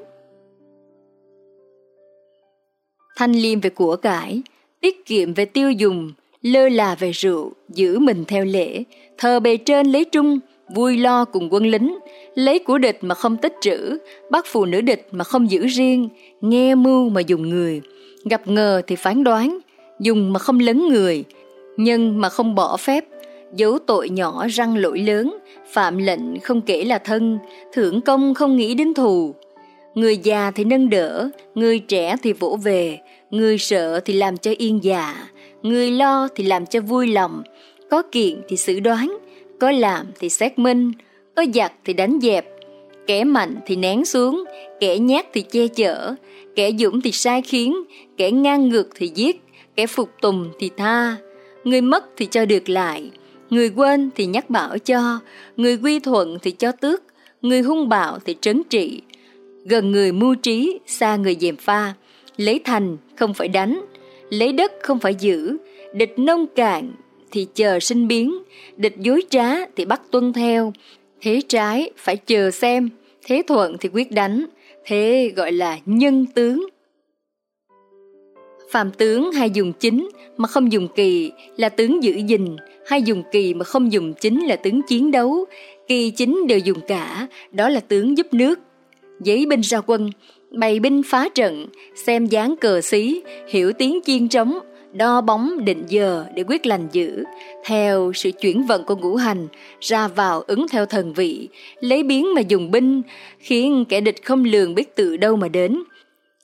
Thanh 3.15 3.31
liêm 3.31 3.59
về 3.59 3.69
của 3.69 3.95
cải, 3.95 4.41
tiết 4.81 5.05
kiệm 5.05 5.33
về 5.33 5.45
tiêu 5.45 5.71
dùng, 5.71 6.11
lơ 6.41 6.69
là 6.69 6.95
về 6.95 7.11
rượu, 7.11 7.51
giữ 7.69 7.99
mình 7.99 8.23
theo 8.27 8.45
lễ, 8.45 8.83
thờ 9.17 9.39
bề 9.39 9.57
trên 9.57 9.91
lấy 9.91 10.05
trung, 10.05 10.39
vui 10.75 10.97
lo 10.97 11.25
cùng 11.25 11.47
quân 11.51 11.65
lính, 11.65 11.97
lấy 12.35 12.59
của 12.59 12.77
địch 12.77 12.97
mà 13.01 13.15
không 13.15 13.37
tích 13.37 13.53
trữ, 13.61 13.97
bắt 14.29 14.45
phụ 14.47 14.65
nữ 14.65 14.81
địch 14.81 15.07
mà 15.11 15.23
không 15.23 15.51
giữ 15.51 15.67
riêng, 15.67 16.09
nghe 16.41 16.75
mưu 16.75 17.09
mà 17.09 17.21
dùng 17.21 17.49
người, 17.49 17.81
gặp 18.25 18.47
ngờ 18.47 18.81
thì 18.87 18.95
phán 18.95 19.23
đoán, 19.23 19.59
dùng 19.99 20.33
mà 20.33 20.39
không 20.39 20.59
lấn 20.59 20.87
người, 20.89 21.23
nhân 21.77 22.21
mà 22.21 22.29
không 22.29 22.55
bỏ 22.55 22.77
phép, 22.77 23.05
giấu 23.55 23.79
tội 23.79 24.09
nhỏ 24.09 24.47
răng 24.49 24.77
lỗi 24.77 24.99
lớn, 24.99 25.37
phạm 25.71 25.97
lệnh 25.97 26.39
không 26.39 26.61
kể 26.61 26.83
là 26.83 26.97
thân, 26.97 27.39
thưởng 27.73 28.01
công 28.01 28.33
không 28.33 28.55
nghĩ 28.55 28.73
đến 28.73 28.93
thù. 28.93 29.35
Người 29.95 30.17
già 30.17 30.51
thì 30.51 30.63
nâng 30.63 30.89
đỡ, 30.89 31.29
người 31.55 31.79
trẻ 31.79 32.15
thì 32.23 32.33
vỗ 32.33 32.57
về, 32.63 32.99
người 33.31 33.57
sợ 33.57 33.99
thì 33.99 34.13
làm 34.13 34.37
cho 34.37 34.51
yên 34.57 34.83
dạ, 34.83 35.27
người 35.61 35.91
lo 35.91 36.27
thì 36.35 36.43
làm 36.43 36.65
cho 36.65 36.81
vui 36.81 37.07
lòng, 37.07 37.43
có 37.89 38.01
kiện 38.11 38.41
thì 38.47 38.57
xử 38.57 38.79
đoán, 38.79 39.17
có 39.59 39.71
làm 39.71 40.05
thì 40.19 40.29
xét 40.29 40.59
minh, 40.59 40.91
có 41.35 41.45
giặc 41.53 41.73
thì 41.85 41.93
đánh 41.93 42.19
dẹp, 42.21 42.45
kẻ 43.07 43.23
mạnh 43.23 43.55
thì 43.65 43.75
nén 43.75 44.05
xuống, 44.05 44.43
kẻ 44.79 44.97
nhát 44.97 45.25
thì 45.33 45.41
che 45.41 45.67
chở, 45.67 46.15
kẻ 46.55 46.71
dũng 46.79 47.01
thì 47.01 47.11
sai 47.11 47.41
khiến, 47.41 47.75
kẻ 48.17 48.31
ngang 48.31 48.69
ngược 48.69 48.89
thì 48.95 49.11
giết, 49.15 49.41
kẻ 49.75 49.87
phục 49.87 50.09
tùng 50.21 50.49
thì 50.59 50.69
tha, 50.77 51.17
người 51.63 51.81
mất 51.81 52.05
thì 52.17 52.25
cho 52.25 52.45
được 52.45 52.69
lại, 52.69 53.11
người 53.49 53.69
quên 53.69 54.09
thì 54.15 54.25
nhắc 54.25 54.49
bảo 54.49 54.77
cho, 54.77 55.19
người 55.57 55.77
quy 55.77 55.99
thuận 55.99 56.37
thì 56.41 56.51
cho 56.51 56.71
tước, 56.71 57.03
người 57.41 57.61
hung 57.61 57.89
bạo 57.89 58.19
thì 58.25 58.35
trấn 58.41 58.63
trị, 58.69 59.01
gần 59.65 59.91
người 59.91 60.11
mưu 60.11 60.35
trí, 60.35 60.79
xa 60.85 61.15
người 61.15 61.37
dèm 61.39 61.55
pha, 61.55 61.93
lấy 62.37 62.59
thành 62.63 62.97
không 63.15 63.33
phải 63.33 63.47
đánh, 63.47 63.85
lấy 64.29 64.53
đất 64.53 64.71
không 64.81 64.99
phải 64.99 65.15
giữ, 65.15 65.57
địch 65.93 66.19
nông 66.19 66.45
cạn 66.55 66.91
thì 67.31 67.47
chờ 67.53 67.79
sinh 67.79 68.07
biến, 68.07 68.37
địch 68.77 68.95
dối 68.97 69.21
trá 69.29 69.65
thì 69.75 69.85
bắt 69.85 70.01
tuân 70.11 70.33
theo, 70.33 70.73
thế 71.23 71.41
trái 71.47 71.91
phải 71.97 72.17
chờ 72.17 72.51
xem, 72.51 72.89
thế 73.25 73.43
thuận 73.47 73.77
thì 73.79 73.89
quyết 73.93 74.11
đánh, 74.11 74.45
thế 74.85 75.31
gọi 75.35 75.51
là 75.51 75.79
nhân 75.85 76.25
tướng. 76.25 76.67
Phàm 78.71 78.91
tướng 78.91 79.31
hay 79.31 79.49
dùng 79.49 79.73
chính 79.79 80.09
mà 80.37 80.47
không 80.47 80.71
dùng 80.71 80.87
kỳ 80.95 81.31
là 81.57 81.69
tướng 81.69 82.03
giữ 82.03 82.13
gìn, 82.27 82.55
hay 82.87 83.01
dùng 83.01 83.23
kỳ 83.31 83.53
mà 83.53 83.63
không 83.63 83.91
dùng 83.91 84.13
chính 84.13 84.45
là 84.45 84.55
tướng 84.55 84.81
chiến 84.87 85.11
đấu, 85.11 85.45
kỳ 85.87 86.09
chính 86.11 86.47
đều 86.47 86.59
dùng 86.59 86.79
cả, 86.87 87.27
đó 87.51 87.69
là 87.69 87.79
tướng 87.79 88.17
giúp 88.17 88.33
nước. 88.33 88.59
Giấy 89.21 89.45
binh 89.45 89.61
ra 89.61 89.81
quân, 89.81 90.09
bày 90.51 90.79
binh 90.79 91.01
phá 91.05 91.29
trận, 91.35 91.65
xem 91.95 92.25
dáng 92.25 92.55
cờ 92.61 92.81
xí, 92.81 93.21
hiểu 93.47 93.73
tiếng 93.73 93.99
chiên 94.05 94.27
trống, 94.27 94.59
đo 94.93 95.21
bóng 95.21 95.65
định 95.65 95.83
giờ 95.87 96.25
để 96.35 96.43
quyết 96.47 96.65
lành 96.65 96.87
giữ, 96.91 97.23
theo 97.65 98.11
sự 98.15 98.31
chuyển 98.31 98.63
vận 98.63 98.83
của 98.83 98.95
ngũ 98.95 99.15
hành, 99.15 99.47
ra 99.79 100.07
vào 100.07 100.41
ứng 100.41 100.65
theo 100.71 100.85
thần 100.85 101.13
vị, 101.13 101.49
lấy 101.79 102.03
biến 102.03 102.33
mà 102.35 102.41
dùng 102.41 102.71
binh, 102.71 103.01
khiến 103.39 103.85
kẻ 103.89 104.01
địch 104.01 104.25
không 104.25 104.43
lường 104.43 104.75
biết 104.75 104.95
từ 104.95 105.17
đâu 105.17 105.35
mà 105.35 105.47
đến. 105.47 105.79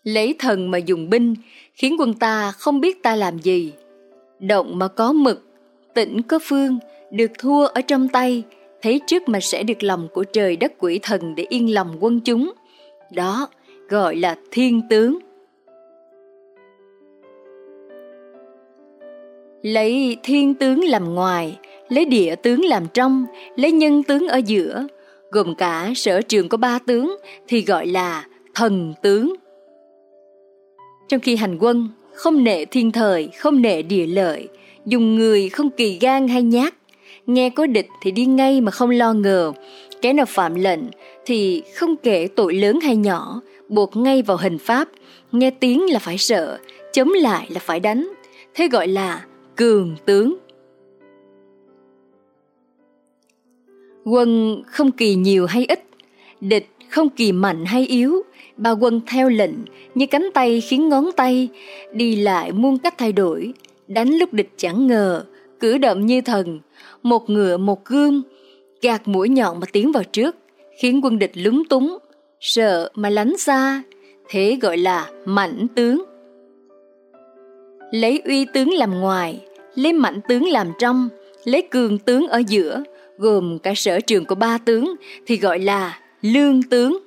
Lấy 0.03 0.35
thần 0.39 0.71
mà 0.71 0.77
dùng 0.77 1.09
binh, 1.09 1.35
khiến 1.73 1.95
quân 1.99 2.13
ta 2.13 2.51
không 2.51 2.81
biết 2.81 3.03
ta 3.03 3.15
làm 3.15 3.39
gì. 3.39 3.71
Động 4.39 4.79
mà 4.79 4.87
có 4.87 5.13
mực, 5.13 5.47
tĩnh 5.93 6.21
có 6.21 6.39
phương, 6.43 6.79
được 7.11 7.31
thua 7.39 7.65
ở 7.65 7.81
trong 7.81 8.07
tay, 8.07 8.43
thấy 8.81 9.01
trước 9.07 9.29
mà 9.29 9.39
sẽ 9.39 9.63
được 9.63 9.83
lòng 9.83 10.07
của 10.13 10.23
trời 10.23 10.55
đất 10.55 10.73
quỷ 10.79 10.99
thần 11.01 11.35
để 11.35 11.45
yên 11.49 11.73
lòng 11.73 11.97
quân 11.99 12.19
chúng. 12.19 12.51
Đó 13.11 13.47
gọi 13.89 14.15
là 14.15 14.35
thiên 14.51 14.81
tướng. 14.89 15.19
Lấy 19.61 20.17
thiên 20.23 20.53
tướng 20.53 20.83
làm 20.83 21.15
ngoài, 21.15 21.57
lấy 21.89 22.05
địa 22.05 22.35
tướng 22.35 22.65
làm 22.65 22.87
trong, 22.93 23.25
lấy 23.55 23.71
nhân 23.71 24.03
tướng 24.03 24.27
ở 24.27 24.37
giữa, 24.37 24.87
gồm 25.31 25.55
cả 25.55 25.91
sở 25.95 26.21
trường 26.21 26.49
có 26.49 26.57
ba 26.57 26.79
tướng 26.79 27.17
thì 27.47 27.61
gọi 27.61 27.87
là 27.87 28.25
thần 28.55 28.93
tướng. 29.03 29.35
Trong 31.07 31.19
khi 31.19 31.35
hành 31.35 31.57
quân, 31.59 31.89
không 32.13 32.43
nệ 32.43 32.65
thiên 32.65 32.91
thời, 32.91 33.29
không 33.37 33.61
nệ 33.61 33.81
địa 33.81 34.05
lợi, 34.05 34.47
dùng 34.85 35.15
người 35.15 35.49
không 35.49 35.69
kỳ 35.69 35.97
gan 36.01 36.27
hay 36.27 36.43
nhát, 36.43 36.73
nghe 37.25 37.49
có 37.49 37.65
địch 37.65 37.87
thì 38.01 38.11
đi 38.11 38.25
ngay 38.25 38.61
mà 38.61 38.71
không 38.71 38.89
lo 38.89 39.13
ngờ, 39.13 39.51
kẻ 40.01 40.13
nào 40.13 40.25
phạm 40.25 40.55
lệnh 40.55 40.81
thì 41.25 41.63
không 41.75 41.95
kể 41.95 42.27
tội 42.35 42.53
lớn 42.53 42.79
hay 42.79 42.95
nhỏ, 42.95 43.41
buộc 43.69 43.97
ngay 43.97 44.21
vào 44.21 44.37
hình 44.37 44.57
pháp, 44.57 44.87
nghe 45.31 45.51
tiếng 45.51 45.91
là 45.91 45.99
phải 45.99 46.17
sợ, 46.17 46.57
chống 46.93 47.09
lại 47.09 47.47
là 47.49 47.59
phải 47.59 47.79
đánh, 47.79 48.09
thế 48.53 48.67
gọi 48.67 48.87
là 48.87 49.25
cường 49.59 49.95
tướng. 50.05 50.37
Quân 54.05 54.61
không 54.65 54.91
kỳ 54.91 55.15
nhiều 55.15 55.45
hay 55.45 55.65
ít, 55.65 55.83
địch 56.41 56.67
không 56.89 57.09
kỳ 57.09 57.31
mạnh 57.31 57.65
hay 57.65 57.85
yếu, 57.85 58.21
ba 58.57 58.71
quân 58.71 59.01
theo 59.07 59.29
lệnh 59.29 59.53
như 59.95 60.05
cánh 60.05 60.29
tay 60.33 60.61
khiến 60.61 60.89
ngón 60.89 61.11
tay, 61.15 61.49
đi 61.93 62.15
lại 62.15 62.51
muôn 62.51 62.77
cách 62.77 62.97
thay 62.97 63.11
đổi, 63.11 63.53
đánh 63.87 64.09
lúc 64.09 64.33
địch 64.33 64.49
chẳng 64.57 64.87
ngờ, 64.87 65.23
cử 65.59 65.77
động 65.77 66.05
như 66.05 66.21
thần, 66.21 66.59
một 67.03 67.29
ngựa 67.29 67.57
một 67.57 67.85
gương, 67.85 68.21
gạt 68.81 69.07
mũi 69.07 69.29
nhọn 69.29 69.59
mà 69.59 69.65
tiến 69.71 69.91
vào 69.91 70.03
trước, 70.03 70.35
khiến 70.81 71.01
quân 71.03 71.19
địch 71.19 71.31
lúng 71.33 71.63
túng, 71.69 71.97
sợ 72.39 72.91
mà 72.95 73.09
lánh 73.09 73.37
xa, 73.37 73.83
thế 74.29 74.57
gọi 74.61 74.77
là 74.77 75.11
mạnh 75.25 75.67
tướng. 75.75 76.03
Lấy 77.91 78.21
uy 78.25 78.45
tướng 78.53 78.73
làm 78.73 78.99
ngoài, 78.99 79.39
lấy 79.75 79.93
mạnh 79.93 80.19
tướng 80.27 80.47
làm 80.47 80.67
trong, 80.79 81.09
lấy 81.43 81.61
cường 81.61 81.97
tướng 81.97 82.27
ở 82.27 82.41
giữa, 82.47 82.83
gồm 83.17 83.59
cả 83.59 83.73
sở 83.75 83.99
trường 83.99 84.25
của 84.25 84.35
ba 84.35 84.57
tướng 84.57 84.95
thì 85.25 85.37
gọi 85.37 85.59
là 85.59 85.99
lương 86.21 86.63
tướng. 86.63 86.97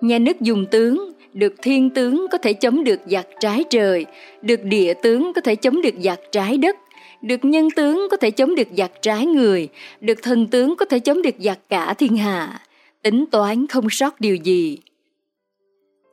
Nhà 0.00 0.18
nước 0.18 0.40
dùng 0.40 0.66
tướng, 0.70 1.12
được 1.32 1.54
thiên 1.62 1.90
tướng 1.90 2.26
có 2.30 2.38
thể 2.38 2.52
chống 2.52 2.84
được 2.84 3.00
giặc 3.06 3.26
trái 3.40 3.64
trời, 3.70 4.06
được 4.42 4.64
địa 4.64 4.94
tướng 5.02 5.32
có 5.34 5.40
thể 5.40 5.56
chống 5.56 5.82
được 5.82 5.94
giặc 6.04 6.20
trái 6.32 6.58
đất, 6.58 6.76
được 7.22 7.44
nhân 7.44 7.68
tướng 7.76 8.08
có 8.10 8.16
thể 8.16 8.30
chống 8.30 8.54
được 8.54 8.68
giặc 8.76 9.02
trái 9.02 9.26
người, 9.26 9.68
được 10.00 10.22
thần 10.22 10.46
tướng 10.46 10.76
có 10.76 10.84
thể 10.84 10.98
chống 10.98 11.22
được 11.22 11.34
giặc 11.38 11.58
cả 11.68 11.94
thiên 11.94 12.16
hạ, 12.16 12.60
tính 13.02 13.24
toán 13.30 13.66
không 13.66 13.90
sót 13.90 14.20
điều 14.20 14.36
gì. 14.36 14.78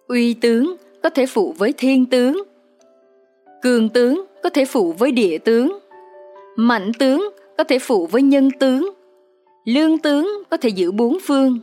Uy 0.07 0.33
tướng 0.33 0.75
có 1.03 1.09
thể 1.09 1.25
phụ 1.25 1.55
với 1.57 1.73
thiên 1.77 2.05
tướng, 2.05 2.43
cường 3.61 3.89
tướng 3.89 4.25
có 4.43 4.49
thể 4.49 4.65
phụ 4.65 4.93
với 4.93 5.11
địa 5.11 5.37
tướng, 5.37 5.79
mạnh 6.55 6.91
tướng 6.99 7.29
có 7.57 7.63
thể 7.63 7.79
phụ 7.79 8.07
với 8.07 8.21
nhân 8.21 8.49
tướng, 8.59 8.93
lương 9.65 9.97
tướng 9.97 10.43
có 10.49 10.57
thể 10.57 10.69
giữ 10.69 10.91
bốn 10.91 11.17
phương. 11.27 11.59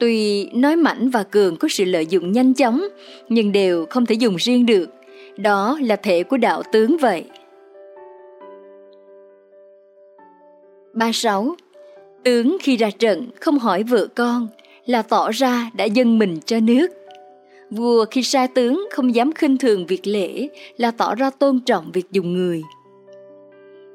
Tuy 0.00 0.48
nói 0.54 0.76
mạnh 0.76 1.10
và 1.10 1.22
cường 1.22 1.56
có 1.56 1.68
sự 1.68 1.84
lợi 1.84 2.06
dụng 2.06 2.32
nhanh 2.32 2.54
chóng, 2.54 2.82
nhưng 3.28 3.52
đều 3.52 3.86
không 3.90 4.06
thể 4.06 4.14
dùng 4.14 4.36
riêng 4.36 4.66
được. 4.66 4.90
Đó 5.36 5.78
là 5.82 5.96
thể 5.96 6.22
của 6.22 6.36
đạo 6.36 6.62
tướng 6.72 6.96
vậy. 6.96 7.24
36. 10.92 11.56
Tướng 12.24 12.56
khi 12.60 12.76
ra 12.76 12.90
trận 12.98 13.30
không 13.40 13.58
hỏi 13.58 13.82
vợ 13.82 14.06
con 14.14 14.48
là 14.86 15.02
tỏ 15.02 15.30
ra 15.30 15.70
đã 15.74 15.84
dâng 15.84 16.18
mình 16.18 16.38
cho 16.46 16.60
nước. 16.60 17.01
Vua 17.76 18.04
khi 18.10 18.22
sai 18.22 18.48
tướng 18.48 18.88
không 18.90 19.14
dám 19.14 19.32
khinh 19.32 19.58
thường 19.58 19.86
việc 19.86 20.06
lễ 20.06 20.48
là 20.76 20.90
tỏ 20.90 21.14
ra 21.14 21.30
tôn 21.30 21.60
trọng 21.60 21.92
việc 21.92 22.06
dùng 22.10 22.32
người. 22.32 22.62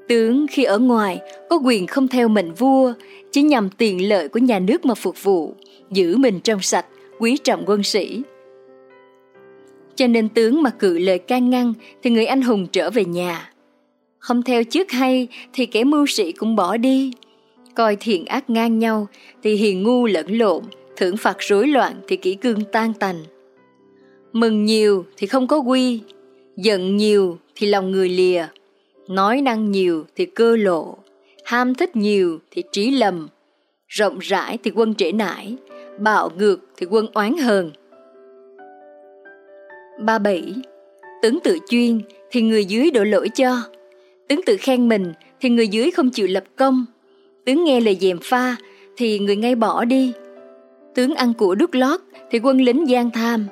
Tướng 0.07 0.45
khi 0.51 0.63
ở 0.63 0.79
ngoài 0.79 1.19
có 1.49 1.59
quyền 1.65 1.87
không 1.87 2.07
theo 2.07 2.27
mệnh 2.27 2.53
vua, 2.53 2.93
chỉ 3.31 3.41
nhằm 3.41 3.69
tiền 3.69 4.09
lợi 4.09 4.27
của 4.27 4.39
nhà 4.39 4.59
nước 4.59 4.85
mà 4.85 4.95
phục 4.95 5.23
vụ, 5.23 5.53
giữ 5.91 6.17
mình 6.17 6.39
trong 6.39 6.61
sạch, 6.61 6.85
quý 7.19 7.37
trọng 7.43 7.63
quân 7.67 7.83
sĩ. 7.83 8.21
Cho 9.95 10.07
nên 10.07 10.29
tướng 10.29 10.63
mà 10.63 10.69
cự 10.69 10.99
lời 10.99 11.19
can 11.19 11.49
ngăn 11.49 11.73
thì 12.03 12.09
người 12.09 12.25
anh 12.25 12.41
hùng 12.41 12.67
trở 12.71 12.89
về 12.89 13.05
nhà. 13.05 13.51
Không 14.19 14.43
theo 14.43 14.63
trước 14.63 14.91
hay 14.91 15.27
thì 15.53 15.65
kẻ 15.65 15.83
mưu 15.83 16.05
sĩ 16.07 16.31
cũng 16.31 16.55
bỏ 16.55 16.77
đi. 16.77 17.11
Coi 17.75 17.95
thiện 17.95 18.25
ác 18.25 18.49
ngang 18.49 18.79
nhau 18.79 19.07
thì 19.43 19.55
hiền 19.55 19.83
ngu 19.83 20.05
lẫn 20.05 20.37
lộn, 20.37 20.63
thưởng 20.95 21.17
phạt 21.17 21.37
rối 21.39 21.67
loạn 21.67 21.93
thì 22.07 22.17
kỹ 22.17 22.35
cương 22.35 22.63
tan 22.71 22.93
tành. 22.93 23.23
Mừng 24.33 24.65
nhiều 24.65 25.05
thì 25.17 25.27
không 25.27 25.47
có 25.47 25.57
quy, 25.57 26.01
giận 26.55 26.97
nhiều 26.97 27.37
thì 27.55 27.67
lòng 27.67 27.91
người 27.91 28.09
lìa, 28.09 28.47
nói 29.09 29.41
năng 29.41 29.71
nhiều 29.71 30.05
thì 30.15 30.25
cơ 30.25 30.55
lộ, 30.55 30.97
ham 31.45 31.75
thích 31.75 31.95
nhiều 31.95 32.39
thì 32.51 32.63
trí 32.71 32.91
lầm, 32.91 33.27
rộng 33.87 34.19
rãi 34.19 34.57
thì 34.63 34.71
quân 34.75 34.95
trễ 34.95 35.11
nải, 35.11 35.55
bạo 35.99 36.31
ngược 36.37 36.59
thì 36.77 36.85
quân 36.89 37.07
oán 37.13 37.37
hờn. 37.37 37.71
37. 39.99 40.55
Tướng 41.21 41.39
tự 41.43 41.57
chuyên 41.69 42.01
thì 42.31 42.41
người 42.41 42.65
dưới 42.65 42.91
đổ 42.91 43.03
lỗi 43.03 43.29
cho. 43.29 43.61
Tướng 44.27 44.41
tự 44.45 44.57
khen 44.59 44.89
mình 44.89 45.13
thì 45.41 45.49
người 45.49 45.67
dưới 45.67 45.91
không 45.91 46.09
chịu 46.09 46.27
lập 46.27 46.43
công. 46.55 46.85
Tướng 47.45 47.63
nghe 47.63 47.79
lời 47.79 47.97
dèm 48.01 48.17
pha 48.23 48.55
thì 48.97 49.19
người 49.19 49.35
ngay 49.35 49.55
bỏ 49.55 49.85
đi. 49.85 50.13
Tướng 50.95 51.15
ăn 51.15 51.33
của 51.33 51.55
đút 51.55 51.75
lót 51.75 51.99
thì 52.31 52.39
quân 52.39 52.61
lính 52.61 52.89
gian 52.89 53.11
tham. 53.11 53.45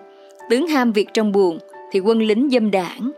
Tướng 0.49 0.67
ham 0.67 0.91
việc 0.91 1.07
trong 1.13 1.31
buồn 1.31 1.59
thì 1.91 1.99
quân 1.99 2.21
lính 2.21 2.49
dâm 2.51 2.71
đảng. 2.71 3.11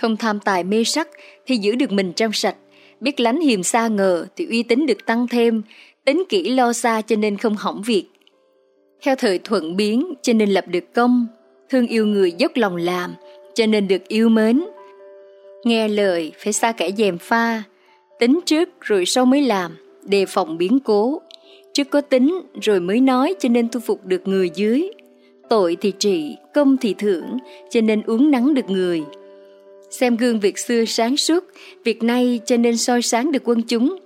Không 0.00 0.16
tham 0.16 0.40
tài 0.40 0.64
mê 0.64 0.84
sắc 0.84 1.08
thì 1.46 1.56
giữ 1.56 1.74
được 1.74 1.92
mình 1.92 2.12
trong 2.12 2.32
sạch. 2.32 2.56
Biết 3.00 3.20
lánh 3.20 3.40
hiềm 3.40 3.62
xa 3.62 3.88
ngờ 3.88 4.26
thì 4.36 4.46
uy 4.46 4.62
tín 4.62 4.86
được 4.86 5.06
tăng 5.06 5.28
thêm. 5.28 5.62
Tính 6.04 6.24
kỹ 6.28 6.50
lo 6.50 6.72
xa 6.72 7.02
cho 7.02 7.16
nên 7.16 7.36
không 7.36 7.56
hỏng 7.56 7.82
việc. 7.86 8.04
Theo 9.02 9.16
thời 9.16 9.38
thuận 9.38 9.76
biến 9.76 10.14
cho 10.22 10.32
nên 10.32 10.50
lập 10.50 10.64
được 10.68 10.94
công. 10.94 11.26
Thương 11.70 11.86
yêu 11.86 12.06
người 12.06 12.32
dốc 12.32 12.52
lòng 12.54 12.76
làm 12.76 13.14
cho 13.54 13.66
nên 13.66 13.88
được 13.88 14.08
yêu 14.08 14.28
mến. 14.28 14.64
Nghe 15.64 15.88
lời 15.88 16.32
phải 16.38 16.52
xa 16.52 16.72
kẻ 16.72 16.90
dèm 16.98 17.18
pha. 17.18 17.62
Tính 18.18 18.40
trước 18.46 18.68
rồi 18.80 19.06
sau 19.06 19.24
mới 19.24 19.42
làm, 19.42 19.76
đề 20.02 20.26
phòng 20.26 20.58
biến 20.58 20.78
cố. 20.80 21.20
Trước 21.74 21.90
có 21.90 22.00
tính 22.00 22.40
rồi 22.62 22.80
mới 22.80 23.00
nói 23.00 23.34
cho 23.38 23.48
nên 23.48 23.68
thu 23.68 23.80
phục 23.80 24.06
được 24.06 24.28
người 24.28 24.50
dưới. 24.54 24.90
Tội 25.48 25.76
thì 25.80 25.92
trị, 25.98 26.36
công 26.54 26.76
thì 26.76 26.94
thưởng, 26.98 27.38
cho 27.70 27.80
nên 27.80 28.02
uống 28.02 28.30
nắng 28.30 28.54
được 28.54 28.70
người. 28.70 29.02
Xem 29.90 30.16
gương 30.16 30.40
việc 30.40 30.58
xưa 30.58 30.84
sáng 30.84 31.16
suốt, 31.16 31.44
việc 31.84 32.02
nay 32.02 32.40
cho 32.46 32.56
nên 32.56 32.76
soi 32.76 33.02
sáng 33.02 33.32
được 33.32 33.42
quân 33.44 33.62
chúng. 33.62 33.96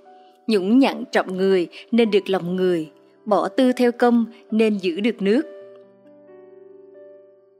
Nhũng 0.47 0.79
nhặn 0.79 1.03
trọng 1.11 1.37
người 1.37 1.67
nên 1.91 2.11
được 2.11 2.29
lòng 2.29 2.55
người, 2.55 2.89
bỏ 3.25 3.47
tư 3.47 3.71
theo 3.77 3.91
công 3.91 4.25
nên 4.51 4.77
giữ 4.77 4.99
được 4.99 5.21
nước. 5.21 5.41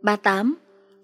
38. 0.01 0.55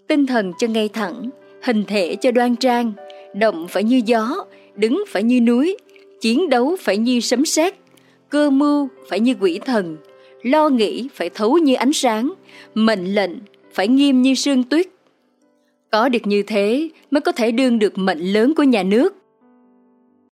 Tinh 0.08 0.26
thần 0.26 0.52
cho 0.60 0.68
ngay 0.68 0.90
thẳng, 0.94 1.30
hình 1.64 1.84
thể 1.88 2.16
cho 2.16 2.32
đoan 2.32 2.56
trang, 2.56 2.94
động 3.34 3.68
phải 3.70 3.84
như 3.84 4.02
gió, 4.06 4.46
đứng 4.76 5.04
phải 5.08 5.24
như 5.24 5.42
núi, 5.42 5.78
chiến 6.22 6.50
đấu 6.50 6.76
phải 6.80 6.98
như 6.98 7.20
sấm 7.20 7.46
sét, 7.46 7.74
cơ 8.30 8.50
mưu 8.50 8.88
phải 9.10 9.20
như 9.20 9.36
quỷ 9.40 9.60
thần, 9.66 9.98
lo 10.42 10.70
nghĩ 10.70 11.08
phải 11.14 11.30
thấu 11.30 11.58
như 11.58 11.74
ánh 11.74 11.94
sáng, 11.94 12.34
mệnh 12.76 13.16
lệnh 13.16 13.32
phải 13.74 13.88
nghiêm 13.88 14.22
như 14.22 14.36
sương 14.36 14.64
tuyết. 14.64 14.88
Có 15.92 16.10
được 16.10 16.28
như 16.28 16.44
thế 16.44 16.90
mới 17.12 17.22
có 17.22 17.32
thể 17.32 17.52
đương 17.52 17.80
được 17.80 17.98
mệnh 17.98 18.20
lớn 18.34 18.54
của 18.56 18.64
nhà 18.64 18.84
nước. 18.84 19.16